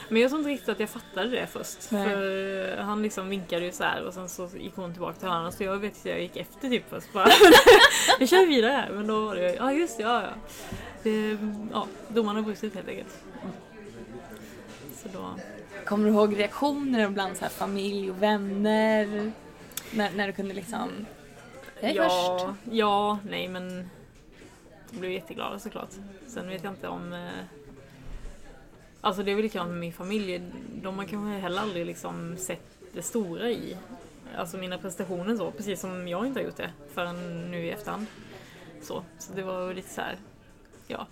Men 0.09 0.21
jag 0.21 0.31
tror 0.31 0.39
inte 0.39 0.51
riktigt 0.51 0.69
att 0.69 0.79
jag 0.79 0.89
fattade 0.89 1.29
det 1.29 1.47
först. 1.47 1.91
Nej. 1.91 2.05
För 2.05 2.77
han 2.77 3.03
liksom 3.03 3.29
vinkade 3.29 3.65
ju 3.65 3.71
så 3.71 3.83
här 3.83 4.03
och 4.03 4.13
sen 4.13 4.29
så 4.29 4.49
gick 4.57 4.75
hon 4.75 4.91
tillbaka 4.91 5.19
till 5.19 5.27
hörnan 5.27 5.51
så 5.51 5.63
jag 5.63 5.77
vet 5.77 5.93
att 5.93 6.05
jag 6.05 6.21
gick 6.21 6.37
efter 6.37 6.69
typ 6.69 6.89
först 6.89 7.13
bara. 7.13 7.29
Vi 8.19 8.27
kör 8.27 8.47
vidare 8.47 8.71
här. 8.71 8.89
Men 8.89 9.07
då 9.07 9.25
var 9.25 9.35
det 9.35 9.55
ja 9.55 9.73
just 9.73 9.97
det, 9.97 10.03
ja 10.03 10.21
ja. 10.21 10.29
Det, 11.03 11.37
ja, 11.71 11.87
domaren 12.07 12.35
har 12.35 12.43
brustit 12.43 12.75
helt 12.75 12.87
enkelt. 12.87 13.23
Så 14.95 15.07
då... 15.13 15.35
Kommer 15.85 16.05
du 16.05 16.11
ihåg 16.11 16.39
reaktioner 16.39 17.09
bland 17.09 17.37
så 17.37 17.43
här 17.43 17.49
familj 17.49 18.11
och 18.11 18.21
vänner? 18.21 19.31
När, 19.95 20.11
när 20.11 20.27
du 20.27 20.33
kunde 20.33 20.53
liksom... 20.53 21.05
Jag 21.81 21.91
är 21.91 21.95
ja, 21.95 22.37
först. 22.39 22.59
ja, 22.71 23.19
nej 23.29 23.47
men 23.47 23.89
de 24.91 24.99
blev 24.99 25.11
jätteglada 25.11 25.59
såklart. 25.59 25.89
Sen 26.27 26.47
vet 26.47 26.63
jag 26.63 26.73
inte 26.73 26.87
om... 26.87 27.13
Eh, 27.13 27.43
alltså 29.01 29.23
det 29.23 29.31
är 29.31 29.35
väl 29.35 29.43
likadant 29.43 29.69
med 29.69 29.79
min 29.79 29.93
familj. 29.93 30.41
De 30.83 30.97
har 30.97 31.05
kanske 31.05 31.39
heller 31.39 31.61
aldrig 31.61 31.85
liksom 31.85 32.37
sett 32.37 32.77
det 32.93 33.01
stora 33.01 33.49
i 33.49 33.77
alltså 34.37 34.57
mina 34.57 34.77
prestationer 34.77 35.35
så. 35.35 35.51
Precis 35.51 35.79
som 35.79 36.07
jag 36.07 36.25
inte 36.25 36.39
har 36.39 36.45
gjort 36.45 36.57
det 36.57 36.71
förrän 36.93 37.51
nu 37.51 37.65
i 37.65 37.71
efterhand. 37.71 38.05
Så, 38.81 39.03
så 39.19 39.33
det 39.33 39.43
var 39.43 39.73
lite 39.73 39.89
så 39.89 40.01
här, 40.01 40.17
ja. 40.87 41.07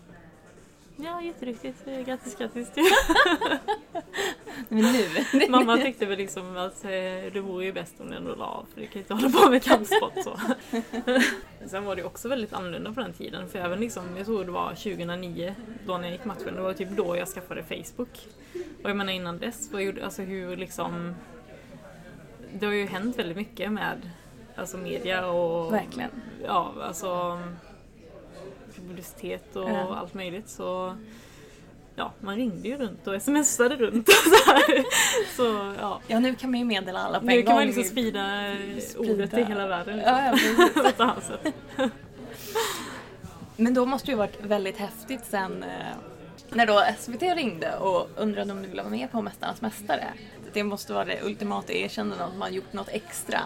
Ja, 0.97 1.21
jätteduktigt. 1.21 1.87
Eh, 1.87 1.99
Grattis, 2.05 2.35
grattis. 2.37 2.71
Men 4.69 4.83
nu? 4.83 5.47
Mamma 5.49 5.77
tyckte 5.77 6.05
väl 6.05 6.17
liksom 6.17 6.57
att 6.57 6.83
eh, 6.83 6.89
det 7.33 7.39
vore 7.41 7.65
ju 7.65 7.73
bäst 7.73 7.95
om 8.01 8.09
du 8.09 8.15
ändå 8.15 8.35
la 8.35 8.45
av 8.45 8.65
för 8.73 8.81
du 8.81 8.87
kan 8.87 8.93
ju 8.93 8.99
inte 8.99 9.13
hålla 9.13 9.29
på 9.29 9.49
med 9.49 9.63
kampsport 9.63 10.13
så. 10.23 10.39
Sen 11.67 11.85
var 11.85 11.95
det 11.95 12.03
också 12.03 12.27
väldigt 12.29 12.53
annorlunda 12.53 12.93
på 12.93 13.01
den 13.01 13.13
tiden 13.13 13.49
för 13.49 13.59
även 13.59 13.79
liksom, 13.79 14.03
jag 14.17 14.25
tror 14.25 14.45
det 14.45 14.51
var 14.51 14.69
2009 14.69 15.55
då 15.87 15.97
när 15.97 16.03
jag 16.03 16.11
gick 16.11 16.25
matchen, 16.25 16.55
det 16.55 16.61
var 16.61 16.73
typ 16.73 16.89
då 16.89 17.17
jag 17.17 17.27
skaffade 17.27 17.63
Facebook. 17.63 18.27
Och 18.83 18.89
jag 18.89 18.97
menar 18.97 19.13
innan 19.13 19.37
dess, 19.37 19.69
vad 19.71 19.81
gjorde, 19.83 20.05
alltså 20.05 20.21
hur 20.21 20.57
liksom 20.57 21.15
det 22.53 22.65
har 22.65 22.73
ju 22.73 22.85
hänt 22.85 23.19
väldigt 23.19 23.37
mycket 23.37 23.71
med 23.71 24.09
alltså 24.55 24.77
media 24.77 25.27
och 25.27 25.73
Verkligen. 25.73 26.09
ja, 26.45 26.73
alltså 26.81 27.39
publicitet 28.91 29.55
och 29.55 29.69
Ja. 29.69 29.95
allt 29.95 30.13
möjligt 30.13 30.49
så 30.49 30.95
ja, 31.95 32.11
man 32.19 32.35
ringde 32.35 32.67
ju 32.67 32.77
runt 32.77 33.07
och 33.07 33.21
smsade 33.21 33.75
runt 33.75 34.07
och 34.07 34.13
så 34.13 34.51
här. 34.51 34.83
Så 35.35 35.75
ja, 35.81 36.01
Ja, 36.07 36.19
nu 36.19 36.35
kan 36.35 36.51
man 36.51 36.59
ju 36.59 36.65
meddela 36.65 36.99
alla 36.99 37.19
på 37.19 37.25
nu 37.25 37.31
en 37.31 37.37
kan 37.37 37.45
gång. 37.45 37.55
man 37.55 37.65
liksom 37.65 37.83
sprida, 37.83 38.53
Sprida. 38.81 39.13
ordet 39.13 39.29
till 39.31 39.45
hela 39.45 39.67
världen. 39.67 39.99
Ja, 40.05 40.35
ja, 40.97 41.15
sätt. 41.21 41.53
Men 43.57 43.73
då 43.73 43.85
måste 43.85 44.07
det 44.07 44.11
ju 44.11 44.17
varit 44.17 44.41
väldigt 44.45 44.77
häftigt 44.77 45.25
sen 45.25 45.63
eh, 45.63 45.69
när 46.49 46.65
då 46.65 46.83
SVT 46.99 47.21
ringde 47.21 47.75
och 47.77 48.09
undrade 48.17 48.51
om 48.51 48.61
du 48.61 48.67
ville 48.69 48.81
vara 48.81 48.91
med 48.91 49.11
på 49.11 49.21
Mästarnas 49.21 49.61
Mästare. 49.61 50.07
Det 50.53 50.63
måste 50.63 50.93
vara 50.93 51.05
det 51.05 51.21
ultimata 51.23 51.73
erkännandet 51.73 52.27
att 52.27 52.37
man 52.37 52.53
gjort 52.53 52.73
något 52.73 52.89
extra. 52.89 53.39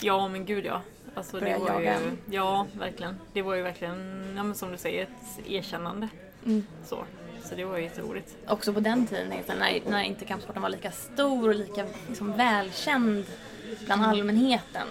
Ja 0.00 0.28
men 0.28 0.44
gud 0.44 0.64
ja. 0.66 0.80
Alltså, 1.14 1.40
det 1.40 1.58
var 1.58 1.80
ju, 1.80 2.16
ja, 2.30 2.66
verkligen. 2.78 3.16
Det 3.32 3.42
var 3.42 3.54
ju 3.54 3.62
verkligen, 3.62 4.24
ja, 4.36 4.54
som 4.54 4.72
du 4.72 4.76
säger, 4.78 5.02
ett 5.02 5.48
erkännande. 5.48 6.08
Mm. 6.46 6.66
Så. 6.84 7.04
så 7.44 7.54
det 7.54 7.64
var 7.64 7.76
ju 7.76 7.84
jätteroligt. 7.84 8.36
Också 8.48 8.72
på 8.72 8.80
den 8.80 9.06
tiden 9.06 9.28
liksom, 9.28 9.54
när, 9.58 9.80
när 9.90 10.02
inte 10.02 10.24
kampsporten 10.24 10.62
var 10.62 10.68
lika 10.68 10.90
stor 10.90 11.48
och 11.48 11.54
lika 11.54 11.86
liksom, 12.08 12.36
välkänd 12.36 13.24
bland 13.84 14.04
allmänheten 14.04 14.88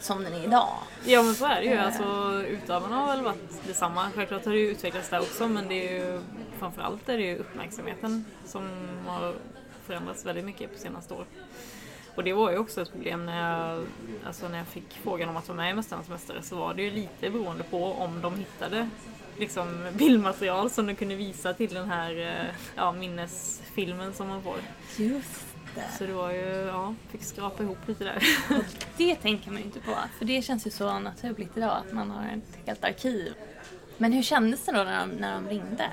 som 0.00 0.24
den 0.24 0.34
är 0.34 0.44
idag. 0.44 0.74
Ja 1.04 1.22
men 1.22 1.34
så 1.34 1.46
är 1.46 1.60
det 1.60 1.66
ju. 1.66 1.72
Eh. 1.72 1.86
Alltså, 1.86 2.42
utövarna 2.46 2.96
har 2.96 3.06
väl 3.06 3.24
varit 3.24 3.66
detsamma. 3.66 4.10
Självklart 4.14 4.44
har 4.44 4.52
det 4.52 4.58
ju 4.58 4.68
utvecklats 4.68 5.08
där 5.08 5.20
också 5.20 5.48
men 5.48 5.68
det 5.68 5.88
är 5.88 5.94
ju 5.94 6.20
framförallt 6.58 7.08
är 7.08 7.18
det 7.18 7.24
ju 7.24 7.36
uppmärksamheten 7.36 8.24
som 8.44 8.68
har 9.06 9.34
förändrats 9.86 10.26
väldigt 10.26 10.44
mycket 10.44 10.72
på 10.72 10.78
senaste 10.78 11.14
år. 11.14 11.24
Och 12.14 12.24
det 12.24 12.32
var 12.32 12.50
ju 12.50 12.58
också 12.58 12.82
ett 12.82 12.92
problem 12.92 13.26
när 13.26 13.50
jag, 13.50 13.86
alltså 14.26 14.48
när 14.48 14.58
jag 14.58 14.66
fick 14.66 14.98
frågan 15.02 15.28
om 15.28 15.36
att 15.36 15.48
vara 15.48 15.56
med 15.56 15.70
i 15.70 15.74
Mästarnas 15.74 16.08
Mästare 16.08 16.42
så 16.42 16.56
var 16.56 16.74
det 16.74 16.82
ju 16.82 16.90
lite 16.90 17.30
beroende 17.30 17.64
på 17.64 17.84
om 17.84 18.20
de 18.20 18.34
hittade 18.34 18.88
liksom 19.38 19.86
bildmaterial 19.92 20.70
som 20.70 20.86
de 20.86 20.94
kunde 20.94 21.14
visa 21.14 21.54
till 21.54 21.74
den 21.74 21.90
här 21.90 22.18
eh, 22.18 22.54
ja, 22.76 22.92
minnesfilmen 22.92 24.12
som 24.12 24.28
man 24.28 24.42
får. 24.42 24.56
Just 24.96 25.46
det. 25.74 25.84
Så 25.98 26.06
det 26.06 26.12
var 26.12 26.32
ju, 26.32 26.46
ja, 26.46 26.94
fick 27.10 27.22
skrapa 27.22 27.62
ihop 27.62 27.78
lite 27.86 28.04
där. 28.04 28.22
Det 28.96 29.14
tänker 29.14 29.50
man 29.50 29.58
ju 29.58 29.64
inte 29.64 29.80
på, 29.80 29.94
för 30.18 30.24
det 30.24 30.42
känns 30.42 30.66
ju 30.66 30.70
så 30.70 30.98
naturligt 30.98 31.56
idag 31.56 31.76
att 31.86 31.92
man 31.92 32.10
har 32.10 32.24
ett 32.24 32.66
helt 32.66 32.84
arkiv. 32.84 33.34
Men 33.98 34.12
hur 34.12 34.22
kändes 34.22 34.64
det 34.64 34.72
då 34.72 34.84
när 34.84 35.00
de, 35.00 35.10
när 35.10 35.34
de 35.34 35.48
ringde? 35.48 35.90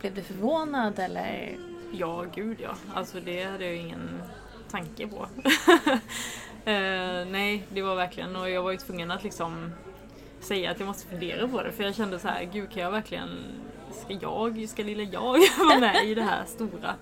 Blev 0.00 0.14
du 0.14 0.22
förvånad 0.22 0.98
eller? 0.98 1.56
Ja, 1.92 2.24
gud 2.34 2.60
ja. 2.60 2.74
Alltså 2.94 3.20
det 3.20 3.44
hade 3.44 3.64
jag 3.64 3.76
ingen 3.76 4.22
tanke 4.72 5.06
på. 5.06 5.26
eh, 6.70 7.26
nej, 7.26 7.64
det 7.68 7.82
var 7.82 7.96
verkligen, 7.96 8.36
och 8.36 8.50
jag 8.50 8.62
var 8.62 8.72
ju 8.72 8.78
tvungen 8.78 9.10
att 9.10 9.24
liksom 9.24 9.72
säga 10.40 10.70
att 10.70 10.80
jag 10.80 10.86
måste 10.86 11.06
fundera 11.06 11.48
på 11.48 11.62
det 11.62 11.72
för 11.72 11.84
jag 11.84 11.94
kände 11.94 12.18
så 12.18 12.28
här, 12.28 12.44
gud 12.52 12.70
kan 12.70 12.82
jag 12.82 12.90
verkligen, 12.90 13.28
ska 13.92 14.14
jag, 14.20 14.68
ska 14.68 14.82
lilla 14.82 15.02
jag 15.02 15.22
vara 15.58 15.78
med 15.78 16.04
i 16.06 16.14
det 16.14 16.22
här 16.22 16.44
stora? 16.46 16.94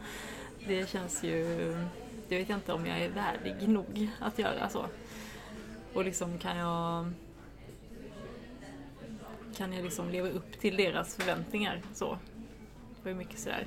Det 0.67 0.91
känns 0.91 1.25
ju, 1.25 1.47
det 2.29 2.39
vet 2.39 2.49
jag 2.49 2.59
inte 2.59 2.73
om 2.73 2.87
jag 2.87 3.01
är 3.01 3.09
värdig 3.09 3.69
nog 3.69 4.11
att 4.21 4.39
göra 4.39 4.69
så. 4.69 4.87
Och 5.95 6.05
liksom 6.05 6.39
kan 6.39 6.57
jag 6.57 7.13
kan 9.57 9.73
jag 9.73 9.85
liksom 9.85 10.11
leva 10.11 10.29
upp 10.29 10.61
till 10.61 10.77
deras 10.77 11.17
förväntningar 11.17 11.83
så. 11.95 12.19
Det 12.97 13.05
var 13.05 13.11
ju 13.11 13.17
mycket 13.17 13.39
sådär. 13.39 13.67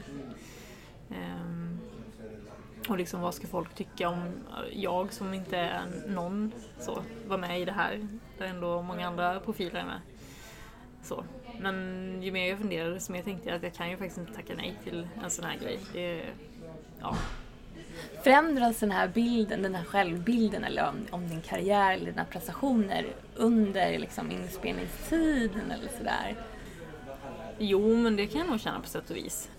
Ehm, 1.10 1.80
och 2.90 2.98
liksom 2.98 3.22
vad 3.22 3.34
ska 3.34 3.48
folk 3.48 3.76
tycka 3.76 4.10
om 4.10 4.32
jag 4.72 5.14
som 5.14 5.34
inte 5.34 5.58
är 5.58 5.86
någon 6.08 6.52
så, 6.80 7.04
var 7.28 7.38
med 7.38 7.62
i 7.62 7.66
det 7.66 7.72
här. 7.72 8.08
Där 8.38 8.46
ändå 8.46 8.82
många 8.82 9.08
andra 9.08 9.40
profiler 9.40 9.80
är 9.80 9.86
med. 9.86 10.02
Så. 11.04 11.24
Men 11.60 11.76
ju 12.24 12.32
mer 12.32 12.50
jag 12.50 12.58
funderade 12.58 12.94
desto 12.94 13.12
mer 13.12 13.24
tänkte 13.24 13.50
jag 13.50 13.56
att 13.56 13.64
jag 13.64 13.74
kan 13.74 13.90
ju 13.90 13.98
faktiskt 13.98 14.18
inte 14.18 14.34
tacka 14.34 14.54
nej 14.58 14.76
till 14.84 15.08
en 15.24 15.30
sån 15.30 15.46
här 15.46 15.58
grej. 15.58 15.80
Det, 15.94 16.26
ja. 17.00 17.18
Förändras 18.24 18.80
den 18.80 18.92
här 18.92 19.08
bilden, 19.08 19.62
den 19.62 19.76
här 19.76 19.84
självbilden 19.84 20.64
eller 20.64 20.90
om, 20.90 20.96
om 21.12 21.30
din 21.30 21.42
karriär 21.42 21.94
eller 21.94 22.06
dina 22.06 22.26
prestationer 22.26 23.06
under 23.36 24.00
liksom, 24.00 24.32
inspelningstiden 24.32 25.72
eller 25.72 25.88
sådär? 25.98 26.36
Jo, 27.58 27.98
men 27.98 28.16
det 28.16 28.28
kan 28.28 28.42
jag 28.42 28.50
nog 28.50 28.60
känna 28.60 28.80
på 28.80 28.88
sätt 28.88 29.10
och 29.10 29.16
vis. 29.16 29.50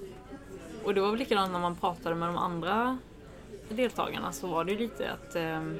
Och 0.85 0.95
det 0.95 1.01
var 1.01 1.11
väl 1.11 1.19
likadant 1.19 1.53
när 1.53 1.61
man 1.61 1.77
pratade 1.77 2.15
med 2.15 2.29
de 2.29 2.37
andra 2.37 2.99
deltagarna 3.69 4.33
så 4.33 4.47
var 4.47 4.65
det 4.65 4.73
ju 4.73 4.79
lite 4.79 5.13
att 5.13 5.37
ehm, 5.37 5.79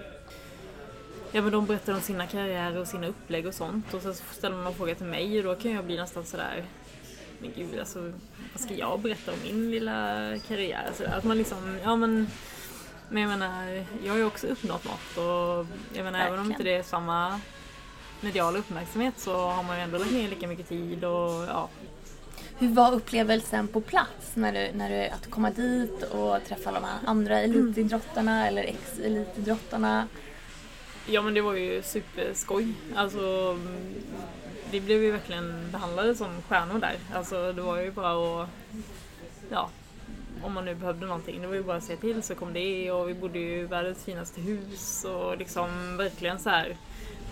Ja 1.33 1.43
men 1.43 1.53
de 1.53 1.67
berättade 1.67 1.97
om 1.97 2.03
sina 2.03 2.27
karriärer 2.27 2.79
och 2.79 2.89
sina 2.89 3.07
upplägg 3.07 3.47
och 3.47 3.55
sånt 3.55 3.95
och 3.95 4.03
så 4.03 4.15
ställer 4.15 4.57
man 4.57 4.67
en 4.67 4.75
fråga 4.75 4.95
till 4.95 5.07
mig 5.07 5.39
och 5.39 5.45
då 5.45 5.55
kan 5.63 5.71
jag 5.73 5.85
bli 5.85 5.97
nästan 5.97 6.25
sådär 6.25 6.65
Men 7.39 7.53
gud 7.57 7.79
alltså 7.79 8.13
vad 8.53 8.61
ska 8.61 8.75
jag 8.75 9.01
berätta 9.01 9.33
om 9.33 9.39
min 9.43 9.71
lilla 9.71 10.29
karriär? 10.49 10.91
Så 10.95 11.05
att 11.05 11.25
man 11.25 11.39
liksom, 11.39 11.79
ja 11.83 11.97
men 11.97 12.27
Men 13.09 13.23
jag 13.23 13.29
menar, 13.29 13.85
jag 14.05 14.13
har 14.13 14.19
ju 14.19 14.25
också 14.25 14.47
uppnått 14.47 14.85
något 14.85 15.17
och 15.17 15.67
jag 15.95 16.05
menar 16.05 16.27
även 16.27 16.39
om 16.39 16.51
inte 16.51 16.63
det 16.63 16.75
är 16.75 16.83
samma 16.83 17.41
mediala 18.21 18.59
uppmärksamhet 18.59 19.15
så 19.19 19.37
har 19.49 19.63
man 19.63 19.77
ju 19.77 19.83
ändå 19.83 19.99
lagt 19.99 20.13
ner 20.13 20.29
lika 20.29 20.47
mycket 20.47 20.69
tid 20.69 21.05
och 21.05 21.31
ja, 21.31 21.69
Hur 22.59 22.69
var 22.69 22.93
upplevelsen 22.93 23.69
på 23.69 23.81
plats 23.81 24.31
när 24.35 24.53
du, 24.53 24.79
när 24.79 24.91
du, 24.91 25.09
att 25.09 25.31
komma 25.31 25.51
dit 25.51 26.03
och 26.03 26.45
träffa 26.49 26.73
de 26.73 26.85
här 26.85 26.99
andra 27.05 27.41
elitidrottarna 27.41 28.49
eller 28.49 28.63
ex-elitidrottarna? 28.63 30.09
Ja 31.07 31.23
men 31.23 31.35
det 31.35 31.41
var 31.41 31.55
ju 31.55 31.83
superskoj. 31.83 32.75
Alltså, 32.95 33.57
mm, 33.61 33.95
vi 34.71 34.81
blev 34.81 35.03
ju 35.03 35.11
verkligen 35.11 35.71
behandlade 35.73 36.15
som 36.15 36.43
stjärnor 36.49 36.79
där. 36.79 36.97
Alltså 37.15 37.53
det 37.53 37.63
var 37.63 37.81
ju 37.81 37.91
bara 37.91 38.43
att, 38.43 38.49
ja, 39.51 39.71
om 40.43 40.53
man 40.53 40.65
nu 40.65 40.75
behövde 40.75 41.07
någonting, 41.07 41.41
det 41.41 41.47
var 41.47 41.55
ju 41.55 41.63
bara 41.63 41.77
att 41.77 41.85
säga 41.85 41.99
till 41.99 42.23
så 42.23 42.35
kom 42.35 42.53
det 42.53 42.91
och 42.91 43.09
vi 43.09 43.15
bodde 43.15 43.39
ju 43.39 43.61
i 43.61 43.65
världens 43.65 44.05
finaste 44.05 44.41
hus 44.41 45.05
och 45.05 45.39
liksom 45.39 45.97
verkligen 45.97 46.39
så 46.39 46.51
här 46.51 46.77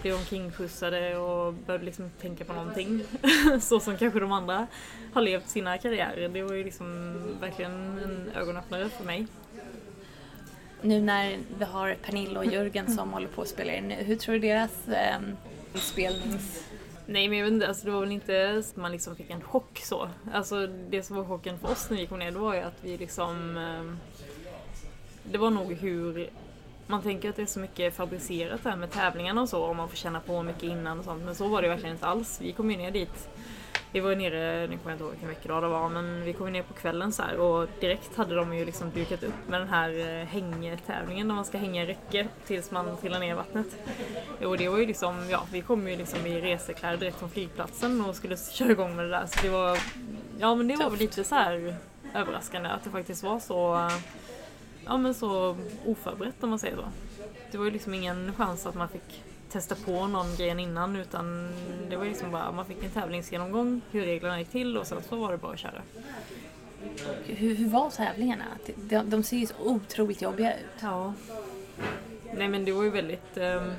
blev 0.03 0.15
omkringskjutsade 0.15 1.17
och 1.17 1.55
behövde 1.55 1.87
liksom 1.87 2.11
tänka 2.21 2.45
på 2.45 2.53
någonting. 2.53 3.03
så 3.61 3.81
som 3.81 3.97
kanske 3.97 4.21
de 4.21 4.33
andra 4.33 4.67
har 5.13 5.23
levt 5.23 5.49
sina 5.49 5.79
karriärer. 5.79 6.29
Det 6.29 6.43
var 6.43 6.55
ju 6.55 6.65
liksom 6.65 7.17
verkligen 7.41 7.73
en 7.73 8.31
ögonöppnare 8.35 8.89
för 8.89 9.05
mig. 9.05 9.27
Nu 10.83 11.01
när 11.01 11.39
vi 11.59 11.65
har 11.65 11.95
Pernilla 11.95 12.41
och 12.41 12.47
Jörgen 12.47 12.95
som 12.95 13.13
håller 13.13 13.29
på 13.29 13.43
att 13.43 13.49
spela 13.49 13.73
in, 13.73 13.91
hur 13.91 14.17
tror 14.17 14.35
du 14.35 14.39
deras 14.39 14.89
eh, 14.89 15.21
inspelnings... 15.75 16.69
Nej 17.07 17.29
men 17.29 17.39
jag 17.39 17.45
vet 17.45 17.53
inte, 17.53 17.69
alltså 17.69 17.85
det 17.85 17.91
var 17.91 18.01
väl 18.01 18.13
inte 18.13 18.63
så 18.63 18.71
att 18.71 18.77
man 18.77 18.93
liksom 18.93 19.17
fick 19.17 19.31
en 19.31 19.41
chock 19.41 19.79
så. 19.79 20.09
Alltså 20.33 20.67
det 20.67 21.03
som 21.03 21.17
var 21.17 21.25
chocken 21.25 21.59
för 21.59 21.71
oss 21.71 21.91
när 21.91 21.97
vi 21.97 22.07
kom 22.07 22.19
ner 22.19 22.31
det 22.31 22.39
var 22.39 22.55
ju 22.55 22.61
att 22.61 22.79
vi 22.81 22.99
liksom... 22.99 23.57
Eh, 23.57 23.97
det 25.31 25.39
var 25.39 25.51
nog 25.51 25.73
hur 25.73 26.31
man 26.93 27.03
tänker 27.03 27.29
att 27.29 27.37
det 27.37 27.43
är 27.43 27.47
så 27.47 27.61
mycket 27.61 27.97
fabricerat 27.97 28.65
där 28.65 28.77
med 28.77 28.91
tävlingarna 28.91 29.43
och 29.43 29.49
så 29.49 29.63
och 29.63 29.77
man 29.77 29.89
får 29.89 29.97
känna 29.97 30.21
på 30.21 30.43
mycket 30.43 30.63
innan 30.63 30.99
och 30.99 31.05
sånt. 31.05 31.25
Men 31.25 31.35
så 31.35 31.49
var 31.49 31.63
det 31.63 31.69
verkligen 31.69 31.95
inte 31.95 32.07
alls. 32.07 32.39
Vi 32.43 32.53
kom 32.53 32.71
ju 32.71 32.77
ner 32.77 32.91
dit. 32.91 33.29
Vi 33.93 34.01
var 34.01 34.11
ju 34.11 34.17
nere, 34.17 34.67
nu 34.67 34.77
kommer 34.77 34.91
jag 34.91 34.95
inte 34.95 35.05
ihåg 35.05 35.11
vilken 35.11 35.29
veckodag 35.29 35.63
det 35.63 35.69
var, 35.69 35.89
men 35.89 36.25
vi 36.25 36.33
kom 36.33 36.47
ju 36.47 36.53
ner 36.53 36.63
på 36.63 36.75
kvällen 36.75 37.13
så 37.13 37.23
här 37.23 37.37
och 37.37 37.69
direkt 37.81 38.17
hade 38.17 38.35
de 38.35 38.55
ju 38.55 38.65
liksom 38.65 38.91
dukat 38.91 39.23
upp 39.23 39.49
med 39.49 39.61
den 39.61 39.69
här 39.69 39.91
eh, 39.91 40.27
hängtävlingen 40.27 41.29
där 41.29 41.35
man 41.35 41.45
ska 41.45 41.59
hänga 41.59 41.83
i 41.83 41.87
räcke 41.87 42.29
tills 42.47 42.71
man 42.71 42.97
trillar 42.97 43.21
ner 43.21 43.31
i 43.31 43.35
vattnet. 43.35 43.67
Och 44.45 44.59
det 44.59 44.69
var 44.69 44.79
ju 44.79 44.87
liksom, 44.87 45.17
ja 45.31 45.43
vi 45.53 45.61
kom 45.61 45.89
ju 45.89 45.97
liksom 45.97 46.27
i 46.27 46.41
resekläder 46.41 46.97
direkt 46.97 47.19
från 47.19 47.31
flygplatsen 47.31 48.05
och 48.05 48.17
skulle 48.17 48.37
köra 48.37 48.71
igång 48.71 48.97
med 48.97 49.05
det 49.05 49.11
där. 49.11 49.27
Så 49.27 49.43
det 49.43 49.49
var, 49.49 49.79
ja 50.39 50.55
men 50.55 50.69
det 50.69 50.77
var 50.77 50.91
väl 50.91 50.99
lite 50.99 51.25
så 51.25 51.35
här 51.35 51.77
överraskande 52.15 52.69
att 52.69 52.85
det 52.85 52.91
faktiskt 52.91 53.23
var 53.23 53.41
så 53.41 53.91
ja, 54.87 54.97
men 54.99 55.15
så 55.15 55.57
oförberett 55.87 56.43
om 56.43 56.51
man 56.51 56.59
säger 56.59 56.77
så. 56.77 56.85
Det 57.51 57.59
var 57.59 57.65
ju 57.65 57.71
liksom 57.71 57.95
ingen 57.95 58.35
chans 58.35 58.67
att 58.67 58.75
man 58.75 58.89
fick 58.89 59.23
testa 59.51 59.75
på 59.75 60.07
någon 60.07 60.37
gren 60.37 60.61
innan 60.61 60.97
utan 60.97 61.51
det 61.91 61.97
var 61.97 62.05
liksom 62.05 62.31
bara, 62.31 62.53
man 62.53 62.67
fick 62.67 62.85
en 62.85 62.91
tävlingsgenomgång, 62.91 63.81
hur 63.91 64.05
reglerna 64.05 64.39
gick 64.39 64.49
till 64.49 64.77
och 64.77 64.87
sen 64.87 65.03
så 65.09 65.17
var 65.17 65.33
det 65.33 65.39
bara 65.39 65.53
att 65.53 65.59
köra. 65.59 65.83
Hur, 67.27 67.55
hur 67.55 67.69
var 67.69 67.91
tävlingarna? 67.91 68.45
De, 68.77 69.11
de 69.11 69.23
ser 69.23 69.37
ju 69.37 69.47
så 69.47 69.55
otroligt 69.59 70.23
jobbiga 70.23 70.55
ut. 70.55 70.81
Ja. 70.81 71.15
Nej 72.35 72.49
men 72.49 72.65
det 72.65 72.73
var 72.73 72.83
ju 72.83 72.91
väldigt, 72.91 73.37
eh, 73.37 73.73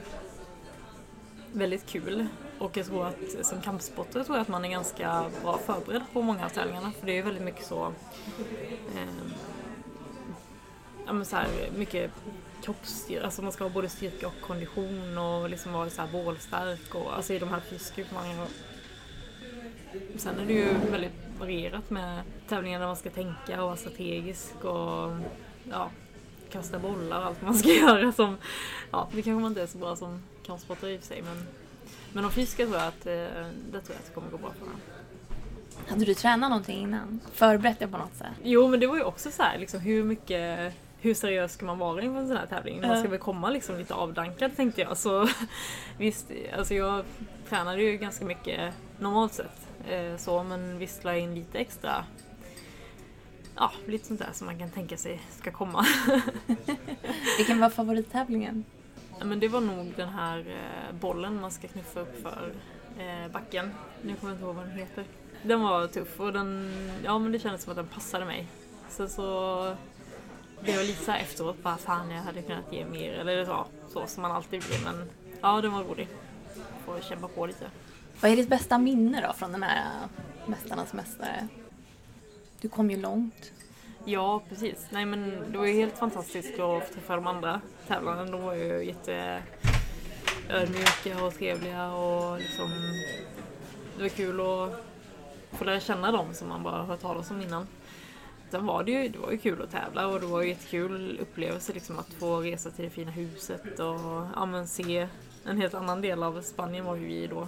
väldigt 1.51 1.85
kul. 1.85 2.27
Och 2.59 2.77
jag 2.77 2.85
tror 2.85 3.07
att 3.07 3.45
som 3.45 3.61
kampsportare 3.61 4.23
tror 4.23 4.37
jag 4.37 4.41
att 4.41 4.47
man 4.47 4.65
är 4.65 4.69
ganska 4.69 5.25
bra 5.41 5.57
förberedd 5.57 6.03
på 6.13 6.21
många 6.21 6.45
av 6.45 6.49
tävlingarna. 6.49 6.91
För 6.99 7.05
det 7.05 7.11
är 7.11 7.15
ju 7.15 7.21
väldigt 7.21 7.43
mycket 7.43 7.65
så, 7.65 7.93
eh, 8.95 9.33
ja 11.05 11.13
men 11.13 11.25
så 11.25 11.35
här, 11.35 11.47
mycket 11.75 12.11
kroppsstyrka, 12.63 13.25
alltså 13.25 13.41
man 13.41 13.51
ska 13.51 13.63
ha 13.63 13.69
både 13.69 13.89
styrka 13.89 14.27
och 14.27 14.41
kondition 14.41 15.17
och 15.17 15.49
liksom 15.49 15.73
vara 15.73 15.89
så 15.89 16.01
här 16.01 16.09
bålstark 16.11 16.95
och 16.95 17.15
alltså 17.15 17.33
i 17.33 17.39
de 17.39 17.49
här 17.49 17.59
fysiska 17.59 18.01
utmaningarna. 18.01 18.47
Sen 20.17 20.39
är 20.39 20.45
det 20.45 20.53
ju 20.53 20.73
väldigt 20.91 21.11
varierat 21.39 21.89
med 21.89 22.21
tävlingar 22.47 22.79
där 22.79 22.87
man 22.87 22.95
ska 22.95 23.09
tänka 23.09 23.61
och 23.61 23.67
vara 23.67 23.75
strategisk 23.75 24.65
och 24.65 25.11
ja, 25.69 25.91
kasta 26.51 26.79
bollar 26.79 27.19
och 27.19 27.25
allt 27.25 27.41
man 27.41 27.53
ska 27.53 27.69
göra 27.81 28.11
som, 28.11 28.37
ja 28.91 29.07
det 29.11 29.21
kanske 29.21 29.41
man 29.41 29.51
inte 29.51 29.61
är 29.61 29.67
så 29.67 29.77
bra 29.77 29.95
som 29.95 30.21
kampsportare 30.45 30.91
i 30.91 30.97
och 30.97 31.01
för 31.01 31.07
sig 31.07 31.21
men, 31.21 31.47
men 32.13 32.23
de 32.23 32.31
fysiska 32.31 32.65
tror 32.65 32.77
jag 32.77 32.87
att, 32.87 33.05
eh, 33.05 33.13
det 33.13 33.81
tror 33.81 33.95
jag 33.95 33.95
att 33.95 34.05
det 34.05 34.13
kommer 34.13 34.31
gå 34.31 34.37
bra 34.37 34.53
för 34.59 34.65
mig. 34.65 34.75
Hade 35.87 36.05
du 36.05 36.13
tränat 36.13 36.49
någonting 36.49 36.81
innan? 36.81 37.19
Förberett 37.33 37.79
dig 37.79 37.87
på 37.87 37.97
något 37.97 38.15
sätt? 38.15 38.27
Jo 38.43 38.67
men 38.67 38.79
det 38.79 38.87
var 38.87 38.95
ju 38.95 39.03
också 39.03 39.31
så 39.31 39.43
här, 39.43 39.57
liksom 39.57 39.79
hur 39.79 40.03
mycket 40.03 40.73
hur 41.03 41.13
seriös 41.13 41.53
ska 41.53 41.65
man 41.65 41.77
vara 41.77 42.01
inför 42.01 42.19
en 42.19 42.27
sån 42.27 42.37
här 42.37 42.45
tävling? 42.45 42.81
Man 42.81 42.99
ska 42.99 43.09
väl 43.09 43.19
komma 43.19 43.49
liksom 43.49 43.77
lite 43.77 43.93
avdankad 43.93 44.55
tänkte 44.55 44.81
jag. 44.81 44.97
Så 44.97 45.27
visst, 45.97 46.31
alltså 46.57 46.73
jag 46.73 47.05
tränade 47.49 47.83
ju 47.83 47.97
ganska 47.97 48.25
mycket 48.25 48.73
normalt 48.99 49.33
sett. 49.33 49.67
Eh, 49.89 50.17
så, 50.17 50.43
men 50.43 50.77
visst 50.77 51.03
la 51.03 51.11
jag 51.11 51.19
in 51.19 51.35
lite 51.35 51.59
extra 51.59 52.05
Ja, 53.55 53.71
lite 53.85 54.07
sånt 54.07 54.19
där 54.19 54.29
som 54.33 54.45
man 54.45 54.59
kan 54.59 54.69
tänka 54.69 54.97
sig 54.97 55.21
ska 55.39 55.51
komma. 55.51 55.85
Vilken 57.37 57.59
var 57.59 57.69
favorittävlingen? 57.69 58.65
Ja, 59.19 59.25
men 59.25 59.39
det 59.39 59.47
var 59.47 59.61
nog 59.61 59.93
den 59.95 60.09
här 60.09 60.39
eh, 60.39 60.95
bollen 60.95 61.41
man 61.41 61.51
ska 61.51 61.67
knuffa 61.67 61.99
upp 61.99 62.21
för 62.21 62.53
eh, 62.99 63.31
backen. 63.31 63.71
Nu 64.01 64.15
kommer 64.15 64.33
jag 64.33 64.35
inte 64.35 64.45
ihåg 64.45 64.55
vad 64.55 64.65
den 64.65 64.77
heter. 64.77 65.05
Den 65.43 65.61
var 65.61 65.87
tuff 65.87 66.19
och 66.19 66.33
den, 66.33 66.71
ja 67.03 67.19
men 67.19 67.31
det 67.31 67.39
kändes 67.39 67.63
som 67.63 67.71
att 67.71 67.77
den 67.77 67.87
passade 67.87 68.25
mig. 68.25 68.47
Så, 68.89 69.07
så 69.07 69.77
det 70.65 70.77
var 70.77 70.83
lite 70.83 71.03
så 71.03 71.11
här 71.11 71.19
efteråt, 71.19 71.63
bara 71.63 71.77
fan 71.77 72.11
jag 72.11 72.21
hade 72.21 72.41
kunnat 72.41 72.73
ge 72.73 72.85
mer 72.85 73.13
eller 73.13 73.45
så, 73.45 73.65
så 73.89 74.07
som 74.07 74.21
man 74.21 74.31
alltid 74.31 74.63
blir. 74.63 74.83
Men 74.83 75.09
ja, 75.41 75.61
den 75.61 75.73
var 75.73 75.83
rolig. 75.83 76.07
Får 76.85 76.99
kämpa 76.99 77.27
på 77.27 77.45
lite. 77.45 77.65
Vad 78.21 78.31
är 78.31 78.35
ditt 78.35 78.49
bästa 78.49 78.77
minne 78.77 79.27
då 79.27 79.33
från 79.33 79.51
den 79.51 79.63
här 79.63 79.85
äh, 79.85 80.49
Mästarnas 80.49 80.93
Mästare? 80.93 81.47
Du 82.61 82.69
kom 82.69 82.91
ju 82.91 82.97
långt. 82.97 83.51
Ja, 84.05 84.41
precis. 84.49 84.87
Nej 84.89 85.05
men 85.05 85.51
det 85.51 85.57
var 85.57 85.65
ju 85.65 85.73
helt 85.73 85.97
fantastiskt 85.97 86.59
att 86.59 86.93
träffa 86.93 87.15
de 87.15 87.27
andra 87.27 87.61
tävlarna. 87.87 88.25
De 88.25 88.41
var 88.41 88.53
ju 88.53 88.83
jätte 88.85 89.43
ödmjuka 90.49 91.25
och 91.25 91.33
trevliga 91.33 91.91
och 91.91 92.39
liksom 92.39 92.69
det 93.97 94.01
var 94.01 94.09
kul 94.09 94.41
att 94.41 94.85
få 95.57 95.63
lära 95.63 95.79
känna 95.79 96.11
dem 96.11 96.33
som 96.33 96.49
man 96.49 96.63
bara 96.63 96.83
hört 96.83 97.01
talas 97.01 97.31
om 97.31 97.41
innan. 97.41 97.67
Sen 98.53 98.65
var 98.65 98.83
det 98.83 98.91
ju, 98.91 99.09
det 99.09 99.19
var 99.19 99.31
ju 99.31 99.37
kul 99.37 99.61
att 99.61 99.71
tävla 99.71 100.07
och 100.07 100.19
det 100.19 100.25
var 100.25 100.41
ju 100.41 100.49
jättekul 100.49 101.19
upplevelse 101.21 101.73
liksom 101.73 101.99
att 101.99 102.13
få 102.13 102.41
resa 102.41 102.71
till 102.71 102.85
det 102.85 102.89
fina 102.89 103.11
huset 103.11 103.79
och 103.79 104.27
ja, 104.35 104.45
men 104.45 104.67
se 104.67 105.07
en 105.45 105.57
helt 105.57 105.73
annan 105.73 106.01
del 106.01 106.23
av 106.23 106.41
Spanien 106.41 106.85
var 106.85 106.95
vi 106.95 107.27
då 107.27 107.47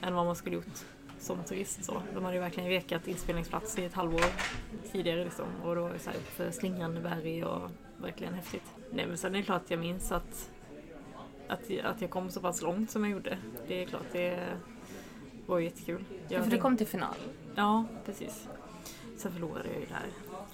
än 0.00 0.14
vad 0.14 0.26
man 0.26 0.36
skulle 0.36 0.56
gjort 0.56 0.84
som 1.18 1.44
turist. 1.44 1.84
Så. 1.84 2.02
De 2.14 2.24
hade 2.24 2.36
ju 2.36 2.40
verkligen 2.40 2.68
vekat 2.68 3.08
inspelningsplats 3.08 3.78
i 3.78 3.84
ett 3.84 3.94
halvår 3.94 4.24
tidigare 4.92 5.24
liksom. 5.24 5.46
och 5.62 5.74
då 5.74 5.82
var 5.82 5.92
det 5.92 5.98
så 5.98 6.10
här 6.10 6.16
uppför 6.16 6.50
slingrande 6.50 7.00
berg 7.00 7.44
och 7.44 7.70
verkligen 7.96 8.34
häftigt. 8.34 8.72
Nej 8.92 9.06
men 9.06 9.18
sen 9.18 9.34
är 9.34 9.38
det 9.38 9.44
klart 9.44 9.62
att 9.62 9.70
jag 9.70 9.80
minns 9.80 10.12
att, 10.12 10.50
att, 11.48 11.70
att 11.84 12.00
jag 12.00 12.10
kom 12.10 12.30
så 12.30 12.40
pass 12.40 12.62
långt 12.62 12.90
som 12.90 13.04
jag 13.04 13.12
gjorde. 13.12 13.38
Det 13.68 13.82
är 13.82 13.86
klart, 13.86 14.06
det 14.12 14.48
var 15.46 15.58
jättekul. 15.58 16.04
Jag 16.28 16.44
för 16.44 16.50
du 16.50 16.58
kom 16.58 16.76
till 16.76 16.86
final? 16.86 17.14
Ja, 17.54 17.84
precis. 18.04 18.48
Sen 19.16 19.32
förlorade 19.32 19.68
jag 19.68 19.80
ju 19.80 19.86
där, 19.86 20.06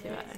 tyvärr. 0.03 0.37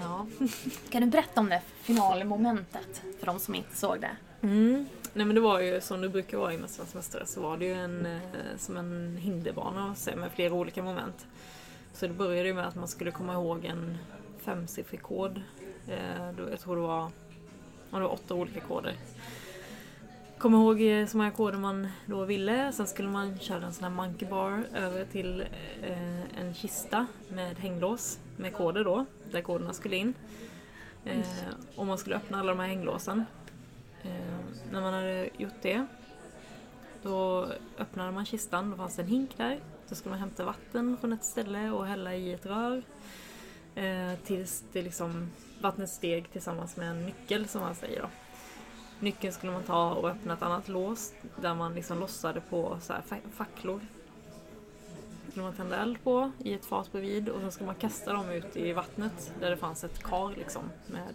Ja. 0.00 0.26
Kan 0.90 1.02
du 1.02 1.08
berätta 1.08 1.40
om 1.40 1.48
det 1.48 1.62
finalmomentet 1.82 3.02
för 3.18 3.26
de 3.26 3.38
som 3.38 3.54
inte 3.54 3.76
såg 3.76 4.00
det? 4.00 4.16
Mm. 4.42 4.86
Nej 5.12 5.26
men 5.26 5.34
det 5.34 5.40
var 5.40 5.60
ju 5.60 5.80
som 5.80 6.00
det 6.00 6.08
brukar 6.08 6.38
vara 6.38 6.54
i 6.54 6.58
Mästarnas 6.58 6.94
Mästare 6.94 7.26
så 7.26 7.40
var 7.40 7.56
det 7.56 7.64
ju 7.64 7.74
en, 7.74 8.06
eh, 8.06 8.20
som 8.58 8.76
en 8.76 9.16
hinderbana 9.16 9.94
med 10.16 10.32
flera 10.32 10.54
olika 10.54 10.82
moment. 10.82 11.26
Så 11.92 12.06
det 12.06 12.14
började 12.14 12.48
ju 12.48 12.54
med 12.54 12.68
att 12.68 12.74
man 12.74 12.88
skulle 12.88 13.10
komma 13.10 13.32
ihåg 13.32 13.64
en 13.64 13.98
femsiffrig 14.38 15.02
kod. 15.02 15.42
Eh, 15.88 16.50
jag 16.50 16.60
tror 16.60 16.76
det 16.76 16.82
var, 16.82 17.10
det 17.90 18.00
var 18.00 18.12
åtta 18.12 18.34
olika 18.34 18.60
koder. 18.60 18.94
Kom 20.38 20.54
ihåg 20.54 21.08
så 21.08 21.16
många 21.16 21.30
koder 21.30 21.58
man 21.58 21.88
då 22.06 22.24
ville. 22.24 22.72
Sen 22.72 22.86
skulle 22.86 23.08
man 23.08 23.38
köra 23.38 23.66
en 23.66 23.72
sån 23.72 23.84
här 23.84 23.90
monkey 23.90 24.28
bar 24.28 24.64
över 24.74 25.04
till 25.04 25.40
eh, 25.82 26.40
en 26.40 26.54
kista 26.54 27.06
med 27.28 27.58
hänglås 27.58 28.18
med 28.36 28.52
koder 28.52 28.84
då, 28.84 29.04
där 29.30 29.40
koderna 29.40 29.72
skulle 29.72 29.96
in. 29.96 30.14
Eh, 31.04 31.26
och 31.76 31.86
man 31.86 31.98
skulle 31.98 32.16
öppna 32.16 32.40
alla 32.40 32.52
de 32.52 32.60
här 32.60 32.68
hänglåsen. 32.68 33.24
Eh, 34.02 34.10
när 34.72 34.80
man 34.80 34.94
hade 34.94 35.28
gjort 35.38 35.62
det, 35.62 35.86
då 37.02 37.48
öppnade 37.78 38.12
man 38.12 38.26
kistan, 38.26 38.70
då 38.70 38.76
fanns 38.76 38.96
det 38.96 39.02
en 39.02 39.08
hink 39.08 39.30
där. 39.36 39.60
Så 39.86 39.94
skulle 39.94 40.10
man 40.10 40.20
hämta 40.20 40.44
vatten 40.44 40.96
från 41.00 41.12
ett 41.12 41.24
ställe 41.24 41.70
och 41.70 41.86
hälla 41.86 42.14
i 42.14 42.32
ett 42.32 42.46
rör. 42.46 42.82
Eh, 43.74 44.14
tills 44.24 44.64
det 44.72 44.82
liksom, 44.82 45.30
vattnet 45.60 45.90
steg 45.90 46.32
tillsammans 46.32 46.76
med 46.76 46.90
en 46.90 47.06
nyckel 47.06 47.48
som 47.48 47.60
man 47.60 47.74
säger 47.74 48.00
då. 48.00 48.08
Nyckeln 49.00 49.32
skulle 49.32 49.52
man 49.52 49.62
ta 49.62 49.90
och 49.90 50.08
öppna 50.08 50.34
ett 50.34 50.42
annat 50.42 50.68
lås 50.68 51.12
där 51.40 51.54
man 51.54 51.74
liksom 51.74 51.98
lossade 51.98 52.40
på 52.40 52.78
så 52.82 52.92
här 52.92 53.02
facklor. 53.32 53.80
skulle 55.30 55.44
man 55.44 55.54
tända 55.54 55.76
eld 55.76 56.04
på 56.04 56.30
i 56.38 56.54
ett 56.54 56.64
fat 56.64 56.92
bredvid 56.92 57.28
och 57.28 57.40
sen 57.40 57.52
skulle 57.52 57.66
man 57.66 57.74
kasta 57.74 58.12
dem 58.12 58.30
ut 58.30 58.56
i 58.56 58.72
vattnet 58.72 59.32
där 59.40 59.50
det 59.50 59.56
fanns 59.56 59.84
ett 59.84 60.02
kar 60.02 60.34
liksom 60.36 60.62
med 60.86 61.14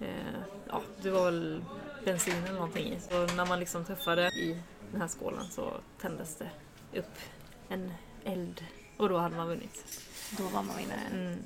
eh, 0.00 0.40
ja, 0.68 0.82
det 1.02 1.10
var 1.10 1.24
väl 1.24 1.64
bensin 2.04 2.44
eller 2.44 2.54
någonting 2.54 2.86
i. 2.86 3.00
Så 3.00 3.26
när 3.26 3.46
man 3.46 3.60
liksom 3.60 3.84
träffade 3.84 4.28
i 4.28 4.62
den 4.92 5.00
här 5.00 5.08
skålen 5.08 5.44
så 5.50 5.72
tändes 6.00 6.36
det 6.36 6.50
upp 6.98 7.18
en 7.68 7.92
eld 8.24 8.64
och 8.96 9.08
då 9.08 9.18
hade 9.18 9.36
man 9.36 9.48
vunnit. 9.48 10.06
Då 10.38 10.42
var 10.42 10.62
man 10.62 10.76
vinnare. 10.76 11.00
Mm. 11.12 11.38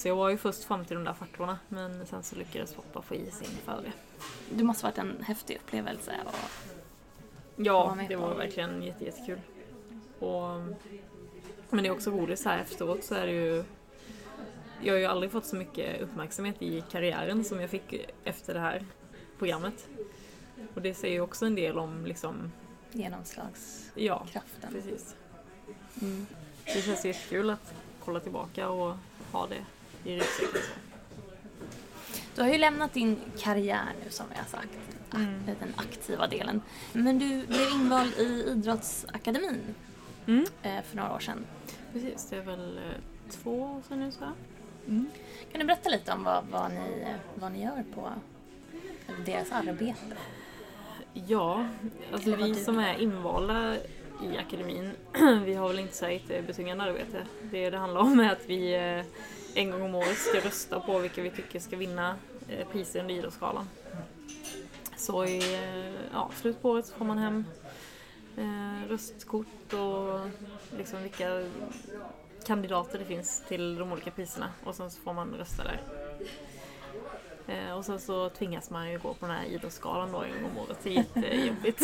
Så 0.00 0.08
jag 0.08 0.16
var 0.16 0.30
ju 0.30 0.36
först 0.36 0.64
fram 0.64 0.84
till 0.84 0.94
de 0.94 1.04
där 1.04 1.12
facklorna 1.12 1.58
men 1.68 2.06
sen 2.06 2.22
så 2.22 2.36
lyckades 2.36 2.74
Foppa 2.74 3.02
få 3.02 3.14
i 3.14 3.30
sig 3.30 3.46
före. 3.46 3.92
Det 4.50 4.64
måste 4.64 4.84
varit 4.84 4.98
en 4.98 5.22
häftig 5.22 5.56
upplevelse 5.56 6.14
att 6.26 6.74
Ja, 7.56 7.96
det 8.08 8.16
var 8.16 8.34
verkligen 8.34 8.82
jätte, 8.82 9.04
jättekul. 9.04 9.40
Och, 10.18 10.48
men 11.70 11.82
det 11.82 11.86
är 11.86 11.90
också 11.90 12.10
roligt 12.10 12.40
så 12.40 12.48
här 12.48 12.58
efteråt 12.58 13.04
så 13.04 13.14
är 13.14 13.26
det 13.26 13.32
ju 13.32 13.64
jag 14.82 14.94
har 14.94 14.98
ju 14.98 15.04
aldrig 15.04 15.32
fått 15.32 15.46
så 15.46 15.56
mycket 15.56 16.00
uppmärksamhet 16.00 16.62
i 16.62 16.80
karriären 16.90 17.44
som 17.44 17.60
jag 17.60 17.70
fick 17.70 17.94
efter 18.24 18.54
det 18.54 18.60
här 18.60 18.84
programmet. 19.38 19.88
Och 20.74 20.82
det 20.82 20.94
säger 20.94 21.14
ju 21.14 21.20
också 21.20 21.46
en 21.46 21.54
del 21.54 21.78
om 21.78 22.06
liksom 22.06 22.52
Genomslagskraften. 22.92 24.60
Ja, 24.62 24.68
precis. 24.72 25.16
Mm. 26.02 26.26
Det 26.64 26.82
känns 26.82 27.04
jättekul 27.04 27.50
att 27.50 27.74
kolla 28.04 28.20
tillbaka 28.20 28.68
och 28.68 28.96
ha 29.32 29.46
det 29.46 29.64
i 30.04 30.14
ryggsäcken. 30.14 30.62
Du 32.34 32.42
har 32.42 32.48
ju 32.48 32.58
lämnat 32.58 32.92
din 32.94 33.16
karriär 33.38 33.92
nu 34.04 34.10
som 34.10 34.26
jag 34.30 34.38
har 34.38 34.48
sagt, 34.48 34.78
mm. 35.14 35.40
den 35.44 35.74
aktiva 35.76 36.26
delen. 36.26 36.62
Men 36.92 37.18
du 37.18 37.46
blev 37.46 37.68
invald 37.74 38.12
i 38.18 38.44
Idrottsakademin 38.50 39.60
mm. 40.26 40.46
för 40.62 40.96
några 40.96 41.14
år 41.14 41.20
sedan. 41.20 41.46
Precis, 41.92 42.26
det 42.30 42.36
är 42.36 42.42
väl 42.42 42.80
två 43.30 43.62
år 43.62 43.82
sedan 43.88 44.00
nu 44.00 44.12
så. 44.12 44.32
Kan 45.52 45.60
du 45.60 45.64
berätta 45.64 45.90
lite 45.90 46.12
om 46.12 46.24
vad, 46.24 46.44
vad, 46.50 46.70
ni, 46.70 47.14
vad 47.34 47.52
ni 47.52 47.62
gör 47.62 47.84
på 47.94 48.12
deras 49.26 49.52
arbete? 49.52 50.16
Ja, 51.12 51.68
alltså 52.12 52.36
vi 52.36 52.54
som 52.54 52.78
är 52.78 52.98
invalda 52.98 53.76
i 54.22 54.38
akademin, 54.38 54.90
vi 55.44 55.54
har 55.54 55.68
väl 55.68 55.78
inte 55.78 55.96
så 55.96 56.08
jättebetungande 56.08 56.84
arbete. 56.84 57.26
Det 57.42 57.70
det 57.70 57.78
handlar 57.78 58.00
om 58.00 58.20
är 58.20 58.32
att 58.32 58.46
vi 58.46 58.74
eh, 58.74 59.04
en 59.54 59.70
gång 59.70 59.82
om 59.82 59.94
året 59.94 60.18
ska 60.18 60.40
rösta 60.40 60.80
på 60.80 60.98
vilka 60.98 61.22
vi 61.22 61.30
tycker 61.30 61.60
ska 61.60 61.76
vinna 61.76 62.16
eh, 62.48 62.68
priser 62.68 63.00
under 63.00 63.14
Idrottsgalan. 63.14 63.68
Så 64.96 65.24
i 65.24 65.54
eh, 65.54 65.94
ja, 66.12 66.30
slutet 66.40 66.62
på 66.62 66.70
året 66.70 66.86
så 66.86 66.94
får 66.94 67.04
man 67.04 67.18
hem 67.18 67.44
eh, 68.36 68.88
röstkort 68.88 69.72
och 69.72 70.20
liksom 70.76 71.02
vilka 71.02 71.44
kandidater 72.46 72.98
det 72.98 73.04
finns 73.04 73.42
till 73.48 73.76
de 73.76 73.92
olika 73.92 74.10
priserna 74.10 74.50
och 74.64 74.74
sen 74.74 74.90
så 74.90 75.00
får 75.00 75.12
man 75.12 75.34
rösta 75.34 75.64
där. 75.64 75.80
Eh, 77.46 77.76
och 77.76 77.84
sen 77.84 78.00
så 78.00 78.28
tvingas 78.28 78.70
man 78.70 78.90
ju 78.90 78.98
gå 78.98 79.14
på 79.14 79.26
den 79.26 79.36
här 79.36 79.44
idrottsgalan 79.44 80.12
då 80.12 80.18
en 80.18 80.42
gång 80.42 80.50
om 80.50 80.58
året. 80.58 80.78
Det 80.82 80.90
är 80.90 80.92
jättejobbigt. 80.92 81.82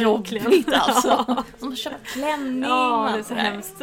Jobbigt 0.00 0.72
alltså. 0.72 1.44
Som 1.58 1.72
att 1.72 1.78
köpa 1.78 1.96
klänning 2.04 2.62
Ja, 2.62 3.10
det 3.12 3.18
är 3.18 3.22
så 3.22 3.34
hemskt. 3.34 3.82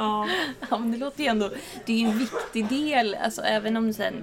ja. 0.00 0.28
Ja, 0.70 0.78
men 0.78 0.92
det 0.92 0.98
låter 0.98 1.22
ju 1.22 1.28
ändå... 1.28 1.50
Det 1.86 1.92
är 1.92 1.96
ju 1.96 2.06
en 2.06 2.18
viktig 2.18 2.68
del, 2.68 3.14
alltså 3.14 3.42
även 3.42 3.76
om 3.76 3.92
sen 3.92 4.14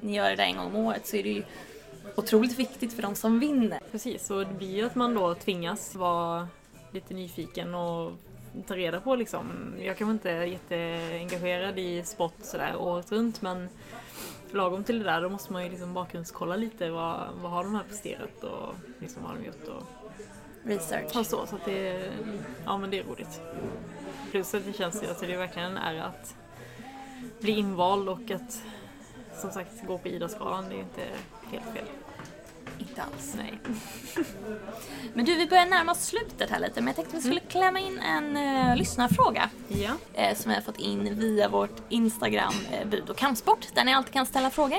ni 0.00 0.16
gör 0.16 0.30
det 0.30 0.36
där 0.36 0.44
en 0.44 0.56
gång 0.56 0.66
om 0.66 0.76
året 0.76 1.06
så 1.06 1.16
är 1.16 1.22
det 1.22 1.28
ju 1.28 1.42
otroligt 2.14 2.58
viktigt 2.58 2.92
för 2.92 3.02
de 3.02 3.14
som 3.14 3.40
vinner. 3.40 3.80
Precis, 3.92 4.30
och 4.30 4.46
det 4.46 4.54
blir 4.54 4.76
ju 4.76 4.86
att 4.86 4.94
man 4.94 5.14
då 5.14 5.34
tvingas 5.34 5.94
vara 5.94 6.48
lite 6.92 7.14
nyfiken 7.14 7.74
och 7.74 8.12
ta 8.66 8.76
reda 8.76 9.00
på 9.00 9.16
liksom. 9.16 9.74
Jag 9.80 9.96
kan 9.96 10.06
vara 10.06 10.12
inte 10.14 10.30
jätteengagerad 10.30 11.78
i 11.78 12.02
sport 12.02 12.34
sådär 12.42 12.76
året 12.76 13.12
runt 13.12 13.42
men 13.42 13.68
lagom 14.50 14.84
till 14.84 14.98
det 14.98 15.04
där 15.04 15.22
då 15.22 15.28
måste 15.28 15.52
man 15.52 15.64
ju 15.64 15.70
liksom 15.70 15.94
bakgrundskolla 15.94 16.56
lite 16.56 16.90
vad, 16.90 17.20
vad 17.42 17.50
har 17.50 17.64
de 17.64 17.74
här 17.74 17.84
presterat 17.88 18.44
och 18.44 18.74
liksom 19.00 19.22
vad 19.22 19.30
har 19.30 19.38
de 19.38 19.46
gjort 19.46 19.68
och 19.68 19.82
Research. 20.66 21.10
Ja, 21.14 21.24
så, 21.24 21.46
så 21.46 21.56
att 21.56 21.64
det, 21.64 22.10
ja, 22.64 22.78
men 22.78 22.90
det 22.90 22.98
är 22.98 23.04
roligt. 23.04 23.40
Plus 24.30 24.54
att 24.54 24.64
det 24.66 24.72
känns 24.72 25.02
ju, 25.02 25.08
alltså 25.08 25.26
det 25.26 25.34
är 25.34 25.38
verkligen 25.38 25.70
en 25.70 25.78
ära 25.78 26.04
att 26.04 26.34
bli 27.40 27.52
invald 27.52 28.08
och 28.08 28.30
att 28.30 28.62
som 29.40 29.50
sagt 29.50 29.86
gå 29.86 29.98
på 29.98 30.08
Idrottsgalan, 30.08 30.64
det 30.68 30.74
är 30.74 30.76
ju 30.76 30.82
inte 30.82 31.02
helt 31.50 31.74
fel. 31.74 31.84
Inte 32.78 33.02
alls. 33.02 33.34
Nej. 33.36 33.58
Men 35.14 35.24
du, 35.24 35.34
vi 35.34 35.46
börjar 35.46 35.66
närma 35.66 35.92
oss 35.92 36.04
slutet 36.04 36.50
här 36.50 36.60
lite, 36.60 36.80
men 36.80 36.86
jag 36.86 36.96
tänkte 36.96 37.16
vi 37.16 37.22
skulle 37.22 37.40
klämma 37.40 37.80
in 37.80 37.98
en 37.98 38.36
uh, 38.36 38.76
lyssnarfråga. 38.76 39.50
Ja. 39.68 39.90
eh, 40.14 40.36
som 40.36 40.48
vi 40.48 40.54
har 40.54 40.62
fått 40.62 40.78
in 40.78 41.18
via 41.18 41.48
vårt 41.48 41.82
Instagram, 41.88 42.54
eh, 42.72 42.88
Bud 42.88 43.10
och 43.10 43.16
kampsport, 43.16 43.74
där 43.74 43.84
ni 43.84 43.94
alltid 43.94 44.12
kan 44.12 44.26
ställa 44.26 44.50
frågor 44.50 44.78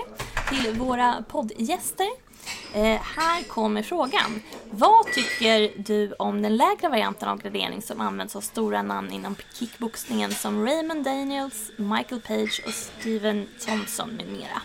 till 0.49 0.73
våra 0.73 1.23
poddgäster. 1.27 2.26
Eh, 2.73 3.01
här 3.01 3.43
kommer 3.43 3.83
frågan. 3.83 4.41
Vad 4.71 5.05
tycker 5.05 5.71
du 5.77 6.13
om 6.13 6.41
den 6.41 6.57
lägre 6.57 6.89
varianten 6.89 7.29
av 7.29 7.41
gradering 7.41 7.81
som 7.81 8.01
används 8.01 8.35
av 8.35 8.41
stora 8.41 8.81
namn 8.81 9.11
inom 9.11 9.35
kickboxningen 9.53 10.31
som 10.31 10.65
Raymond 10.65 11.03
Daniels, 11.03 11.71
Michael 11.77 12.21
Page 12.21 12.61
och 12.65 12.73
Steven 12.73 13.47
Thompson 13.65 14.09
med 14.09 14.27
mera? 14.27 14.61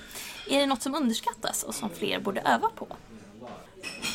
Är 0.48 0.60
det 0.60 0.66
något 0.66 0.82
som 0.82 0.94
underskattas 0.94 1.62
och 1.62 1.74
som 1.74 1.90
fler 1.90 2.20
borde 2.20 2.40
öva 2.40 2.68
på? 2.68 2.86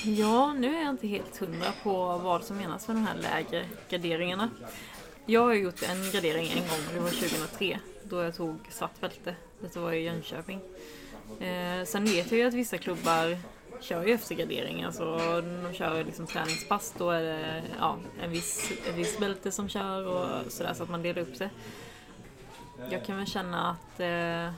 Ja, 0.04 0.54
nu 0.54 0.76
är 0.78 0.82
jag 0.82 0.90
inte 0.90 1.08
helt 1.08 1.38
hundra 1.38 1.72
på 1.84 2.18
vad 2.18 2.44
som 2.44 2.58
menas 2.58 2.88
med 2.88 2.98
de 2.98 3.08
här 3.08 3.18
lägre 3.18 3.66
graderingarna. 3.90 4.50
Jag 5.26 5.42
har 5.42 5.54
gjort 5.54 5.84
en 5.84 6.12
gradering 6.12 6.48
en 6.48 6.68
gång, 6.70 6.94
det 6.94 7.00
var 7.00 7.10
2003, 7.10 7.80
då 8.04 8.24
jag 8.24 8.36
tog 8.36 8.60
svart 8.70 9.00
bälte. 9.00 9.36
Detta 9.62 9.80
var 9.80 9.92
i 9.92 10.04
Jönköping. 10.04 10.62
Eh, 11.40 11.86
sen 11.86 12.06
vet 12.06 12.32
jag 12.32 12.40
ju 12.40 12.48
att 12.48 12.54
vissa 12.54 12.78
klubbar 12.78 13.38
kör 13.82 14.04
ju 14.04 14.14
efter 14.14 14.36
gradering, 14.36 14.84
alltså 14.84 15.18
de 15.64 15.74
kör 15.74 16.04
liksom 16.04 16.28
träningspass, 16.28 16.94
då 16.98 17.10
är 17.10 17.24
det 17.24 17.64
ja, 17.80 17.98
en 18.24 18.32
viss, 18.32 18.72
ett 18.72 18.96
visst 18.96 19.20
bälte 19.20 19.52
som 19.52 19.70
kör 19.70 20.06
och 20.08 20.52
sådär 20.52 20.74
så 20.74 20.84
att 20.84 20.90
man 20.90 21.02
delar 21.02 21.22
upp 21.22 21.40
det. 21.40 21.50
Jag 22.92 23.06
kan 23.06 23.18
väl 23.18 23.28
känna 23.28 23.70
att 23.70 24.00
eh, 24.00 24.54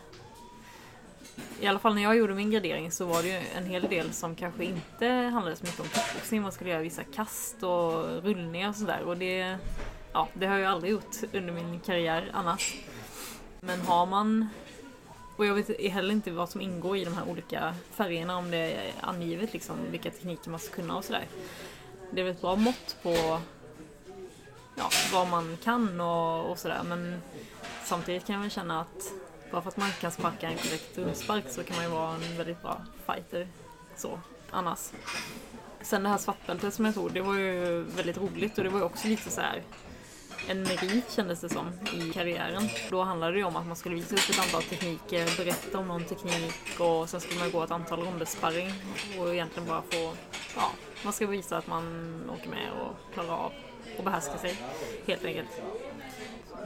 i 1.61 1.67
alla 1.67 1.79
fall 1.79 1.95
när 1.95 2.01
jag 2.01 2.17
gjorde 2.17 2.33
min 2.33 2.51
gradering 2.51 2.91
så 2.91 3.05
var 3.05 3.21
det 3.21 3.27
ju 3.27 3.41
en 3.57 3.65
hel 3.65 3.81
del 3.81 4.13
som 4.13 4.35
kanske 4.35 4.63
inte 4.63 5.07
handlade 5.07 5.55
så 5.55 5.65
mycket 5.65 5.79
om 5.79 5.85
kickboxning. 5.85 6.41
Man 6.41 6.51
skulle 6.51 6.69
göra 6.69 6.81
vissa 6.81 7.03
kast 7.03 7.63
och 7.63 8.23
rullningar 8.23 8.69
och 8.69 8.75
sådär. 8.75 9.01
Och 9.01 9.17
det, 9.17 9.57
ja, 10.13 10.27
det 10.33 10.45
har 10.45 10.57
jag 10.57 10.71
aldrig 10.71 10.91
gjort 10.91 11.15
under 11.33 11.53
min 11.53 11.79
karriär 11.79 12.31
annars. 12.33 12.77
Men 13.61 13.81
har 13.81 14.05
man... 14.05 14.49
Och 15.39 15.45
jag 15.45 15.53
vet 15.53 15.91
heller 15.91 16.11
inte 16.11 16.31
vad 16.31 16.49
som 16.49 16.61
ingår 16.61 16.97
i 16.97 17.05
de 17.05 17.13
här 17.13 17.29
olika 17.29 17.75
färgerna, 17.91 18.37
om 18.37 18.51
det 18.51 18.57
är 18.57 18.93
angivet 19.01 19.53
liksom 19.53 19.75
vilka 19.91 20.11
tekniker 20.11 20.49
man 20.49 20.59
ska 20.59 20.75
kunna 20.75 20.97
och 20.97 21.03
sådär. 21.03 21.27
Det 22.11 22.21
är 22.21 22.25
väl 22.25 22.33
ett 22.33 22.41
bra 22.41 22.55
mått 22.55 22.97
på 23.03 23.39
ja, 24.75 24.89
vad 25.13 25.27
man 25.27 25.57
kan 25.63 26.01
och, 26.01 26.51
och 26.51 26.59
sådär. 26.59 26.81
Men 26.83 27.21
samtidigt 27.83 28.25
kan 28.25 28.33
jag 28.33 28.41
väl 28.41 28.51
känna 28.51 28.81
att 28.81 29.11
bara 29.51 29.61
för 29.61 29.69
att 29.69 29.77
man 29.77 29.87
inte 29.87 29.99
kan 29.99 30.11
sparka 30.11 30.49
en 30.49 30.57
korrekt 30.57 30.97
rundspark 30.97 31.43
så 31.49 31.63
kan 31.63 31.75
man 31.75 31.85
ju 31.85 31.91
vara 31.91 32.15
en 32.15 32.37
väldigt 32.37 32.61
bra 32.61 32.81
fighter. 33.05 33.47
Så, 33.95 34.19
annars. 34.51 34.91
Sen 35.81 36.03
det 36.03 36.09
här 36.09 36.17
svartbältet 36.17 36.73
som 36.73 36.85
jag 36.85 36.93
tog, 36.95 37.13
det 37.13 37.21
var 37.21 37.35
ju 37.35 37.83
väldigt 37.83 38.17
roligt 38.17 38.57
och 38.57 38.63
det 38.63 38.69
var 38.69 38.79
ju 38.79 38.85
också 38.85 39.07
lite 39.07 39.29
så 39.29 39.41
här 39.41 39.63
en 40.49 40.63
merit 40.63 41.11
kändes 41.11 41.41
det 41.41 41.49
som 41.49 41.67
i 41.93 42.13
karriären. 42.13 42.69
Då 42.89 43.03
handlade 43.03 43.31
det 43.33 43.37
ju 43.37 43.43
om 43.45 43.55
att 43.55 43.67
man 43.67 43.75
skulle 43.75 43.95
visa 43.95 44.15
upp 44.15 44.29
ett 44.29 44.39
antal 44.39 44.63
tekniker, 44.63 45.37
berätta 45.37 45.77
om 45.79 45.87
någon 45.87 46.03
teknik 46.03 46.79
och 46.79 47.09
sen 47.09 47.19
skulle 47.21 47.39
man 47.39 47.51
gå 47.51 47.63
ett 47.63 47.71
antal 47.71 47.99
ronder 48.05 48.25
sparring 48.25 48.73
och 49.19 49.33
egentligen 49.33 49.67
bara 49.69 49.81
få, 49.81 50.13
ja, 50.55 50.71
man 51.03 51.13
ska 51.13 51.27
visa 51.27 51.57
att 51.57 51.67
man 51.67 51.83
åker 52.39 52.49
med 52.49 52.71
och 52.71 53.13
klarar 53.13 53.29
av 53.33 53.51
och 53.97 54.03
behärskar 54.03 54.37
sig 54.37 54.57
helt 55.07 55.25
enkelt. 55.25 55.61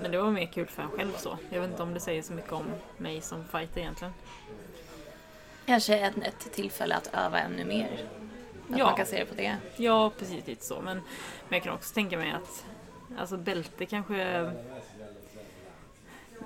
Men 0.01 0.11
det 0.11 0.17
var 0.17 0.31
mer 0.31 0.45
kul 0.45 0.67
för 0.67 0.81
en 0.83 0.89
själv 0.89 1.11
så. 1.17 1.37
Jag 1.49 1.61
vet 1.61 1.69
inte 1.69 1.83
om 1.83 1.93
det 1.93 1.99
säger 1.99 2.21
så 2.21 2.33
mycket 2.33 2.51
om 2.51 2.65
mig 2.97 3.21
som 3.21 3.45
fighter 3.47 3.81
egentligen. 3.81 4.13
Kanske 5.65 5.97
ett, 5.97 6.17
ett 6.17 6.51
tillfälle 6.53 6.95
att 6.95 7.09
öva 7.13 7.39
ännu 7.39 7.65
mer. 7.65 8.07
Att 8.69 8.77
Ja. 8.79 8.85
man 8.85 8.95
kan 8.97 9.05
se 9.05 9.19
det 9.19 9.25
på 9.25 9.35
det. 9.35 9.57
Ja, 9.75 10.11
precis 10.19 10.47
lite 10.47 10.65
så. 10.65 10.81
Men, 10.81 10.97
men 10.97 11.57
jag 11.57 11.63
kan 11.63 11.73
också 11.73 11.93
tänka 11.93 12.17
mig 12.17 12.31
att 12.31 12.65
alltså 13.17 13.37
bälte 13.37 13.85
kanske... 13.85 14.51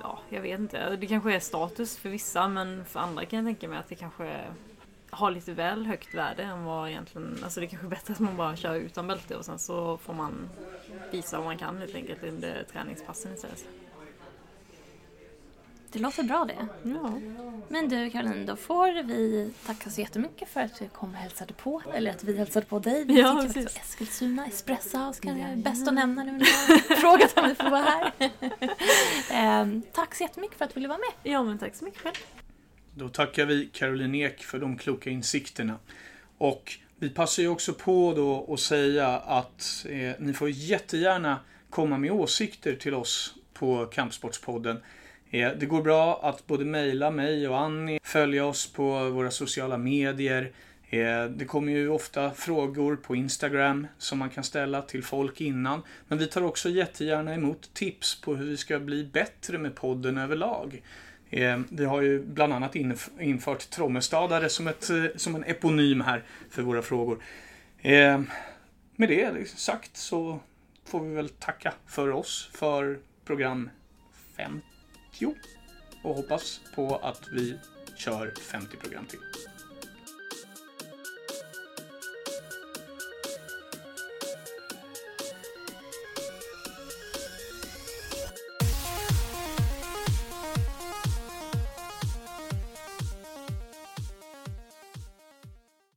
Ja, 0.02 0.20
jag 0.30 0.42
vet 0.42 0.60
inte. 0.60 0.96
Det 0.96 1.08
kanske 1.08 1.36
är 1.36 1.40
status 1.40 1.98
för 1.98 2.10
vissa 2.10 2.48
men 2.48 2.86
för 2.86 3.00
andra 3.00 3.26
kan 3.26 3.38
jag 3.38 3.46
tänka 3.46 3.68
mig 3.68 3.80
att 3.80 3.90
det 3.90 3.96
kanske 3.96 4.44
har 5.10 5.32
lite 5.32 5.54
väl 5.54 5.86
högt 5.86 6.14
värde 6.14 6.44
än 6.44 6.64
vad 6.64 6.90
egentligen... 6.90 7.40
Alltså 7.44 7.60
det 7.60 7.68
kanske 7.68 7.88
är 7.88 7.90
bättre 7.90 8.14
att 8.14 8.20
man 8.20 8.38
bara 8.38 8.56
kör 8.56 8.76
utan 8.76 9.08
bälte 9.08 9.36
och 9.36 9.46
sen 9.46 9.60
så 9.60 9.98
får 9.98 10.14
man 10.14 10.50
visa 11.12 11.38
vad 11.38 11.46
man 11.46 11.58
kan 11.58 11.78
helt 11.78 11.96
enkelt 11.96 12.24
under 12.24 12.64
träningspassen 12.72 13.34
istället. 13.34 13.66
Det 15.92 16.00
låter 16.00 16.24
bra 16.24 16.46
det. 16.46 16.68
Ja. 16.90 17.20
Men 17.70 17.90
du 17.90 18.10
Caroline, 18.10 18.46
då 18.46 18.56
får 18.56 19.04
vi 19.04 19.52
tacka 19.66 19.90
så 19.90 20.02
jättemycket 20.02 20.50
för 20.50 20.62
att 20.62 20.80
du 20.80 20.88
kom 20.90 21.10
och 21.10 21.16
hälsade 21.16 21.54
på. 21.54 21.82
Eller 21.94 22.12
att 22.12 22.24
vi 22.24 22.38
hälsade 22.38 22.66
på 22.66 22.80
dig. 22.80 23.04
Vi 23.06 23.20
Ja, 23.20 23.42
sitter 23.48 23.64
på 23.64 23.70
Eskilstuna, 23.80 24.46
Espresso 24.48 24.98
House 24.98 25.22
kanske 25.22 25.30
är 25.30 25.44
Jajamän. 25.44 25.62
bäst 25.62 25.88
att 25.88 25.94
nämna 25.94 26.24
nu 26.24 26.32
när 26.32 26.40
har 26.40 26.96
frågat 27.02 27.38
om 27.38 27.50
vi 27.50 27.56
får 27.56 27.70
vara 27.70 27.82
här. 27.84 28.12
Ehm, 29.32 29.82
tack 29.94 30.16
så 30.16 30.24
jättemycket 30.24 30.58
för 30.58 30.66
att 30.66 30.72
du 30.72 30.76
ville 30.76 30.88
vara 30.88 30.98
med. 30.98 31.32
ja, 31.34 31.44
men 31.44 31.58
tack 31.60 31.76
så 31.76 31.86
mycket 31.86 32.00
själv. 32.02 32.16
Då 32.96 33.10
tackar 33.10 33.46
vi 33.46 33.66
Caroline 33.74 34.16
Ek 34.16 34.44
för 34.44 34.60
de 34.60 34.78
kloka 34.78 35.10
insikterna. 35.10 35.80
Och 36.38 36.74
vi 37.00 37.10
passar 37.10 37.44
ju 37.44 37.50
också 37.50 37.74
på 37.74 38.14
då 38.16 38.54
att 38.54 38.60
säga 38.60 39.08
att 39.18 39.86
eh, 39.90 40.12
ni 40.20 40.34
får 40.34 40.50
jättegärna 40.50 41.40
komma 41.70 41.98
med 41.98 42.12
åsikter 42.12 42.76
till 42.76 42.94
oss 42.94 43.34
på 43.54 43.86
Kampsportspodden. 43.86 44.84
Eh, 45.32 45.52
det 45.52 45.66
går 45.66 45.82
bra 45.82 46.20
att 46.24 46.48
både 46.48 46.66
mejla 46.66 47.12
mig 47.12 47.48
och 47.48 47.60
Annie, 47.60 48.00
följa 48.04 48.46
oss 48.46 48.74
på 48.74 49.10
våra 49.10 49.32
sociala 49.32 49.78
medier. 49.78 50.52
Eh, 50.90 51.26
det 51.26 51.46
kommer 51.46 51.72
ju 51.72 51.90
ofta 51.90 52.32
frågor 52.32 52.96
på 52.96 53.16
Instagram 53.16 53.88
som 53.98 54.20
man 54.20 54.30
kan 54.30 54.44
ställa 54.44 54.82
till 54.82 55.04
folk 55.04 55.42
innan. 55.42 55.82
Men 56.08 56.18
vi 56.18 56.28
tar 56.28 56.42
också 56.42 56.70
jättegärna 56.70 57.34
emot 57.34 57.74
tips 57.74 58.22
på 58.22 58.36
hur 58.36 58.46
vi 58.46 58.58
ska 58.58 58.80
bli 58.80 59.04
bättre 59.04 59.58
med 59.58 59.76
podden 59.76 60.18
överlag. 60.18 60.82
Eh, 61.30 61.60
vi 61.70 61.86
har 61.86 62.02
ju 62.02 62.24
bland 62.24 62.54
annat 62.54 62.76
infört 63.20 63.70
trommestadare 63.70 64.50
som, 64.50 64.68
ett, 64.68 64.90
som 65.16 65.36
en 65.36 65.44
eponym 65.44 66.02
här 66.02 66.24
för 66.50 66.62
våra 66.62 66.82
frågor. 66.82 67.24
Med 68.96 69.10
det 69.10 69.50
sagt 69.50 69.98
så 69.98 70.40
får 70.86 71.00
vi 71.00 71.16
väl 71.16 71.30
tacka 71.30 71.74
för 71.88 72.12
oss 72.12 72.50
för 72.54 73.00
program 73.26 73.70
50 74.38 74.77
och 76.02 76.16
hoppas 76.16 76.62
på 76.76 76.96
att 76.96 77.22
vi 77.32 77.58
kör 77.96 78.34
50 78.52 78.78
program 78.78 79.06
till. 79.06 79.20